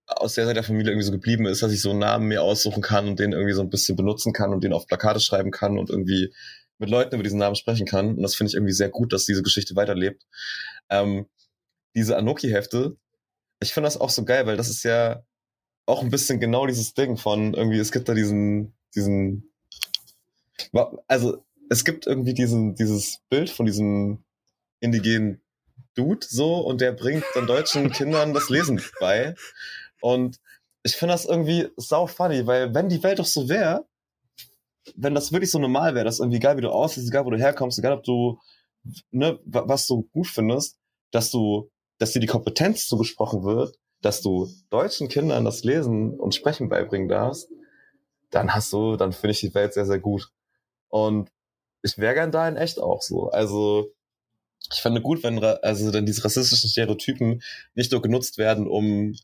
aus 0.07 0.35
der 0.35 0.45
Seite 0.45 0.55
der 0.55 0.63
Familie 0.63 0.91
irgendwie 0.91 1.05
so 1.05 1.11
geblieben 1.11 1.45
ist, 1.45 1.63
dass 1.63 1.71
ich 1.71 1.81
so 1.81 1.91
einen 1.91 1.99
Namen 1.99 2.27
mir 2.27 2.43
aussuchen 2.43 2.81
kann 2.81 3.07
und 3.07 3.19
den 3.19 3.31
irgendwie 3.31 3.53
so 3.53 3.61
ein 3.61 3.69
bisschen 3.69 3.95
benutzen 3.95 4.33
kann 4.33 4.53
und 4.53 4.63
den 4.63 4.73
auf 4.73 4.87
Plakate 4.87 5.19
schreiben 5.19 5.51
kann 5.51 5.79
und 5.79 5.89
irgendwie 5.89 6.33
mit 6.77 6.89
Leuten 6.89 7.15
über 7.15 7.23
diesen 7.23 7.39
Namen 7.39 7.55
sprechen 7.55 7.87
kann. 7.87 8.15
Und 8.15 8.21
das 8.21 8.35
finde 8.35 8.49
ich 8.49 8.55
irgendwie 8.55 8.73
sehr 8.73 8.89
gut, 8.89 9.13
dass 9.13 9.25
diese 9.25 9.41
Geschichte 9.41 9.75
weiterlebt. 9.75 10.23
Ähm, 10.89 11.25
diese 11.95 12.17
Anoki-Hefte, 12.17 12.97
ich 13.61 13.73
finde 13.73 13.87
das 13.87 13.99
auch 13.99 14.09
so 14.09 14.25
geil, 14.25 14.45
weil 14.45 14.57
das 14.57 14.69
ist 14.69 14.83
ja 14.83 15.23
auch 15.85 16.01
ein 16.01 16.11
bisschen 16.11 16.39
genau 16.39 16.67
dieses 16.67 16.93
Ding 16.93 17.17
von 17.17 17.53
irgendwie, 17.53 17.79
es 17.79 17.91
gibt 17.91 18.09
da 18.09 18.13
diesen, 18.13 18.73
diesen, 18.95 19.51
also 21.07 21.43
es 21.69 21.85
gibt 21.85 22.05
irgendwie 22.05 22.33
diesen, 22.33 22.75
dieses 22.75 23.21
Bild 23.29 23.49
von 23.49 23.65
diesem 23.65 24.23
indigenen 24.79 25.41
Dude 25.95 26.25
so 26.29 26.57
und 26.57 26.81
der 26.81 26.91
bringt 26.91 27.23
dann 27.33 27.47
deutschen 27.47 27.91
Kindern 27.91 28.33
das 28.33 28.49
Lesen 28.49 28.81
bei. 28.99 29.35
Und 30.05 30.39
ich 30.83 30.95
finde 30.95 31.13
das 31.15 31.25
irgendwie 31.25 31.67
sau 31.77 32.05
funny, 32.05 32.45
weil 32.45 32.75
wenn 32.75 32.89
die 32.89 33.01
Welt 33.01 33.17
doch 33.17 33.25
so 33.25 33.49
wäre, 33.49 33.87
wenn 34.95 35.15
das 35.15 35.31
wirklich 35.31 35.49
so 35.51 35.57
normal 35.59 35.95
wäre, 35.95 36.05
dass 36.05 36.19
irgendwie 36.19 36.37
egal 36.37 36.57
wie 36.57 36.61
du 36.61 36.69
aussiehst, 36.69 37.07
egal 37.07 37.25
wo 37.25 37.31
du 37.31 37.39
herkommst, 37.39 37.79
egal 37.79 37.93
ob 37.93 38.03
du, 38.03 38.39
ne, 39.11 39.39
wa- 39.45 39.63
was 39.67 39.87
du 39.87 40.03
gut 40.13 40.27
findest, 40.27 40.77
dass 41.11 41.31
du, 41.31 41.71
dass 41.97 42.11
dir 42.11 42.19
die 42.19 42.27
Kompetenz 42.27 42.87
zugesprochen 42.87 43.43
wird, 43.43 43.75
dass 44.01 44.21
du 44.21 44.47
deutschen 44.69 45.07
Kindern 45.07 45.43
das 45.43 45.63
Lesen 45.63 46.19
und 46.19 46.35
Sprechen 46.35 46.69
beibringen 46.69 47.07
darfst, 47.07 47.49
dann 48.29 48.53
hast 48.53 48.71
du, 48.73 48.95
dann 48.95 49.11
finde 49.13 49.31
ich 49.31 49.39
die 49.39 49.53
Welt 49.55 49.73
sehr, 49.73 49.85
sehr 49.87 49.99
gut. 49.99 50.29
Und 50.89 51.31
ich 51.81 51.97
wäre 51.97 52.13
gern 52.13 52.31
da 52.31 52.47
in 52.47 52.57
echt 52.57 52.79
auch 52.79 53.01
so. 53.01 53.29
Also, 53.29 53.91
ich 54.71 54.79
fände 54.81 55.01
gut, 55.01 55.23
wenn 55.23 55.43
also 55.43 55.91
dann 55.91 56.05
diese 56.05 56.23
rassistischen 56.25 56.69
Stereotypen 56.69 57.41
nicht 57.75 57.91
nur 57.91 58.01
genutzt 58.01 58.37
werden, 58.37 58.67
um 58.67 59.15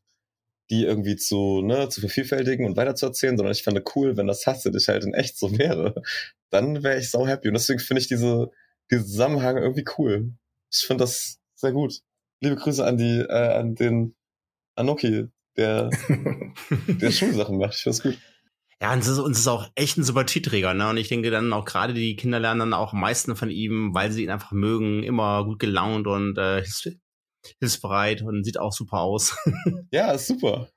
die 0.69 0.83
irgendwie 0.83 1.15
zu, 1.17 1.61
ne, 1.61 1.89
zu 1.89 1.99
vervielfältigen 1.99 2.65
und 2.65 2.77
weiterzuerzählen, 2.77 3.37
sondern 3.37 3.51
ich 3.51 3.63
fände 3.63 3.83
cool, 3.95 4.15
wenn 4.15 4.27
das 4.27 4.41
tatsächlich 4.41 4.87
halt 4.87 5.03
in 5.03 5.13
echt 5.13 5.37
so 5.37 5.57
wäre. 5.57 5.95
Dann 6.49 6.83
wäre 6.83 6.99
ich 6.99 7.09
sau 7.09 7.27
happy. 7.27 7.49
Und 7.49 7.55
deswegen 7.55 7.79
finde 7.79 8.01
ich 8.01 8.07
diese, 8.07 8.51
diesen 8.89 9.05
Zusammenhang 9.05 9.57
irgendwie 9.57 9.85
cool. 9.97 10.33
Ich 10.71 10.85
finde 10.85 11.03
das 11.03 11.39
sehr 11.55 11.73
gut. 11.73 11.99
Liebe 12.41 12.55
Grüße 12.55 12.85
an 12.85 12.97
die, 12.97 13.19
äh, 13.19 13.53
an 13.53 13.75
den 13.75 14.15
Anoki, 14.75 15.27
der, 15.57 15.89
der 16.87 17.11
Schulsachen 17.11 17.57
macht. 17.57 17.75
Ich 17.75 17.83
finde 17.83 17.97
das 17.97 18.03
gut. 18.03 18.17
Ja, 18.81 18.93
und 18.93 18.99
es 18.99 19.07
ist, 19.07 19.19
ist 19.19 19.47
auch 19.47 19.69
echt 19.75 19.97
ein 19.97 20.03
Sympathieträger, 20.03 20.73
ne? 20.73 20.89
Und 20.89 20.97
ich 20.97 21.07
denke 21.07 21.29
dann 21.29 21.53
auch 21.53 21.65
gerade 21.65 21.93
die 21.93 22.15
Kinder 22.15 22.39
lernen 22.39 22.61
dann 22.61 22.73
auch 22.73 22.93
am 22.93 22.99
meisten 22.99 23.35
von 23.35 23.51
ihm, 23.51 23.93
weil 23.93 24.11
sie 24.11 24.23
ihn 24.23 24.31
einfach 24.31 24.53
mögen, 24.53 25.03
immer 25.03 25.45
gut 25.45 25.59
gelaunt 25.59 26.07
und 26.07 26.37
äh, 26.39 26.63
hilfsbereit 27.59 28.21
und 28.21 28.43
sieht 28.43 28.59
auch 28.59 28.73
super 28.73 29.01
aus. 29.01 29.35
Ja, 29.91 30.11
ist 30.11 30.27
super. 30.27 30.69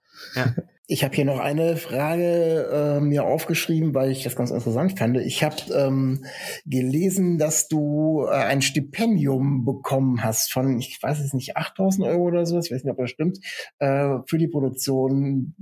Ich 0.87 1.03
habe 1.03 1.15
hier 1.15 1.25
noch 1.25 1.39
eine 1.39 1.77
Frage 1.77 2.69
äh, 2.71 3.01
mir 3.01 3.25
aufgeschrieben, 3.25 3.95
weil 3.95 4.11
ich 4.11 4.23
das 4.23 4.37
ganz 4.37 4.51
interessant 4.51 4.99
fand. 4.99 5.17
Ich 5.17 5.43
habe 5.43 5.57
ähm, 5.73 6.27
gelesen, 6.67 7.39
dass 7.39 7.69
du 7.69 8.27
äh, 8.27 8.35
ein 8.35 8.61
Stipendium 8.61 9.65
bekommen 9.65 10.23
hast 10.23 10.53
von, 10.53 10.79
ich 10.79 11.03
weiß 11.03 11.21
es 11.21 11.33
nicht, 11.33 11.57
8000 11.57 12.07
Euro 12.07 12.25
oder 12.25 12.45
so, 12.45 12.59
ich 12.59 12.71
weiß 12.71 12.85
nicht, 12.85 12.93
ob 12.93 12.99
das 12.99 13.11
stimmt, 13.11 13.39
äh, 13.79 14.19
für 14.27 14.37
die 14.37 14.49
Produktion 14.49 15.55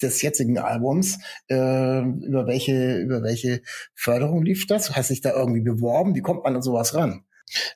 des 0.00 0.22
jetzigen 0.22 0.58
Albums. 0.58 1.18
Äh, 1.48 2.00
über 2.00 2.46
welche 2.46 2.98
über 2.98 3.22
welche 3.22 3.62
Förderung 3.94 4.44
lief 4.44 4.66
das? 4.66 4.94
Hast 4.94 5.10
dich 5.10 5.20
da 5.20 5.32
irgendwie 5.32 5.62
beworben? 5.62 6.14
Wie 6.14 6.22
kommt 6.22 6.44
man 6.44 6.54
an 6.54 6.62
sowas 6.62 6.94
ran? 6.94 7.24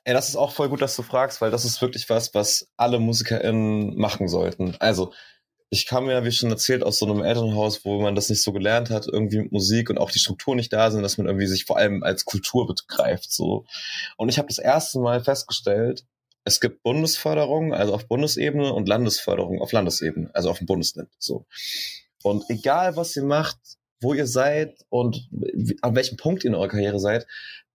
Ey, 0.03 0.13
das 0.13 0.29
ist 0.29 0.35
auch 0.35 0.51
voll 0.51 0.69
gut, 0.69 0.81
dass 0.81 0.95
du 0.95 1.03
fragst, 1.03 1.41
weil 1.41 1.51
das 1.51 1.65
ist 1.65 1.81
wirklich 1.81 2.09
was, 2.09 2.33
was 2.33 2.67
alle 2.77 2.99
MusikerInnen 2.99 3.97
machen 3.97 4.27
sollten. 4.27 4.75
Also, 4.79 5.13
ich 5.69 5.87
kam 5.87 6.07
ja, 6.07 6.23
wie 6.23 6.31
schon 6.31 6.51
erzählt, 6.51 6.83
aus 6.83 6.99
so 6.99 7.05
einem 7.07 7.23
Elternhaus, 7.23 7.83
wo 7.83 7.99
man 7.99 8.13
das 8.13 8.29
nicht 8.29 8.43
so 8.43 8.53
gelernt 8.53 8.91
hat, 8.91 9.07
irgendwie 9.07 9.39
mit 9.39 9.51
Musik 9.51 9.89
und 9.89 9.97
auch 9.97 10.11
die 10.11 10.19
Strukturen 10.19 10.57
nicht 10.57 10.71
da 10.71 10.91
sind, 10.91 11.01
dass 11.01 11.17
man 11.17 11.25
irgendwie 11.25 11.47
sich 11.47 11.65
vor 11.65 11.77
allem 11.77 12.03
als 12.03 12.25
Kultur 12.25 12.67
begreift. 12.67 13.31
So. 13.31 13.65
Und 14.15 14.29
ich 14.29 14.37
habe 14.37 14.47
das 14.47 14.59
erste 14.59 14.99
Mal 14.99 15.23
festgestellt, 15.23 16.05
es 16.45 16.59
gibt 16.59 16.83
Bundesförderung, 16.83 17.73
also 17.73 17.93
auf 17.93 18.07
Bundesebene 18.07 18.71
und 18.71 18.87
Landesförderung 18.87 19.61
auf 19.61 19.71
Landesebene, 19.71 20.29
also 20.33 20.51
auf 20.51 20.59
dem 20.59 20.67
Bundesland. 20.67 21.09
So. 21.17 21.47
Und 22.21 22.43
egal 22.49 22.95
was 22.95 23.15
ihr 23.15 23.23
macht, 23.23 23.57
wo 24.03 24.13
ihr 24.13 24.27
seid 24.27 24.85
und 24.89 25.29
an 25.81 25.95
welchem 25.95 26.17
Punkt 26.17 26.43
ihr 26.43 26.49
in 26.49 26.55
eurer 26.55 26.67
Karriere 26.67 26.99
seid, 26.99 27.25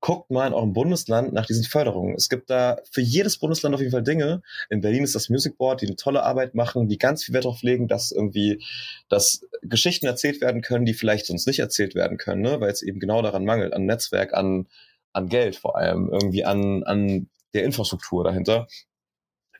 guckt 0.00 0.30
mal 0.30 0.46
in 0.46 0.52
eurem 0.52 0.72
Bundesland 0.72 1.32
nach 1.32 1.46
diesen 1.46 1.64
Förderungen. 1.64 2.14
Es 2.14 2.28
gibt 2.28 2.50
da 2.50 2.78
für 2.90 3.00
jedes 3.00 3.38
Bundesland 3.38 3.74
auf 3.74 3.80
jeden 3.80 3.90
Fall 3.90 4.02
Dinge. 4.02 4.42
In 4.70 4.80
Berlin 4.80 5.02
ist 5.02 5.14
das 5.14 5.28
Music 5.28 5.58
Board, 5.58 5.82
die 5.82 5.86
eine 5.86 5.96
tolle 5.96 6.22
Arbeit 6.22 6.54
machen, 6.54 6.88
die 6.88 6.98
ganz 6.98 7.24
viel 7.24 7.34
Wert 7.34 7.44
darauf 7.44 7.62
legen, 7.62 7.88
dass 7.88 8.12
irgendwie, 8.12 8.62
dass 9.08 9.44
Geschichten 9.62 10.06
erzählt 10.06 10.40
werden 10.40 10.62
können, 10.62 10.84
die 10.84 10.94
vielleicht 10.94 11.26
sonst 11.26 11.46
nicht 11.46 11.58
erzählt 11.58 11.94
werden 11.94 12.16
können, 12.16 12.42
ne? 12.42 12.60
weil 12.60 12.70
es 12.70 12.82
eben 12.82 13.00
genau 13.00 13.22
daran 13.22 13.44
mangelt, 13.44 13.72
an 13.72 13.86
Netzwerk, 13.86 14.34
an, 14.34 14.68
an 15.12 15.28
Geld 15.28 15.56
vor 15.56 15.76
allem, 15.76 16.10
irgendwie 16.12 16.44
an, 16.44 16.84
an 16.84 17.28
der 17.54 17.64
Infrastruktur 17.64 18.22
dahinter. 18.22 18.68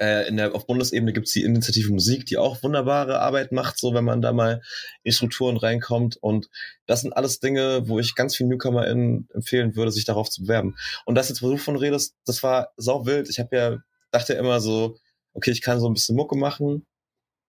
Äh, 0.00 0.28
in 0.28 0.36
der, 0.36 0.54
auf 0.54 0.66
Bundesebene 0.66 1.12
gibt's 1.12 1.32
die 1.32 1.42
Initiative 1.42 1.92
Musik, 1.92 2.26
die 2.26 2.38
auch 2.38 2.62
wunderbare 2.62 3.20
Arbeit 3.20 3.50
macht, 3.50 3.78
so 3.78 3.94
wenn 3.94 4.04
man 4.04 4.22
da 4.22 4.32
mal 4.32 4.62
in 5.02 5.12
Strukturen 5.12 5.56
reinkommt. 5.56 6.16
Und 6.16 6.48
das 6.86 7.00
sind 7.00 7.12
alles 7.12 7.40
Dinge, 7.40 7.88
wo 7.88 7.98
ich 7.98 8.14
ganz 8.14 8.36
vielen 8.36 8.50
NewcomerInnen 8.50 9.28
empfehlen 9.34 9.74
würde, 9.74 9.90
sich 9.90 10.04
darauf 10.04 10.30
zu 10.30 10.42
bewerben. 10.42 10.76
Und 11.04 11.16
das 11.16 11.28
jetzt, 11.28 11.42
wo 11.42 11.50
du 11.50 11.56
von 11.56 11.76
redest, 11.76 12.14
das 12.24 12.42
war 12.42 12.72
sau 12.76 13.06
wild. 13.06 13.28
Ich 13.28 13.40
habe 13.40 13.56
ja, 13.56 13.78
dachte 14.12 14.34
immer 14.34 14.60
so, 14.60 14.96
okay, 15.34 15.50
ich 15.50 15.62
kann 15.62 15.80
so 15.80 15.88
ein 15.88 15.94
bisschen 15.94 16.16
Mucke 16.16 16.36
machen, 16.36 16.86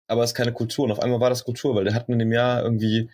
aber 0.07 0.23
es 0.23 0.31
ist 0.31 0.35
keine 0.35 0.53
Kultur. 0.53 0.85
Und 0.85 0.91
auf 0.91 0.99
einmal 0.99 1.19
war 1.19 1.29
das 1.29 1.43
Kultur, 1.43 1.75
weil 1.75 1.83
der 1.83 1.93
hatten 1.93 2.13
in 2.13 2.19
dem 2.19 2.31
Jahr 2.31 2.63
irgendwie 2.63 3.09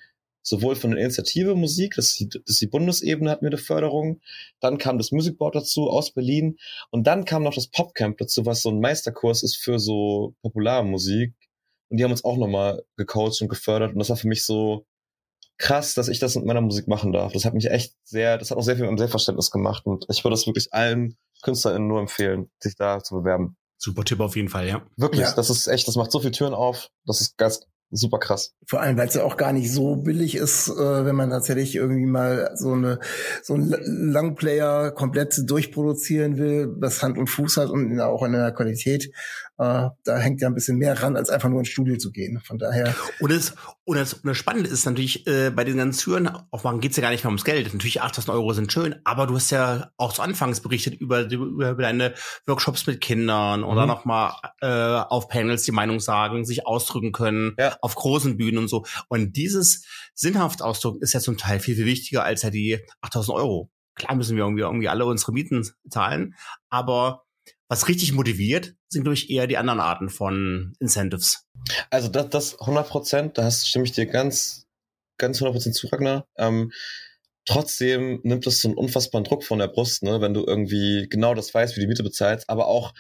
sowohl 0.47 0.75
von 0.75 0.91
der 0.91 0.99
Initiative 0.99 1.55
Musik, 1.55 1.95
das 1.95 2.05
ist, 2.11 2.19
die, 2.19 2.29
das 2.29 2.41
ist 2.45 2.61
die 2.61 2.67
Bundesebene, 2.67 3.31
hat 3.31 3.41
mir 3.41 3.47
eine 3.49 3.57
Förderung. 3.57 4.21
Dann 4.59 4.77
kam 4.77 4.97
das 4.97 5.11
Music 5.11 5.37
Board 5.37 5.55
dazu 5.55 5.89
aus 5.89 6.13
Berlin. 6.13 6.57
Und 6.91 7.07
dann 7.07 7.25
kam 7.25 7.43
noch 7.43 7.55
das 7.55 7.67
Popcamp 7.67 8.17
dazu, 8.19 8.45
was 8.45 8.61
so 8.61 8.69
ein 8.69 8.79
Meisterkurs 8.79 9.43
ist 9.43 9.57
für 9.57 9.79
so 9.79 10.35
Popularmusik. 10.43 11.33
Und 11.89 11.97
die 11.97 12.03
haben 12.03 12.11
uns 12.11 12.23
auch 12.23 12.37
nochmal 12.37 12.83
gecoacht 12.95 13.41
und 13.41 13.49
gefördert. 13.49 13.93
Und 13.93 13.99
das 13.99 14.09
war 14.09 14.17
für 14.17 14.27
mich 14.27 14.45
so 14.45 14.85
krass, 15.57 15.93
dass 15.95 16.09
ich 16.09 16.19
das 16.19 16.35
mit 16.35 16.45
meiner 16.45 16.61
Musik 16.61 16.87
machen 16.87 17.11
darf. 17.11 17.33
Das 17.33 17.45
hat 17.45 17.53
mich 17.53 17.69
echt 17.71 17.95
sehr, 18.03 18.37
das 18.37 18.51
hat 18.51 18.57
auch 18.57 18.63
sehr 18.63 18.75
viel 18.75 18.83
mit 18.83 18.91
meinem 18.91 18.97
Selbstverständnis 18.99 19.49
gemacht. 19.49 19.85
Und 19.85 20.05
ich 20.09 20.23
würde 20.23 20.33
das 20.33 20.45
wirklich 20.45 20.73
allen 20.73 21.17
KünstlerInnen 21.43 21.87
nur 21.87 21.99
empfehlen, 22.01 22.51
sich 22.59 22.75
da 22.75 23.01
zu 23.01 23.15
bewerben. 23.15 23.57
Super 23.77 24.03
Tipp 24.03 24.19
auf 24.19 24.35
jeden 24.35 24.49
Fall, 24.49 24.67
ja. 24.67 24.85
Wirklich, 24.95 25.21
Ja. 25.21 25.33
das 25.33 25.49
ist 25.49 25.67
echt, 25.67 25.87
das 25.87 25.95
macht 25.95 26.11
so 26.11 26.19
viele 26.19 26.31
Türen 26.31 26.53
auf. 26.53 26.89
Das 27.05 27.21
ist 27.21 27.37
ganz 27.37 27.61
super 27.91 28.19
krass. 28.19 28.53
Vor 28.67 28.81
allem, 28.81 28.97
weil 28.97 29.07
es 29.07 29.13
ja 29.13 29.23
auch 29.23 29.37
gar 29.37 29.53
nicht 29.53 29.71
so 29.71 29.95
billig 29.95 30.35
ist, 30.35 30.69
äh, 30.69 31.05
wenn 31.05 31.15
man 31.15 31.29
tatsächlich 31.29 31.75
irgendwie 31.75 32.05
mal 32.05 32.51
so 32.55 32.73
eine 32.73 32.99
so 33.43 33.53
einen 33.53 33.69
Langplayer 34.11 34.91
komplett 34.91 35.49
durchproduzieren 35.49 36.37
will, 36.37 36.75
das 36.79 37.01
Hand 37.03 37.17
und 37.17 37.27
Fuß 37.27 37.57
hat 37.57 37.69
und 37.69 37.99
auch 37.99 38.23
in 38.23 38.33
der 38.33 38.51
Qualität. 38.51 39.11
Äh, 39.57 39.89
da 40.03 40.17
hängt 40.17 40.41
ja 40.41 40.47
ein 40.49 40.53
bisschen 40.53 40.77
mehr 40.77 41.01
ran, 41.01 41.15
als 41.15 41.29
einfach 41.29 41.47
nur 41.47 41.59
ins 41.59 41.69
Studio 41.69 41.97
zu 41.97 42.11
gehen. 42.11 42.41
Von 42.43 42.57
daher, 42.57 42.93
Und 43.21 43.31
das, 43.31 43.55
und 43.85 43.97
das, 43.97 44.13
und 44.13 44.25
das 44.25 44.35
Spannende 44.37 44.69
ist 44.69 44.85
natürlich, 44.85 45.25
äh, 45.27 45.49
bei 45.49 45.63
den 45.63 45.77
ganzen 45.77 45.99
Türen, 46.01 46.29
aufmachen 46.51 46.81
geht's 46.81 46.97
ja 46.97 47.01
gar 47.01 47.11
nicht 47.11 47.23
mehr 47.23 47.29
ums 47.29 47.45
Geld. 47.45 47.73
Natürlich 47.73 48.01
8000 48.01 48.35
Euro 48.35 48.51
sind 48.53 48.71
schön, 48.73 48.95
aber 49.05 49.27
du 49.27 49.35
hast 49.35 49.51
ja 49.51 49.91
auch 49.97 50.11
zu 50.11 50.21
Anfangs 50.21 50.59
berichtet 50.59 50.95
über, 50.95 51.21
über, 51.31 51.69
über 51.71 51.81
deine 51.81 52.13
Workshops 52.47 52.85
mit 52.85 52.99
Kindern 52.99 53.63
oder 53.63 53.83
Mhm. 53.83 53.87
nochmal 53.87 54.33
äh, 54.61 54.67
auf 54.67 55.29
Panels 55.29 55.63
die 55.63 55.71
Meinung 55.71 55.99
sagen, 56.01 56.43
sich 56.45 56.67
ausdrücken 56.67 57.11
können, 57.13 57.53
Ja. 57.57 57.77
auf 57.81 57.95
großen 57.95 58.35
Bühnen 58.37 58.57
und 58.57 58.67
so. 58.67 58.85
Und 59.07 59.37
dieses 59.37 59.85
sinnhaft 60.13 60.61
ausdrücken 60.61 61.01
ist 61.01 61.13
ja 61.13 61.19
zum 61.21 61.37
Teil 61.37 61.59
viel, 61.59 61.75
viel 61.75 61.85
wichtiger 61.85 62.23
als 62.23 62.41
ja 62.41 62.49
die 62.49 62.79
8000 63.01 63.37
Euro. 63.37 63.71
Klar 63.95 64.15
müssen 64.15 64.35
wir 64.35 64.43
irgendwie, 64.43 64.63
irgendwie 64.63 64.89
alle 64.89 65.05
unsere 65.05 65.31
Mieten 65.31 65.65
zahlen, 65.89 66.35
aber 66.69 67.23
was 67.67 67.87
richtig 67.87 68.13
motiviert, 68.13 68.75
sind 68.89 69.05
durch 69.05 69.29
eher 69.29 69.47
die 69.47 69.57
anderen 69.57 69.79
Arten 69.79 70.09
von 70.09 70.73
Incentives. 70.79 71.45
Also 71.89 72.09
das, 72.09 72.29
das 72.29 72.59
100 72.59 72.87
Prozent, 72.87 73.37
da 73.37 73.49
stimme 73.49 73.85
ich 73.85 73.91
dir 73.91 74.05
ganz, 74.05 74.67
ganz 75.17 75.37
100 75.37 75.53
Prozent 75.53 75.75
zu, 75.75 75.87
Ragnar. 75.87 76.27
Ähm, 76.37 76.71
trotzdem 77.45 78.19
nimmt 78.23 78.45
es 78.47 78.61
so 78.61 78.67
einen 78.67 78.77
unfassbaren 78.77 79.23
Druck 79.23 79.43
von 79.43 79.59
der 79.59 79.67
Brust, 79.67 80.03
ne, 80.03 80.21
wenn 80.21 80.33
du 80.33 80.45
irgendwie 80.45 81.07
genau 81.09 81.33
das 81.33 81.53
weißt, 81.53 81.75
wie 81.75 81.81
die 81.81 81.87
Miete 81.87 82.03
bezahlst, 82.03 82.49
aber 82.49 82.67
auch, 82.67 82.93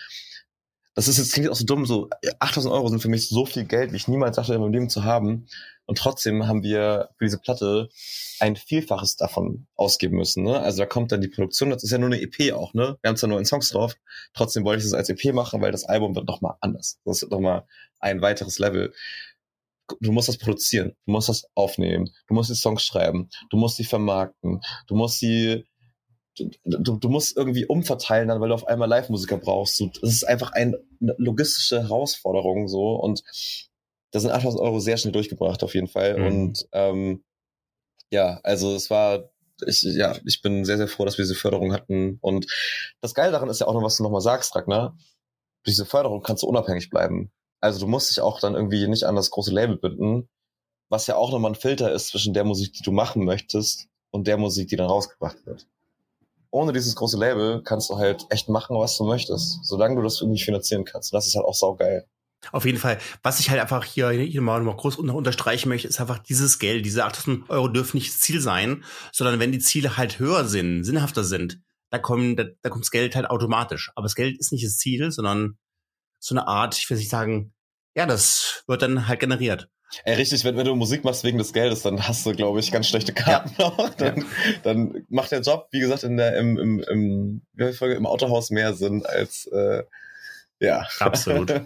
das 0.93 1.07
ist 1.07 1.17
jetzt 1.17 1.33
klingt 1.33 1.49
auch 1.49 1.55
so 1.55 1.65
dumm, 1.65 1.85
so 1.85 2.09
8000 2.39 2.73
Euro 2.73 2.87
sind 2.87 3.01
für 3.01 3.09
mich 3.09 3.27
so 3.27 3.45
viel 3.45 3.65
Geld, 3.65 3.91
wie 3.91 3.97
ich 3.97 4.07
niemals 4.07 4.37
dachte 4.37 4.53
in 4.53 4.61
meinem 4.61 4.71
Leben 4.71 4.89
zu 4.89 5.03
haben. 5.03 5.47
Und 5.85 5.97
trotzdem 5.97 6.47
haben 6.47 6.63
wir 6.63 7.09
für 7.17 7.25
diese 7.25 7.37
Platte 7.37 7.89
ein 8.39 8.55
Vielfaches 8.55 9.15
davon 9.15 9.67
ausgeben 9.75 10.17
müssen. 10.17 10.43
Ne? 10.43 10.59
Also 10.59 10.79
da 10.79 10.85
kommt 10.85 11.11
dann 11.11 11.21
die 11.21 11.27
Produktion, 11.27 11.69
das 11.69 11.83
ist 11.83 11.91
ja 11.91 11.97
nur 11.97 12.09
eine 12.09 12.21
EP 12.21 12.53
auch, 12.53 12.73
ne? 12.73 12.97
Wir 13.01 13.09
haben 13.09 13.17
zwar 13.17 13.29
nur 13.29 13.37
einen 13.37 13.45
Songs 13.45 13.69
drauf, 13.69 13.95
trotzdem 14.33 14.65
wollte 14.65 14.79
ich 14.79 14.85
das 14.85 14.93
als 14.93 15.09
EP 15.09 15.33
machen, 15.33 15.61
weil 15.61 15.71
das 15.71 15.85
Album 15.85 16.15
wird 16.15 16.27
noch 16.27 16.41
mal 16.41 16.57
anders. 16.61 16.99
Das 17.05 17.21
wird 17.21 17.31
noch 17.31 17.39
mal 17.39 17.67
ein 17.99 18.21
weiteres 18.21 18.59
Level. 18.59 18.93
Du 20.01 20.11
musst 20.11 20.27
das 20.27 20.37
produzieren, 20.37 20.95
du 21.05 21.11
musst 21.11 21.29
das 21.29 21.45
aufnehmen, 21.53 22.09
du 22.27 22.33
musst 22.33 22.49
die 22.49 22.55
Songs 22.55 22.83
schreiben, 22.83 23.29
du 23.51 23.57
musst 23.57 23.77
die 23.77 23.83
vermarkten, 23.83 24.61
du 24.87 24.95
musst 24.95 25.21
die 25.21 25.63
du, 26.65 26.97
du, 26.97 27.09
musst 27.09 27.37
irgendwie 27.37 27.65
umverteilen 27.65 28.27
dann, 28.27 28.41
weil 28.41 28.49
du 28.49 28.55
auf 28.55 28.67
einmal 28.67 28.89
Live-Musiker 28.89 29.37
brauchst. 29.37 29.79
Das 30.01 30.11
ist 30.11 30.27
einfach 30.27 30.51
ein, 30.51 30.75
eine 31.01 31.15
logistische 31.17 31.83
Herausforderung 31.83 32.67
so 32.67 32.95
und 32.95 33.23
da 34.15 34.19
sind 34.21 34.31
8000 34.31 34.61
Euro 34.61 34.79
sehr 34.79 34.95
schnell 34.97 35.11
durchgebracht 35.11 35.61
auf 35.63 35.73
jeden 35.75 35.87
Fall 35.87 36.17
Mhm. 36.17 36.25
und 36.27 36.67
ähm, 36.71 37.23
ja, 38.11 38.39
also 38.43 38.73
es 38.75 38.89
war 38.89 39.29
ich, 39.65 39.81
ja, 39.83 40.15
ich 40.25 40.41
bin 40.41 40.65
sehr, 40.65 40.77
sehr 40.77 40.87
froh, 40.87 41.05
dass 41.05 41.17
wir 41.17 41.23
diese 41.23 41.35
Förderung 41.35 41.71
hatten. 41.71 42.17
Und 42.21 42.45
das 42.99 43.13
Geile 43.13 43.31
daran 43.31 43.47
ist 43.49 43.61
ja 43.61 43.67
auch 43.67 43.73
noch, 43.73 43.83
was 43.83 43.95
du 43.95 44.03
nochmal 44.03 44.19
sagst, 44.19 44.53
Ragnar. 44.53 44.97
Durch 45.63 45.75
diese 45.75 45.85
Förderung 45.85 46.21
kannst 46.23 46.43
du 46.43 46.47
unabhängig 46.47 46.89
bleiben. 46.89 47.31
Also 47.61 47.79
du 47.79 47.87
musst 47.87 48.09
dich 48.09 48.19
auch 48.19 48.41
dann 48.41 48.53
irgendwie 48.53 48.85
nicht 48.87 49.05
an 49.05 49.15
das 49.15 49.31
große 49.31 49.53
Label 49.53 49.77
binden, 49.77 50.27
was 50.89 51.07
ja 51.07 51.15
auch 51.15 51.31
nochmal 51.31 51.51
ein 51.51 51.55
Filter 51.55 51.89
ist 51.91 52.07
zwischen 52.07 52.33
der 52.33 52.43
Musik, 52.43 52.73
die 52.73 52.83
du 52.83 52.91
machen 52.91 53.23
möchtest 53.23 53.87
und 54.11 54.27
der 54.27 54.37
Musik, 54.37 54.67
die 54.67 54.75
dann 54.75 54.87
rausgebracht 54.87 55.45
wird. 55.45 55.67
Ohne 56.51 56.73
dieses 56.73 56.95
große 56.95 57.17
Label 57.17 57.63
kannst 57.63 57.89
du 57.89 57.95
halt 57.97 58.25
echt 58.29 58.49
machen, 58.49 58.77
was 58.77 58.97
du 58.97 59.05
möchtest, 59.05 59.59
solange 59.63 59.95
du 59.95 60.01
das 60.01 60.19
irgendwie 60.19 60.41
finanzieren 60.43 60.83
kannst. 60.83 61.13
Und 61.13 61.17
das 61.17 61.27
ist 61.27 61.35
halt 61.35 61.45
auch 61.45 61.55
saugeil. 61.55 62.05
Auf 62.51 62.65
jeden 62.65 62.77
Fall. 62.77 62.99
Was 63.23 63.39
ich 63.39 63.49
halt 63.49 63.59
einfach 63.59 63.83
hier, 63.83 64.09
hier 64.09 64.41
mal 64.41 64.61
noch 64.61 64.77
groß 64.77 64.97
unter- 64.97 65.15
unterstreichen 65.15 65.69
möchte, 65.69 65.87
ist 65.87 65.99
einfach 65.99 66.19
dieses 66.19 66.59
Geld. 66.59 66.85
Diese 66.85 67.03
8000 67.05 67.49
Euro 67.49 67.67
dürfen 67.67 67.97
nicht 67.97 68.09
das 68.13 68.19
Ziel 68.19 68.39
sein, 68.39 68.83
sondern 69.11 69.39
wenn 69.39 69.51
die 69.51 69.59
Ziele 69.59 69.97
halt 69.97 70.19
höher 70.19 70.45
sind, 70.45 70.83
sinnhafter 70.83 71.23
sind, 71.23 71.59
da 71.89 71.97
kommen, 71.97 72.35
da, 72.35 72.45
da 72.61 72.69
kommt 72.69 72.83
das 72.83 72.91
Geld 72.91 73.15
halt 73.15 73.29
automatisch. 73.29 73.91
Aber 73.95 74.03
das 74.05 74.15
Geld 74.15 74.37
ist 74.39 74.51
nicht 74.51 74.65
das 74.65 74.77
Ziel, 74.77 75.11
sondern 75.11 75.57
so 76.19 76.35
eine 76.35 76.47
Art, 76.47 76.77
ich 76.77 76.89
will 76.89 76.97
nicht 76.97 77.09
sagen, 77.09 77.53
ja, 77.95 78.05
das 78.05 78.63
wird 78.67 78.81
dann 78.81 79.07
halt 79.07 79.19
generiert. 79.19 79.69
Ey, 80.03 80.15
richtig, 80.15 80.43
wenn, 80.43 80.57
wenn 80.57 80.65
du 80.65 80.75
Musik 80.75 81.03
machst 81.03 81.23
wegen 81.23 81.37
des 81.37 81.53
Geldes, 81.53 81.83
dann 81.83 82.05
hast 82.07 82.25
du, 82.25 82.33
glaube 82.33 82.59
ich, 82.59 82.71
ganz 82.71 82.87
schlechte 82.87 83.13
Karten 83.13 83.61
auch. 83.61 83.89
Dann, 83.95 84.25
dann 84.63 85.05
macht 85.09 85.31
der 85.31 85.41
Job, 85.41 85.67
wie 85.71 85.79
gesagt, 85.79 86.03
in 86.03 86.17
der, 86.17 86.35
im, 86.37 86.57
im, 86.57 87.41
im, 87.57 87.73
Folge, 87.73 87.95
im 87.95 88.05
Autohaus 88.05 88.49
mehr 88.49 88.73
Sinn 88.73 89.05
als, 89.05 89.45
äh, 89.47 89.83
ja. 90.59 90.85
Absolut. 90.99 91.49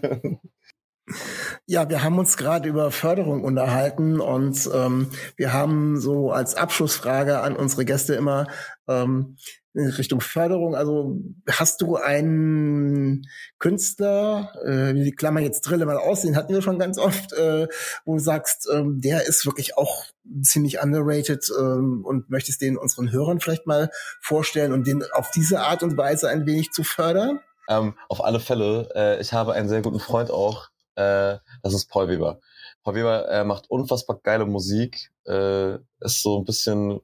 Ja, 1.66 1.88
wir 1.88 2.02
haben 2.02 2.18
uns 2.18 2.36
gerade 2.36 2.68
über 2.68 2.90
Förderung 2.90 3.42
unterhalten 3.42 4.20
und 4.20 4.68
ähm, 4.72 5.10
wir 5.36 5.52
haben 5.52 6.00
so 6.00 6.30
als 6.30 6.54
Abschlussfrage 6.54 7.40
an 7.40 7.56
unsere 7.56 7.84
Gäste 7.84 8.14
immer 8.14 8.46
ähm, 8.88 9.36
in 9.74 9.88
Richtung 9.88 10.20
Förderung. 10.20 10.74
Also 10.74 11.16
hast 11.48 11.80
du 11.80 11.96
einen 11.96 13.26
Künstler, 13.58 14.52
äh, 14.64 14.94
die 14.94 15.12
Klammer 15.12 15.40
jetzt 15.40 15.62
Drille 15.62 15.86
mal 15.86 15.96
aus, 15.96 16.22
den 16.22 16.36
hatten 16.36 16.52
wir 16.52 16.62
schon 16.62 16.78
ganz 16.78 16.98
oft, 16.98 17.32
äh, 17.32 17.68
wo 18.04 18.14
du 18.14 18.20
sagst, 18.20 18.68
ähm, 18.72 19.00
der 19.00 19.26
ist 19.26 19.46
wirklich 19.46 19.76
auch 19.76 20.06
ziemlich 20.42 20.80
underrated 20.82 21.50
ähm, 21.58 22.04
und 22.04 22.30
möchtest 22.30 22.60
den 22.62 22.76
unseren 22.76 23.12
Hörern 23.12 23.40
vielleicht 23.40 23.66
mal 23.66 23.90
vorstellen 24.20 24.72
und 24.72 24.86
den 24.86 25.04
auf 25.12 25.30
diese 25.30 25.60
Art 25.60 25.82
und 25.82 25.96
Weise 25.96 26.28
ein 26.28 26.46
wenig 26.46 26.72
zu 26.72 26.82
fördern? 26.82 27.40
Ähm, 27.68 27.94
auf 28.08 28.24
alle 28.24 28.40
Fälle, 28.40 28.88
äh, 28.96 29.20
ich 29.20 29.32
habe 29.32 29.52
einen 29.52 29.68
sehr 29.68 29.82
guten 29.82 30.00
Freund 30.00 30.30
auch, 30.32 30.69
äh, 30.96 31.38
das 31.62 31.74
ist 31.74 31.88
Paul 31.90 32.08
Weber. 32.08 32.40
Paul 32.82 32.94
Weber 32.94 33.28
äh, 33.28 33.44
macht 33.44 33.70
unfassbar 33.70 34.20
geile 34.22 34.46
Musik, 34.46 35.10
äh, 35.26 35.74
ist 36.00 36.22
so 36.22 36.38
ein 36.38 36.44
bisschen 36.44 37.00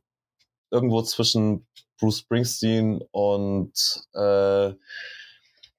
irgendwo 0.70 1.02
zwischen 1.02 1.66
Bruce 1.98 2.18
Springsteen 2.18 3.02
und 3.10 3.72
äh, 4.14 4.72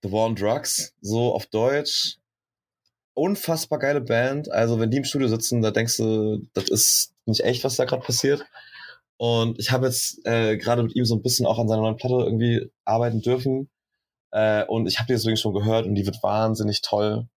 The 0.03 0.11
War 0.11 0.25
on 0.25 0.35
Drugs, 0.35 0.93
so 1.01 1.33
auf 1.33 1.47
Deutsch. 1.47 2.17
Unfassbar 3.13 3.79
geile 3.79 4.01
Band. 4.01 4.51
Also 4.51 4.79
wenn 4.79 4.91
die 4.91 4.97
im 4.97 5.03
Studio 5.03 5.27
sitzen, 5.27 5.61
da 5.61 5.71
denkst 5.71 5.97
du, 5.97 6.47
das 6.53 6.69
ist 6.69 7.13
nicht 7.25 7.43
echt, 7.43 7.63
was 7.63 7.75
da 7.75 7.85
gerade 7.85 8.03
passiert. 8.03 8.45
Und 9.17 9.57
ich 9.59 9.71
habe 9.71 9.87
jetzt 9.87 10.23
äh, 10.25 10.57
gerade 10.57 10.83
mit 10.83 10.95
ihm 10.95 11.05
so 11.05 11.15
ein 11.15 11.23
bisschen 11.23 11.47
auch 11.47 11.57
an 11.57 11.67
seiner 11.67 11.81
neuen 11.81 11.97
Platte 11.97 12.23
irgendwie 12.23 12.71
arbeiten 12.85 13.21
dürfen. 13.21 13.69
Äh, 14.31 14.65
und 14.65 14.87
ich 14.87 14.99
habe 14.99 15.07
die 15.07 15.13
deswegen 15.13 15.37
schon 15.37 15.53
gehört 15.53 15.87
und 15.87 15.95
die 15.95 16.05
wird 16.05 16.21
wahnsinnig 16.21 16.81
toll. 16.81 17.27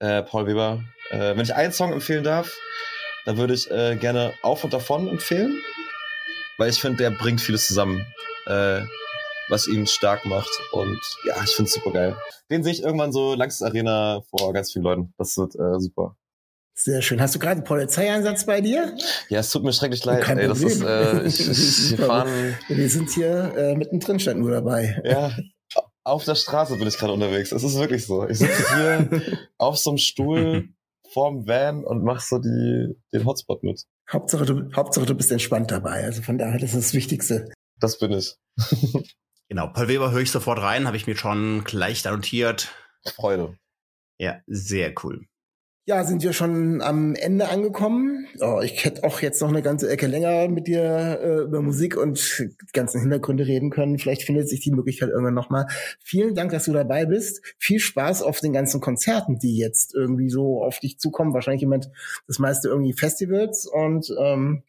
Äh, 0.00 0.22
Paul 0.22 0.46
Weber. 0.46 0.82
Äh, 1.10 1.36
wenn 1.36 1.40
ich 1.40 1.54
einen 1.54 1.72
Song 1.72 1.92
empfehlen 1.92 2.24
darf, 2.24 2.56
dann 3.24 3.36
würde 3.36 3.54
ich 3.54 3.70
äh, 3.70 3.96
gerne 3.96 4.34
Auf 4.42 4.64
und 4.64 4.72
Davon 4.72 5.08
empfehlen, 5.08 5.56
weil 6.58 6.70
ich 6.70 6.80
finde, 6.80 6.98
der 6.98 7.10
bringt 7.10 7.40
vieles 7.40 7.66
zusammen, 7.66 8.04
äh, 8.46 8.80
was 9.48 9.66
ihn 9.68 9.86
stark 9.86 10.24
macht. 10.26 10.50
Und 10.72 11.00
ja, 11.26 11.34
ich 11.44 11.50
finde 11.50 11.68
es 11.68 11.74
super 11.74 11.92
geil. 11.92 12.16
Den 12.50 12.64
sehe 12.64 12.72
ich 12.72 12.82
irgendwann 12.82 13.12
so 13.12 13.34
Langstes 13.34 13.66
Arena 13.66 14.22
vor 14.30 14.52
ganz 14.52 14.72
vielen 14.72 14.84
Leuten. 14.84 15.14
Das 15.18 15.36
wird 15.36 15.54
äh, 15.54 15.78
super. 15.78 16.16
Sehr 16.74 17.02
schön. 17.02 17.20
Hast 17.20 17.34
du 17.34 17.38
gerade 17.38 17.56
einen 17.56 17.64
Polizeieinsatz 17.64 18.46
bei 18.46 18.62
dir? 18.62 18.96
Ja, 19.28 19.40
es 19.40 19.50
tut 19.50 19.64
mir 19.64 19.72
schrecklich 19.72 20.02
leid. 20.06 20.22
Kein 20.22 20.38
Ey, 20.38 20.48
das 20.48 20.62
ist, 20.62 20.80
äh, 20.82 21.24
ich, 21.24 21.40
ich, 21.40 21.90
wir 21.98 22.06
fahren, 22.06 22.56
Wir 22.68 22.88
sind 22.88 23.10
hier 23.10 23.52
äh, 23.54 23.74
mittendrin, 23.76 24.18
stand 24.18 24.40
nur 24.40 24.50
dabei. 24.50 24.98
ja, 25.04 25.30
auf 26.04 26.24
der 26.24 26.34
Straße 26.34 26.76
bin 26.76 26.88
ich 26.88 26.96
gerade 26.96 27.12
unterwegs. 27.12 27.52
Es 27.52 27.62
ist 27.62 27.78
wirklich 27.78 28.06
so. 28.06 28.26
Ich 28.28 28.38
sitze 28.38 28.74
hier 28.74 29.48
auf 29.58 29.78
so 29.78 29.90
einem 29.90 29.98
Stuhl 29.98 30.68
vorm 31.12 31.46
Van 31.46 31.84
und 31.84 32.04
mach 32.04 32.20
so 32.20 32.38
die, 32.38 32.94
den 33.12 33.24
Hotspot 33.24 33.62
mit. 33.62 33.84
Hauptsache 34.10 34.44
du, 34.44 34.70
Hauptsache, 34.74 35.06
du 35.06 35.14
bist 35.14 35.30
entspannt 35.32 35.70
dabei. 35.70 36.04
Also 36.04 36.22
von 36.22 36.38
daher, 36.38 36.58
das 36.58 36.74
ist 36.74 36.88
das 36.88 36.94
Wichtigste. 36.94 37.50
Das 37.78 37.98
bin 37.98 38.12
ich. 38.12 38.36
Genau, 39.50 39.66
Paul 39.66 39.88
Weber 39.88 40.12
höre 40.12 40.20
ich 40.20 40.30
sofort 40.30 40.60
rein, 40.60 40.86
habe 40.86 40.96
ich 40.96 41.08
mir 41.08 41.16
schon 41.16 41.64
gleich 41.64 42.04
notiert. 42.04 42.72
Freude. 43.16 43.58
Ja, 44.16 44.40
sehr 44.46 44.94
cool. 45.02 45.26
Ja, 45.86 46.04
sind 46.04 46.22
wir 46.22 46.34
schon 46.34 46.82
am 46.82 47.14
Ende 47.14 47.48
angekommen. 47.48 48.26
Oh, 48.38 48.60
ich 48.62 48.84
hätte 48.84 49.02
auch 49.02 49.20
jetzt 49.22 49.40
noch 49.40 49.48
eine 49.48 49.62
ganze 49.62 49.88
Ecke 49.88 50.06
länger 50.06 50.46
mit 50.48 50.66
dir 50.66 51.18
äh, 51.22 51.42
über 51.44 51.62
Musik 51.62 51.96
und 51.96 52.46
ganzen 52.72 53.00
Hintergründe 53.00 53.46
reden 53.46 53.70
können. 53.70 53.98
Vielleicht 53.98 54.22
findet 54.22 54.48
sich 54.48 54.60
die 54.60 54.72
Möglichkeit 54.72 55.08
irgendwann 55.08 55.34
nochmal. 55.34 55.66
Vielen 55.98 56.34
Dank, 56.34 56.52
dass 56.52 56.66
du 56.66 56.72
dabei 56.72 57.06
bist. 57.06 57.40
Viel 57.58 57.80
Spaß 57.80 58.22
auf 58.22 58.40
den 58.40 58.52
ganzen 58.52 58.80
Konzerten, 58.80 59.38
die 59.38 59.56
jetzt 59.56 59.94
irgendwie 59.94 60.28
so 60.28 60.62
auf 60.62 60.78
dich 60.80 60.98
zukommen. 60.98 61.32
Wahrscheinlich 61.32 61.62
Moment 61.62 61.90
das 62.26 62.38
meiste 62.38 62.68
irgendwie 62.68 62.92
Festivals 62.92 63.66
und 63.66 64.14
ähm, 64.20 64.62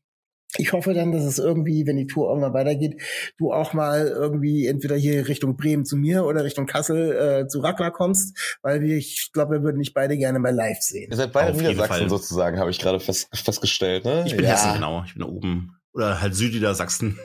ich 0.57 0.73
hoffe 0.73 0.93
dann, 0.93 1.11
dass 1.11 1.23
es 1.23 1.39
irgendwie, 1.39 1.87
wenn 1.87 1.97
die 1.97 2.07
Tour 2.07 2.29
irgendwann 2.29 2.53
weitergeht, 2.53 3.01
du 3.37 3.53
auch 3.53 3.73
mal 3.73 4.07
irgendwie 4.07 4.67
entweder 4.67 4.95
hier 4.95 5.27
Richtung 5.27 5.55
Bremen 5.55 5.85
zu 5.85 5.95
mir 5.95 6.25
oder 6.25 6.43
Richtung 6.43 6.65
Kassel 6.65 7.43
äh, 7.43 7.47
zu 7.47 7.59
Rackler 7.59 7.91
kommst, 7.91 8.57
weil 8.61 8.81
wir, 8.81 8.97
ich 8.97 9.31
glaube, 9.33 9.55
wir 9.55 9.63
würden 9.63 9.79
dich 9.79 9.93
beide 9.93 10.17
gerne 10.17 10.39
mal 10.39 10.53
live 10.53 10.81
sehen. 10.81 11.09
Ihr 11.09 11.17
seid 11.17 11.31
beide 11.31 11.51
Auf 11.51 11.57
Niedersachsen 11.57 12.09
sozusagen, 12.09 12.59
habe 12.59 12.71
ich 12.71 12.79
gerade 12.79 12.99
fest, 12.99 13.29
festgestellt, 13.33 14.05
ne? 14.05 14.23
Ich 14.25 14.35
bin 14.35 14.45
ja. 14.45 14.51
Hessen, 14.51 14.73
genau. 14.73 15.03
Ich 15.05 15.13
bin 15.13 15.23
oben. 15.23 15.77
Oder 15.93 16.21
halt 16.21 16.35
Südniedersachsen. 16.35 17.19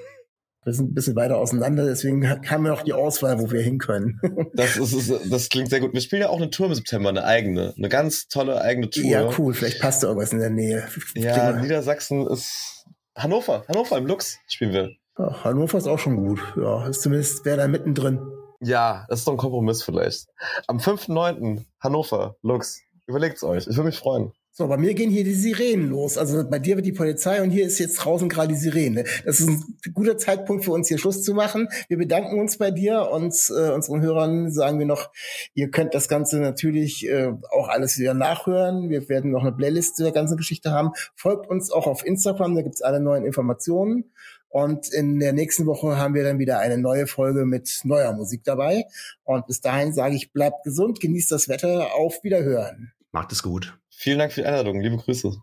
Wir 0.65 0.73
sind 0.73 0.91
ein 0.91 0.95
bisschen 0.95 1.15
weiter 1.15 1.37
auseinander, 1.37 1.87
deswegen 1.87 2.29
haben 2.29 2.65
wir 2.65 2.71
noch 2.71 2.83
die 2.83 2.93
Auswahl, 2.93 3.39
wo 3.39 3.53
wir 3.53 3.63
hin 3.63 3.79
können. 3.79 4.21
Das, 4.55 4.77
ist, 4.77 4.93
ist, 4.93 5.31
das 5.31 5.49
klingt 5.49 5.69
sehr 5.69 5.81
gut. 5.81 5.93
Wir 5.93 6.01
spielen 6.01 6.23
ja 6.23 6.29
auch 6.29 6.39
eine 6.39 6.51
Tour 6.51 6.67
im 6.67 6.75
September, 6.75 7.11
eine 7.11 7.25
eigene. 7.25 7.75
Eine 7.77 7.89
ganz 7.89 8.27
tolle 8.27 8.61
eigene 8.61 8.89
Tour. 8.89 9.05
ja, 9.05 9.31
cool, 9.39 9.53
vielleicht 9.53 9.81
passt 9.81 10.03
da 10.03 10.09
irgendwas 10.09 10.33
in 10.33 10.41
der 10.41 10.51
Nähe. 10.51 10.89
Ja, 11.15 11.53
Niedersachsen 11.53 12.27
ist 12.27 12.76
Hannover. 13.17 13.65
Hannover 13.69 13.97
im 13.97 14.07
Lux 14.07 14.39
spielen 14.47 14.73
wir. 14.73 14.91
Ja, 15.19 15.45
Hannover 15.45 15.79
ist 15.79 15.87
auch 15.87 15.99
schon 15.99 16.17
gut. 16.17 16.41
Ja, 16.57 16.87
ist 16.87 17.01
zumindest 17.01 17.45
wäre 17.45 17.57
da 17.57 17.69
mittendrin. 17.69 18.21
Ja, 18.61 19.07
das 19.09 19.21
ist 19.21 19.29
doch 19.29 19.33
ein 19.33 19.39
Kompromiss 19.39 19.83
vielleicht. 19.83 20.29
Am 20.67 20.79
5.9. 20.79 21.65
Hannover, 21.81 22.37
Lux. 22.43 22.81
Überlegt's 23.07 23.43
euch. 23.43 23.67
Ich 23.67 23.77
würde 23.77 23.89
mich 23.89 23.99
freuen. 23.99 24.33
So, 24.59 24.69
bei 24.69 24.79
mir 24.79 24.95
gehen 24.95 25.11
hier 25.11 25.23
die 25.23 25.35
Sirenen 25.35 25.91
los. 25.91 26.17
Also 26.17 26.49
bei 26.49 26.59
dir 26.59 26.77
wird 26.77 26.87
die 26.87 26.93
Polizei 26.95 27.43
und 27.43 27.51
hier 27.51 27.67
ist 27.67 27.79
jetzt 27.79 27.97
draußen 27.97 28.27
gerade 28.31 28.49
die 28.49 28.59
Sirene. 28.59 29.05
Das 29.27 29.39
ist 29.39 29.49
ein 29.49 29.63
guter 29.93 30.17
Zeitpunkt 30.17 30.65
für 30.65 30.73
uns 30.73 30.89
hier 30.89 30.97
Schluss 30.97 31.23
zu 31.23 31.35
machen. 31.35 31.69
Wir 31.89 31.99
bedanken 31.99 32.41
uns 32.41 32.57
bei 32.57 32.71
dir 32.71 33.11
und 33.13 33.35
äh, 33.51 33.73
unseren 33.73 34.01
Hörern 34.01 34.51
sagen 34.51 34.79
wir 34.79 34.87
noch, 34.87 35.11
ihr 35.53 35.71
könnt 35.71 35.95
das 35.95 36.09
Ganze 36.09 36.39
natürlich 36.39 37.07
äh, 37.07 37.35
auch 37.51 37.69
alles 37.69 37.99
wieder 37.99 38.15
nachhören. 38.15 38.89
Wir 38.89 39.07
werden 39.11 39.31
noch 39.31 39.43
eine 39.43 39.53
Playlist 39.53 39.99
der 39.99 40.11
ganzen 40.11 40.39
Geschichte 40.39 40.71
haben. 40.71 40.93
Folgt 41.15 41.51
uns 41.51 41.71
auch 41.71 41.87
auf 41.87 42.03
Instagram, 42.07 42.55
da 42.55 42.63
gibt's 42.63 42.81
alle 42.81 42.99
neuen 42.99 43.27
Informationen. 43.27 44.11
Und 44.49 44.89
in 44.89 45.21
der 45.21 45.35
nächsten 45.35 45.67
Woche 45.67 45.99
haben 45.99 46.15
wir 46.15 46.25
dann 46.25 46.39
wieder 46.39 46.61
eine 46.61 46.79
neue 46.79 47.07
Folge 47.07 47.45
mit 47.45 47.81
neuer 47.85 48.15
Musik 48.15 48.43
dabei. 48.45 48.87
Und 49.23 49.47
bis 49.49 49.61
dahin 49.61 49.93
sage 49.93 50.15
ich, 50.15 50.33
bleibt 50.33 50.65
gesund, 50.65 50.99
genießt 50.99 51.31
das 51.31 51.47
Wetter, 51.47 51.95
auf 51.95 52.25
Wiederhören. 52.25 52.93
Macht 53.13 53.33
es 53.33 53.43
gut. 53.43 53.79
Vielen 53.99 54.19
Dank 54.19 54.33
für 54.35 54.43
die 54.43 54.47
Einladung. 54.47 54.79
Liebe 54.79 54.99
Grüße. 54.99 55.43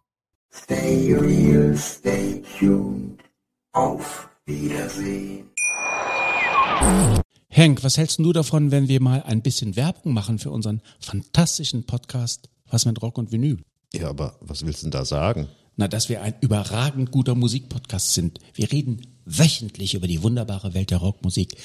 Stay 0.54 1.16
real, 1.16 1.76
stay 1.76 2.44
tuned. 2.60 3.20
Auf 3.72 4.30
Wiedersehen. 4.46 5.50
Henk, 7.48 7.84
was 7.84 7.98
hältst 7.98 8.20
du 8.20 8.32
davon, 8.32 8.70
wenn 8.70 8.88
wir 8.88 9.02
mal 9.02 9.24
ein 9.24 9.42
bisschen 9.42 9.76
Werbung 9.76 10.14
machen 10.14 10.38
für 10.38 10.52
unseren 10.52 10.84
fantastischen 11.00 11.86
Podcast 11.86 12.48
Was 12.70 12.86
mit 12.86 13.02
Rock 13.02 13.18
und 13.18 13.32
Vinyl? 13.32 13.58
Ja, 13.92 14.10
aber 14.10 14.38
was 14.40 14.64
willst 14.64 14.84
du 14.84 14.86
denn 14.86 14.92
da 14.92 15.04
sagen? 15.04 15.48
Na, 15.76 15.88
dass 15.88 16.08
wir 16.10 16.22
ein 16.22 16.36
überragend 16.42 17.10
guter 17.10 17.34
Musikpodcast 17.34 18.14
sind. 18.14 18.40
Wir 18.54 18.72
reden 18.72 19.02
wöchentlich 19.26 19.96
über 19.96 20.06
die 20.06 20.22
wunderbare 20.22 20.76
Welt 20.76 20.92
der 20.92 21.00
Rockmusik, 21.00 21.56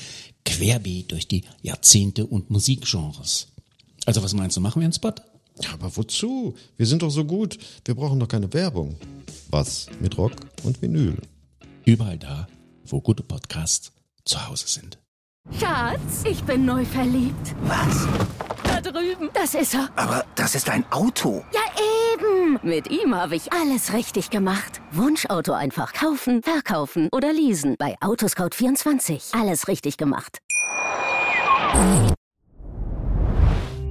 querbeet 0.46 1.12
durch 1.12 1.28
die 1.28 1.44
Jahrzehnte 1.60 2.24
und 2.24 2.48
Musikgenres. 2.48 3.48
Also 4.06 4.22
was 4.22 4.32
meinst 4.32 4.56
du, 4.56 4.62
machen 4.62 4.80
wir 4.80 4.86
einen 4.86 4.94
Spot? 4.94 5.12
Ja, 5.60 5.72
aber 5.74 5.96
wozu? 5.96 6.54
Wir 6.76 6.86
sind 6.86 7.02
doch 7.02 7.10
so 7.10 7.24
gut. 7.24 7.58
Wir 7.84 7.94
brauchen 7.94 8.18
doch 8.20 8.28
keine 8.28 8.52
Werbung. 8.52 8.96
Was 9.50 9.86
mit 10.00 10.16
Rock 10.18 10.32
und 10.62 10.80
Vinyl? 10.80 11.16
Überall 11.84 12.18
da, 12.18 12.46
wo 12.84 13.00
gute 13.00 13.22
Podcasts 13.22 13.92
zu 14.24 14.46
Hause 14.46 14.68
sind. 14.68 14.98
Schatz, 15.58 16.24
ich 16.24 16.42
bin 16.44 16.66
neu 16.66 16.84
verliebt. 16.84 17.54
Was? 17.62 18.06
Da 18.62 18.80
drüben. 18.80 19.30
Das 19.32 19.54
ist 19.54 19.74
er. 19.74 19.88
Aber 19.96 20.24
das 20.34 20.54
ist 20.54 20.68
ein 20.68 20.84
Auto. 20.92 21.42
Ja, 21.54 21.60
eben. 22.12 22.58
Mit 22.62 22.90
ihm 22.90 23.14
habe 23.14 23.36
ich 23.36 23.52
alles 23.52 23.94
richtig 23.94 24.28
gemacht. 24.30 24.80
Wunschauto 24.92 25.52
einfach 25.52 25.94
kaufen, 25.94 26.42
verkaufen 26.42 27.08
oder 27.12 27.32
leasen. 27.32 27.76
Bei 27.78 27.96
Autoscout24. 28.00 29.38
Alles 29.40 29.68
richtig 29.68 29.96
gemacht. 29.96 30.38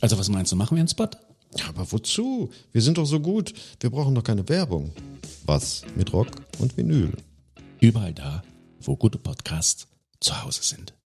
Also 0.00 0.18
was 0.18 0.28
meinst 0.28 0.52
du, 0.52 0.56
machen 0.56 0.76
wir 0.76 0.80
einen 0.80 0.88
Spot? 0.88 1.08
Ja, 1.56 1.68
aber 1.68 1.90
wozu? 1.90 2.50
Wir 2.72 2.82
sind 2.82 2.98
doch 2.98 3.06
so 3.06 3.20
gut. 3.20 3.52
Wir 3.80 3.90
brauchen 3.90 4.14
doch 4.14 4.22
keine 4.22 4.48
Werbung. 4.48 4.92
Was 5.46 5.82
mit 5.96 6.12
Rock 6.12 6.28
und 6.58 6.76
Vinyl? 6.76 7.12
Überall 7.80 8.12
da, 8.12 8.42
wo 8.80 8.96
gute 8.96 9.18
Podcasts 9.18 9.88
zu 10.20 10.42
Hause 10.42 10.62
sind. 10.62 10.97